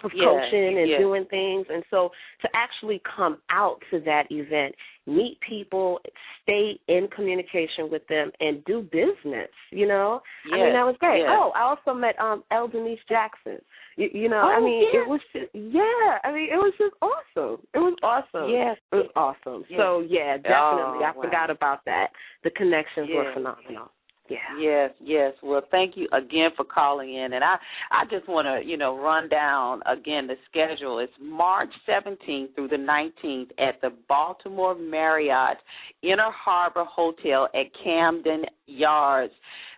of 0.05 0.11
Yes, 0.15 0.25
coaching 0.27 0.79
and 0.79 0.89
yes. 0.89 0.99
doing 1.01 1.25
things 1.31 1.67
and 1.71 1.83
so 1.91 2.11
to 2.43 2.49
actually 2.55 3.01
come 3.17 3.39
out 3.51 3.79
to 3.91 4.01
that 4.01 4.25
event 4.31 4.75
meet 5.07 5.39
people 5.47 5.99
stay 6.43 6.79
in 6.89 7.09
communication 7.15 7.91
with 7.91 8.07
them 8.09 8.31
and 8.41 8.65
do 8.65 8.83
business 8.83 9.51
you 9.71 9.87
know 9.87 10.21
i 10.53 10.57
mean 10.57 10.73
that 10.73 10.85
was 10.87 10.95
great 11.01 11.21
yes. 11.21 11.29
oh 11.31 11.51
i 11.57 11.63
also 11.63 11.93
met 11.99 12.15
um 12.21 12.45
el 12.53 12.69
denise 12.69 12.99
jackson 13.09 13.59
you, 13.97 14.09
you 14.13 14.29
know 14.29 14.37
i 14.37 14.57
Oh, 14.59 14.65
mean 14.65 14.85
yeah. 14.93 15.01
it 15.01 15.09
was 15.09 15.21
just 15.33 15.51
yeah 15.55 16.19
i 16.25 16.33
mean 16.33 16.49
it 16.53 16.57
was 16.57 16.73
just 16.79 16.95
awesome 17.03 17.59
it 17.75 17.79
was 17.79 17.97
awesome 18.03 18.51
Yes. 18.51 18.77
it 18.93 18.97
was 18.97 19.11
awesome 19.17 19.65
Yes. 19.69 19.79
so 19.79 20.05
yeah 20.09 20.37
definitely 20.37 21.01
Oh, 21.03 21.05
i 21.05 21.13
wow. 21.17 21.23
forgot 21.23 21.51
about 21.51 21.85
that 21.87 22.09
the 22.45 22.51
connections 22.51 23.09
were 23.13 23.33
phenomenal 23.35 23.91
yeah 24.33 24.39
Yes, 24.61 24.91
yes. 25.03 25.33
Well, 25.43 25.63
thank 25.71 25.97
you 25.97 26.09
again 26.13 26.51
for 26.57 26.65
calling 26.65 27.15
in, 27.15 27.33
and 27.33 27.45
I, 27.45 27.57
I 27.91 28.05
just 28.11 28.29
want 28.29 28.47
to, 28.47 28.69
you 28.69 28.77
know, 28.77 28.99
run 28.99 29.29
down 29.29 29.83
again 29.87 30.27
the 30.27 30.37
schedule. 30.49 30.99
It's 30.99 31.13
March 31.21 31.71
17th 31.89 32.55
through 32.55 32.69
the 32.69 32.77
19th 32.77 33.51
at 33.59 33.81
the 33.81 33.91
Baltimore 34.09 34.75
Marriott 34.75 35.59
Inner 36.03 36.31
Harbor 36.33 36.85
Hotel 36.85 37.49
at 37.55 37.67
Camden 37.83 38.45
Yards. 38.67 39.33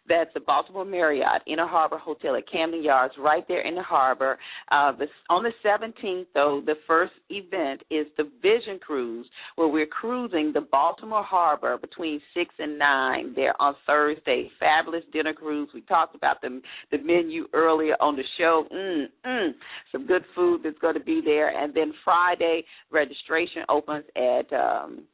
That's 0.09 0.31
the 0.35 0.41
Baltimore 0.41 0.85
Marriott 0.85 1.43
Inner 1.47 1.67
Harbor 1.67 1.99
Hotel 1.99 2.37
at 2.37 2.51
Camden 2.51 2.83
Yards, 2.83 3.15
right 3.19 3.47
there 3.49 3.67
in 3.67 3.75
the 3.75 3.83
harbor. 3.83 4.39
Uh, 4.71 4.93
on 5.31 5.45
the 5.45 5.53
17th, 5.65 6.27
though, 6.35 6.63
the 6.65 6.75
first 6.87 7.13
event 7.31 7.83
is 7.91 8.07
the 8.17 8.25
Vision 8.43 8.79
Cruise, 8.81 9.27
where 9.57 9.69
we're 9.69 9.87
cruising 9.87 10.53
the 10.53 10.61
Baltimore 10.61 11.25
Harbor 11.25 11.79
between 11.79 12.21
six 12.35 12.55
and 12.59 12.79
nine 12.79 13.33
there 13.35 13.61
on 13.61 13.75
Thursday. 13.87 14.51
Fabulous 14.61 15.05
dinner 15.13 15.33
cruise. 15.33 15.69
We 15.75 15.81
talked 15.83 16.15
about 16.15 16.41
the 16.41 16.61
the 16.91 16.99
menu 16.99 17.47
earlier 17.53 17.95
on 18.01 18.17
the 18.17 18.23
show. 18.39 18.65
Mm, 18.73 19.07
mm, 19.27 19.51
some 19.93 20.07
good 20.07 20.25
food 20.35 20.61
that's 20.65 20.79
going 20.79 20.95
to 20.95 21.05
be 21.05 21.21
there. 21.25 21.49
And 21.49 21.75
then 21.75 21.93
Friday 22.05 22.65
registration 22.91 23.63
opens 23.69 24.05
at 24.17 24.53
um, 24.53 25.05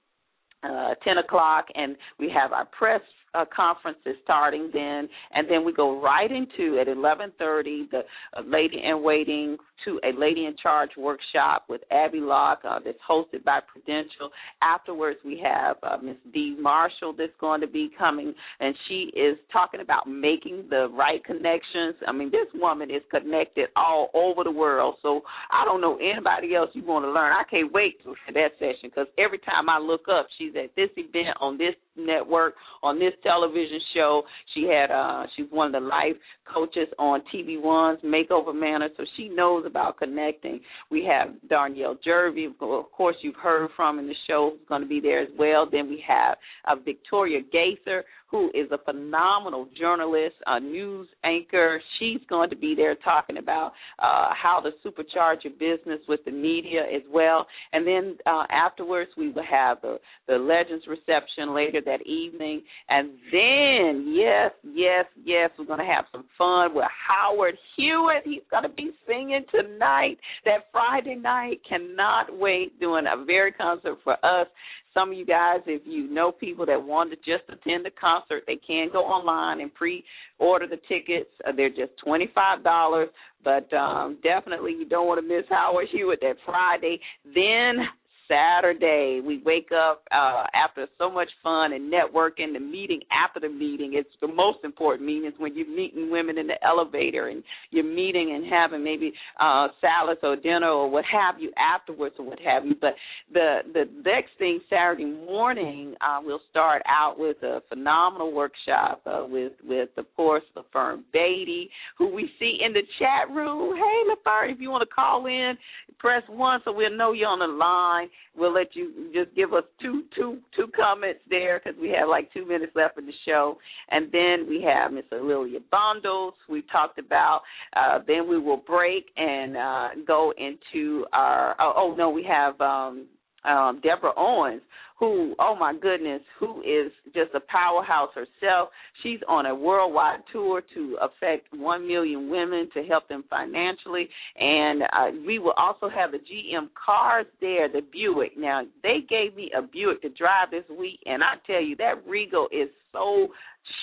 uh, 0.63 0.95
10 1.05 1.19
o'clock, 1.19 1.67
and 1.75 1.97
we 2.19 2.31
have 2.35 2.53
our 2.53 2.67
press 2.67 3.01
uh, 3.35 3.45
conference 3.55 3.99
is 4.07 4.17
starting 4.25 4.71
then, 4.73 5.09
and 5.33 5.49
then 5.49 5.65
we 5.65 5.73
go 5.73 6.01
right 6.01 6.31
into 6.31 6.79
at 6.79 6.89
11:30 6.89 7.91
the 7.91 8.01
uh, 8.37 8.43
lady 8.47 8.83
in 8.85 9.03
waiting 9.03 9.57
to 9.85 10.01
a 10.05 10.13
lady 10.19 10.45
in 10.45 10.55
charge 10.63 10.91
workshop 10.97 11.65
with 11.69 11.81
Abby 11.91 12.21
Locke 12.21 12.61
uh, 12.69 12.81
that's 12.85 12.99
hosted 13.09 13.43
by 13.45 13.61
Prudential. 13.61 14.31
Afterwards, 14.63 15.19
we 15.25 15.41
have 15.43 15.77
uh, 15.83 15.97
Miss 16.03 16.17
Dee 16.35 16.57
Marshall 16.61 17.15
that's 17.17 17.33
going 17.41 17.61
to 17.61 17.67
be 17.67 17.91
coming, 17.99 18.35
and 18.61 18.75
she 18.89 19.11
is 19.17 19.39
talking 19.53 19.81
about 19.81 20.09
making 20.09 20.67
the 20.69 20.89
right 20.93 21.25
connections. 21.25 21.95
I 22.07 22.13
mean, 22.13 22.31
this 22.31 22.49
woman 22.55 22.91
is 22.91 23.03
connected 23.11 23.69
all 23.77 24.11
over 24.15 24.45
the 24.45 24.51
world, 24.51 24.97
so 25.03 25.23
I 25.51 25.65
don't 25.65 25.81
know 25.81 25.97
anybody 25.97 26.55
else 26.55 26.71
you 26.75 26.85
want 26.85 27.05
to 27.05 27.11
learn. 27.11 27.33
I 27.33 27.45
can't 27.51 27.73
wait 27.73 27.97
for 28.03 28.15
that 28.33 28.51
session 28.59 28.91
because 28.91 29.07
every 29.19 29.39
time 29.39 29.69
I 29.69 29.79
look 29.79 30.07
up, 30.13 30.27
she's 30.39 30.53
at 30.57 30.75
this 30.77 30.91
event 30.97 31.37
on 31.41 31.57
this 31.57 31.75
network 31.97 32.55
on 32.83 32.99
this 32.99 33.13
television 33.23 33.81
show. 33.95 34.23
She 34.55 34.65
had 34.65 34.91
uh 34.91 35.27
she's 35.37 35.47
one 35.51 35.75
of 35.75 35.83
the 35.83 35.87
life 35.87 36.17
coaches 36.53 36.89
on 36.99 37.23
TV 37.33 37.61
One's 37.61 38.01
Makeover 38.03 38.55
Manor, 38.55 38.89
so 38.97 39.05
she 39.17 39.29
knows 39.29 39.65
about 39.67 39.99
connecting. 39.99 40.61
We 40.91 41.05
have 41.05 41.35
Darnyelle 41.51 41.97
Jervey, 42.07 42.47
of 42.47 42.93
course 42.93 43.17
you've 43.23 43.37
heard 43.37 43.71
from 43.77 43.99
in 43.99 44.07
the 44.07 44.15
show, 44.27 44.51
who's 44.53 44.69
going 44.69 44.83
to 44.83 44.89
be 44.89 45.01
there 45.01 45.21
as 45.21 45.29
well. 45.39 45.69
Then 45.71 45.89
we 45.89 46.03
have 46.07 46.37
uh, 46.67 46.77
Victoria 46.85 47.41
Gaither, 47.53 48.05
who 48.31 48.49
is 48.49 48.71
a 48.71 48.79
phenomenal 48.79 49.69
journalist, 49.79 50.37
a 50.47 50.61
news 50.61 51.09
anchor. 51.25 51.81
She's 51.99 52.21
going 52.29 52.51
to 52.51 52.57
be 52.57 52.75
there 52.77 52.95
talking 52.97 53.39
about 53.39 53.73
uh, 53.99 54.29
how 54.41 54.63
to 54.63 54.71
supercharge 54.87 55.45
your 55.45 55.53
business 55.55 56.01
with 56.09 56.21
the 56.25 56.31
media 56.31 56.83
as 56.83 57.03
well. 57.13 57.47
And 57.73 57.87
then 57.87 58.17
uh, 58.27 58.45
afterwards, 58.51 59.11
we 59.17 59.31
will 59.31 59.45
have 59.51 59.81
the, 59.83 59.99
the 60.29 60.37
Legends 60.37 60.85
reception 60.87 61.55
later 61.55 61.81
that 61.85 62.07
evening. 62.07 62.63
And 62.89 63.10
then, 63.33 64.13
yes, 64.15 64.53
yes, 64.63 65.07
yes, 65.25 65.51
we're 65.59 65.67
going 65.67 65.79
to 65.79 65.85
have 65.85 66.05
some 66.13 66.25
fun 66.37 66.75
with 66.75 66.87
Howard 67.09 67.57
Hewitt. 67.77 68.23
He's 68.25 68.43
going 68.51 68.65
to 68.65 68.69
be 68.69 68.91
singing 69.07 69.45
tonight, 69.51 70.19
that 70.45 70.67
Friday 70.73 71.15
night. 71.15 71.61
Cannot 71.69 72.37
wait 72.37 72.79
doing 72.81 73.05
a 73.07 73.25
very 73.25 73.53
concert 73.53 73.99
for 74.05 74.15
us. 74.25 74.47
Some 74.93 75.13
of 75.13 75.17
you 75.17 75.25
guys, 75.25 75.61
if 75.67 75.83
you 75.87 76.13
know 76.13 76.33
people 76.33 76.67
that 76.67 76.83
want 76.83 77.11
to 77.11 77.17
just 77.17 77.49
attend 77.49 77.85
the 77.85 77.93
concert, 78.01 78.43
they 78.47 78.57
can 78.57 78.89
go 78.93 79.05
online 79.05 79.61
and 79.61 79.73
pre-order 79.73 80.67
the 80.67 80.81
tickets. 80.89 81.31
Uh, 81.47 81.53
they're 81.57 81.69
just 81.71 81.93
twenty-five 82.05 82.65
dollars, 82.65 83.09
but 83.45 83.73
um, 83.73 84.19
definitely 84.25 84.73
you 84.73 84.89
don't 84.89 85.07
want 85.07 85.21
to 85.21 85.27
miss 85.27 85.47
Howard 85.49 85.87
Hewitt 85.93 86.19
that 86.23 86.37
Friday. 86.45 86.99
Then 87.25 87.87
Saturday. 88.31 89.21
We 89.25 89.43
wake 89.45 89.71
up 89.73 90.05
uh, 90.13 90.45
after 90.55 90.87
so 90.99 91.11
much 91.11 91.29
fun 91.43 91.73
and 91.73 91.93
networking. 91.93 92.53
The 92.53 92.61
meeting 92.61 93.01
after 93.11 93.41
the 93.41 93.49
meeting, 93.53 93.93
it's 93.95 94.09
the 94.21 94.29
most 94.29 94.59
important 94.65 95.07
meeting 95.07 95.27
is 95.27 95.35
when 95.39 95.57
you're 95.57 95.69
meeting 95.69 96.11
women 96.11 96.39
in 96.39 96.47
the 96.47 96.55
elevator 96.65 97.29
and 97.29 97.43
you're 97.71 97.85
meeting 97.85 98.33
and 98.35 98.51
having 98.51 98.85
maybe 98.85 99.13
uh, 99.41 99.69
salads 99.81 100.21
or 100.23 100.37
dinner 100.37 100.69
or 100.69 100.89
what 100.89 101.05
have 101.11 101.41
you 101.41 101.53
afterwards 101.59 102.15
or 102.19 102.27
what 102.27 102.39
have 102.41 102.65
you. 102.65 102.75
But 102.81 102.95
the 103.33 103.59
the 103.73 103.85
next 104.05 104.31
thing 104.39 104.61
Saturday 104.71 105.05
morning, 105.05 105.95
uh, 106.01 106.21
we'll 106.23 106.41
start 106.51 106.83
out 106.87 107.19
with 107.19 107.43
a 107.43 107.63
phenomenal 107.69 108.33
workshop 108.33 109.03
uh, 109.07 109.25
with 109.29 109.53
with 109.65 109.89
of 109.97 110.07
course 110.17 110.45
the 110.55 110.63
firm 110.73 111.05
Beatty, 111.13 111.69
who 111.99 112.15
we 112.15 112.31
see 112.39 112.59
in 112.65 112.73
the 112.73 112.83
chat 112.99 113.35
room. 113.35 113.77
Hey 113.77 114.11
LaFern, 114.11 114.53
if 114.53 114.61
you 114.61 114.71
want 114.71 114.89
to 114.89 114.95
call 114.95 115.27
in, 115.27 115.55
press 115.99 116.23
one 116.29 116.61
so 116.65 116.73
we'll 116.73 116.97
know 116.97 117.13
you're 117.13 117.29
on 117.29 117.41
the 117.41 117.47
line. 117.47 118.09
We'll 118.37 118.53
let 118.53 118.77
you 118.77 119.11
just 119.13 119.35
give 119.35 119.53
us 119.53 119.65
two 119.83 120.05
two 120.15 120.39
two 120.57 120.69
comments 120.77 121.21
there 121.29 121.61
because 121.63 121.79
we 121.81 121.89
have 121.91 122.09
like 122.09 122.33
two 122.33 122.47
minutes 122.47 122.73
left 122.75 122.99
in 122.99 123.07
the 123.07 123.13
show, 123.27 123.59
and 123.91 124.11
then 124.13 124.47
we 124.49 124.63
have 124.63 124.93
Miss 124.93 125.05
A'Lelia 125.13 125.61
Bundles 125.71 126.35
we 126.49 126.63
talked 126.71 126.99
about. 126.99 127.43
Uh, 127.75 127.99
then 128.07 128.29
we 128.29 128.39
will 128.39 128.57
break 128.57 129.07
and 129.17 129.57
uh, 129.57 129.89
go 130.07 130.33
into 130.39 131.05
our. 131.13 131.57
Oh, 131.59 131.73
oh 131.77 131.95
no, 131.97 132.11
we 132.11 132.25
have. 132.25 132.61
Um, 132.61 133.07
um, 133.45 133.81
Deborah 133.83 134.13
Owens, 134.17 134.63
who, 134.99 135.35
oh 135.39 135.57
my 135.59 135.73
goodness, 135.73 136.21
who 136.39 136.61
is 136.61 136.93
just 137.15 137.35
a 137.35 137.41
powerhouse 137.41 138.11
herself. 138.15 138.69
She's 139.03 139.21
on 139.27 139.47
a 139.47 139.55
worldwide 139.55 140.21
tour 140.31 140.63
to 140.75 140.99
affect 141.01 141.47
1 141.55 141.89
million 141.89 142.29
women 142.31 142.69
to 142.75 142.83
help 142.83 143.09
them 143.09 143.25
financially. 143.31 144.11
And 144.39 144.83
uh, 144.83 145.19
we 145.27 145.39
will 145.39 145.55
also 145.57 145.89
have 145.89 146.13
the 146.13 146.19
GM 146.19 146.69
cars 146.85 147.25
there, 147.41 147.67
the 147.67 147.81
Buick. 147.81 148.33
Now, 148.37 148.63
they 148.83 148.99
gave 149.09 149.35
me 149.35 149.51
a 149.57 149.63
Buick 149.63 150.03
to 150.03 150.11
drive 150.11 150.51
this 150.51 150.65
week, 150.79 151.01
and 151.07 151.23
I 151.25 151.35
tell 151.47 151.63
you, 151.63 151.77
that 151.77 152.07
Regal 152.07 152.49
is 152.53 152.69
so 152.93 153.29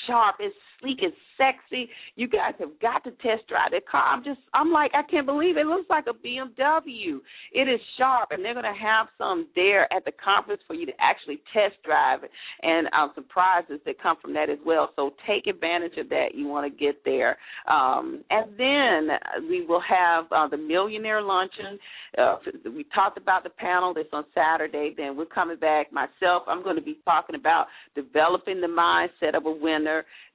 sharp. 0.07 0.37
It's 0.39 0.55
sleek. 0.79 0.99
It's 1.01 1.15
sexy. 1.37 1.89
You 2.15 2.27
guys 2.27 2.53
have 2.59 2.79
got 2.81 3.03
to 3.03 3.11
test 3.11 3.47
drive 3.47 3.71
that 3.71 3.87
car. 3.87 4.03
I'm 4.03 4.23
just, 4.23 4.39
I'm 4.53 4.71
like, 4.71 4.91
I 4.93 5.03
can't 5.09 5.25
believe 5.25 5.57
it. 5.57 5.61
it 5.61 5.67
looks 5.67 5.89
like 5.89 6.05
a 6.07 6.13
BMW. 6.13 7.19
It 7.53 7.67
is 7.69 7.79
sharp, 7.97 8.29
and 8.31 8.43
they're 8.43 8.53
going 8.53 8.65
to 8.65 8.79
have 8.79 9.07
some 9.17 9.47
there 9.55 9.91
at 9.93 10.05
the 10.05 10.11
conference 10.11 10.61
for 10.67 10.73
you 10.73 10.85
to 10.85 10.91
actually 10.99 11.41
test 11.53 11.75
drive 11.83 12.23
it, 12.23 12.31
and 12.61 12.87
um, 12.93 13.11
some 13.15 13.25
prizes 13.25 13.79
that 13.85 14.01
come 14.01 14.17
from 14.21 14.33
that 14.33 14.49
as 14.49 14.59
well. 14.65 14.89
So 14.95 15.11
take 15.27 15.47
advantage 15.47 15.97
of 15.97 16.09
that. 16.09 16.29
You 16.33 16.47
want 16.47 16.71
to 16.71 16.77
get 16.77 17.03
there, 17.05 17.37
um, 17.69 18.23
and 18.29 18.51
then 18.57 19.47
we 19.49 19.65
will 19.65 19.83
have 19.87 20.25
uh, 20.31 20.47
the 20.47 20.57
Millionaire 20.57 21.21
Luncheon. 21.21 21.79
Uh, 22.17 22.37
we 22.65 22.85
talked 22.95 23.17
about 23.17 23.43
the 23.43 23.49
panel 23.49 23.93
that's 23.93 24.09
on 24.13 24.25
Saturday. 24.33 24.93
Then 24.95 25.15
we're 25.15 25.25
coming 25.25 25.57
back. 25.57 25.91
Myself, 25.91 26.43
I'm 26.47 26.63
going 26.63 26.75
to 26.75 26.81
be 26.81 26.97
talking 27.05 27.35
about 27.35 27.67
developing 27.95 28.61
the 28.61 28.67
mindset 28.67 29.35
of 29.35 29.45
a 29.45 29.51
winner, 29.51 29.76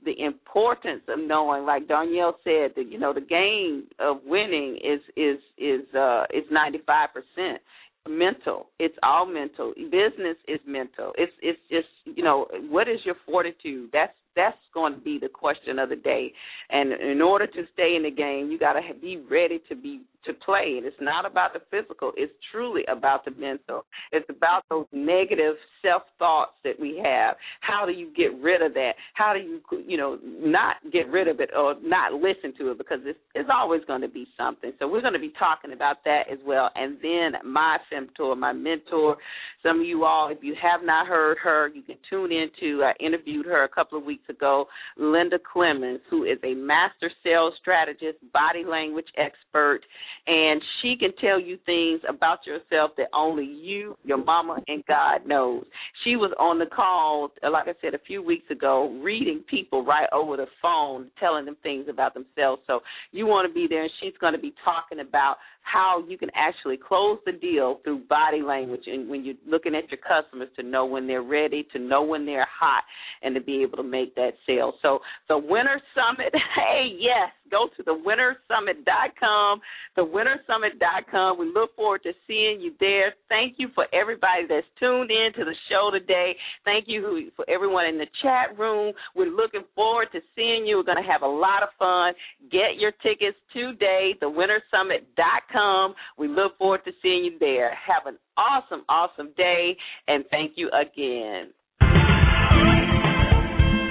the 0.05 0.25
importance 0.25 1.03
of 1.09 1.19
knowing, 1.21 1.65
like 1.65 1.89
Darnyelle 1.89 2.35
said, 2.45 2.73
that 2.77 2.87
you 2.91 2.99
know 2.99 3.13
the 3.13 3.21
game 3.21 3.85
of 3.99 4.19
winning 4.25 4.79
is 4.83 5.01
is 5.17 5.39
is 5.59 5.95
uh 5.95 6.25
is 6.33 6.45
ninety 6.51 6.81
five 6.87 7.11
percent 7.13 7.61
mental. 8.09 8.67
It's 8.79 8.97
all 9.03 9.27
mental. 9.27 9.73
Business 9.77 10.37
is 10.49 10.61
mental. 10.67 11.13
It's 11.17 11.33
it's 11.41 11.61
just 11.71 11.89
you 12.17 12.25
know 12.25 12.47
what 12.69 12.89
is 12.89 12.99
your 13.05 13.17
fortitude? 13.27 13.91
That's 13.93 14.13
that's 14.37 14.57
going 14.73 14.95
to 14.95 15.01
be 15.01 15.19
the 15.19 15.29
question 15.29 15.79
of 15.79 15.89
the 15.89 15.97
day. 15.97 16.33
And 16.71 16.93
in 16.93 17.21
order 17.21 17.47
to 17.47 17.63
stay 17.73 17.95
in 17.97 18.03
the 18.03 18.11
game, 18.11 18.51
you 18.51 18.59
got 18.59 18.75
to 18.75 18.81
be 19.01 19.19
ready 19.19 19.61
to 19.69 19.77
be 19.77 20.03
to 20.25 20.33
play. 20.33 20.75
And 20.77 20.87
it's 20.87 20.97
not 21.01 21.27
about 21.27 21.53
the 21.53 21.61
physical. 21.71 22.13
It's 22.17 22.33
truly 22.51 22.83
about 22.89 23.25
the 23.25 23.33
mental. 23.33 23.85
It's 24.13 24.29
about 24.29 24.63
those 24.71 24.87
negative 24.93 25.55
self 25.83 26.03
thoughts 26.19 26.53
that 26.65 26.79
we 26.79 27.01
have. 27.05 27.37
How 27.61 27.87
do 27.87 27.93
you 27.93 28.13
get 28.15 28.39
rid 28.41 28.63
of 28.63 28.75
that? 28.75 28.93
How 29.15 29.35
do 29.35 29.41
you 29.41 29.61
you 29.87 29.97
know 29.97 30.19
not 30.23 30.77
get 30.93 31.09
rid 31.09 31.29
of 31.29 31.41
it 31.41 31.51
or 31.57 31.75
not 31.83 32.13
listen 32.15 32.55
to 32.59 32.71
it 32.71 32.79
because 32.79 32.99
it's 33.05 33.19
it's 33.35 33.49
always 33.53 33.83
going 33.87 34.03
to 34.03 34.09
be 34.09 34.27
something. 34.37 34.73
So 34.79 34.89
we're 34.89 35.01
going 35.01 35.15
to 35.15 35.19
be 35.19 35.33
talking 35.39 35.73
about 35.73 36.05
that 36.05 36.23
as 36.31 36.39
well. 36.47 36.71
And 36.75 36.99
then 37.03 37.33
my 37.51 37.79
femtor, 37.93 38.37
my 38.37 38.53
mentor. 38.53 39.17
Some 39.63 39.81
of 39.81 39.87
you 39.87 40.05
all, 40.05 40.29
if 40.31 40.39
you 40.43 40.55
have 40.61 40.81
not 40.85 41.07
heard 41.07 41.39
her, 41.39 41.69
you 41.69 41.83
can 41.83 41.97
tune 42.11 42.33
into. 42.33 42.83
I 42.83 42.91
uh, 42.91 42.93
interviewed 43.01 43.47
her 43.47 43.65
a 43.65 43.69
couple 43.69 43.99
of 43.99 44.05
weeks 44.05 44.22
weeks 44.23 44.37
ago, 44.37 44.67
Linda 44.97 45.39
Clemons, 45.39 46.01
who 46.11 46.25
is 46.25 46.39
a 46.45 46.55
master 46.55 47.11
sales 47.23 47.55
strategist, 47.61 48.19
body 48.33 48.65
language 48.69 49.07
expert, 49.17 49.81
and 50.27 50.61
she 50.81 50.97
can 50.99 51.11
tell 51.21 51.41
you 51.41 51.59
things 51.67 52.01
about 52.09 52.39
yourself 52.47 52.93
that 52.97 53.09
only 53.15 53.45
you, 53.45 53.97
your 54.05 54.23
mama, 54.23 54.59
and 54.69 54.85
God 54.87 55.27
knows. 55.27 55.65
She 56.05 56.17
was 56.17 56.33
on 56.39 56.59
the 56.59 56.67
call, 56.67 57.31
like 57.43 57.69
I 57.69 57.75
said, 57.81 57.95
a 57.95 57.99
few 58.07 58.23
weeks 58.23 58.51
ago, 58.51 58.99
reading 59.03 59.43
people 59.49 59.85
right 59.85 60.09
over 60.13 60.37
the 60.37 60.47
phone, 60.61 61.11
telling 61.19 61.45
them 61.45 61.57
things 61.63 61.87
about 61.89 62.15
themselves. 62.15 62.63
So 62.67 62.81
you 63.11 63.27
want 63.27 63.49
to 63.49 63.55
be 63.55 63.67
there, 63.69 63.83
and 63.83 63.93
she's 64.01 64.15
going 64.21 64.35
to 64.35 64.41
be 64.41 64.55
talking 64.65 65.01
about 65.01 65.37
how 65.63 66.05
you 66.09 66.19
can 66.19 66.29
actually 66.35 66.77
close 66.77 67.19
the 67.25 67.33
deal 67.33 67.81
through 67.85 68.01
body 68.09 68.43
language 68.43 68.83
and 68.87 69.09
when 69.09 69.25
you're 69.25 69.35
looking 69.47 69.75
at 69.75 69.85
your 69.91 69.99
customers 69.99 70.49
to 70.57 70.63
know 70.63 70.85
when 70.85 71.07
they're 71.07 71.23
ready, 71.23 71.67
to 71.73 71.79
know 71.79 72.03
when 72.03 72.27
they're 72.27 72.47
hot, 72.51 72.83
and 73.23 73.35
to 73.35 73.41
be 73.41 73.63
able 73.63 73.77
to 73.77 73.83
make 73.83 74.15
that 74.17 74.33
sale. 74.47 74.75
So 74.83 74.99
the 75.29 75.39
Winners 75.39 75.83
Summit, 75.95 76.33
hey, 76.57 76.89
yes, 76.99 77.31
go 77.53 77.69
to 77.77 77.83
thewinnerssummit.com, 77.85 79.61
the 79.95 80.03
winnersummit.com. 80.03 81.39
We 81.39 81.53
look 81.53 81.77
forward 81.77 82.03
to 82.03 82.13
seeing 82.27 82.61
you 82.61 82.73
there. 82.81 83.15
Thank 83.29 83.55
you 83.59 83.69
for 83.75 83.87
everybody 83.93 84.49
that's 84.49 84.67
tuned 84.81 85.13
in 85.13 85.33
to 85.37 85.45
the 85.45 85.55
show 85.71 85.91
today. 85.93 86.35
Thank 86.65 86.87
you 86.89 87.31
for 87.37 87.45
everyone 87.49 87.87
in 87.87 87.99
the 87.99 88.09
chat 88.23 88.59
room. 88.59 88.93
We're 89.15 89.31
looking 89.31 89.63
forward 89.77 90.09
to 90.13 90.21
seeing 90.35 90.67
you. 90.67 90.79
We're 90.79 90.95
going 90.95 91.05
to 91.05 91.11
have 91.11 91.23
a 91.23 91.27
lot 91.27 91.63
of 91.63 91.69
fun. 91.79 92.15
Get 92.51 92.81
your 92.81 92.93
tickets 93.03 93.37
today, 93.53 94.15
thewinnerssummit.com 94.21 95.53
come. 95.53 95.95
We 96.19 96.29
look 96.29 96.57
forward 96.59 96.81
to 96.85 96.93
seeing 97.03 97.25
you 97.25 97.39
there. 97.39 97.71
Have 97.71 98.07
an 98.07 98.19
awesome, 98.37 98.85
awesome 98.89 99.31
day, 99.37 99.77
and 100.09 100.25
thank 100.31 100.53
you 100.57 100.69
again. 100.69 101.51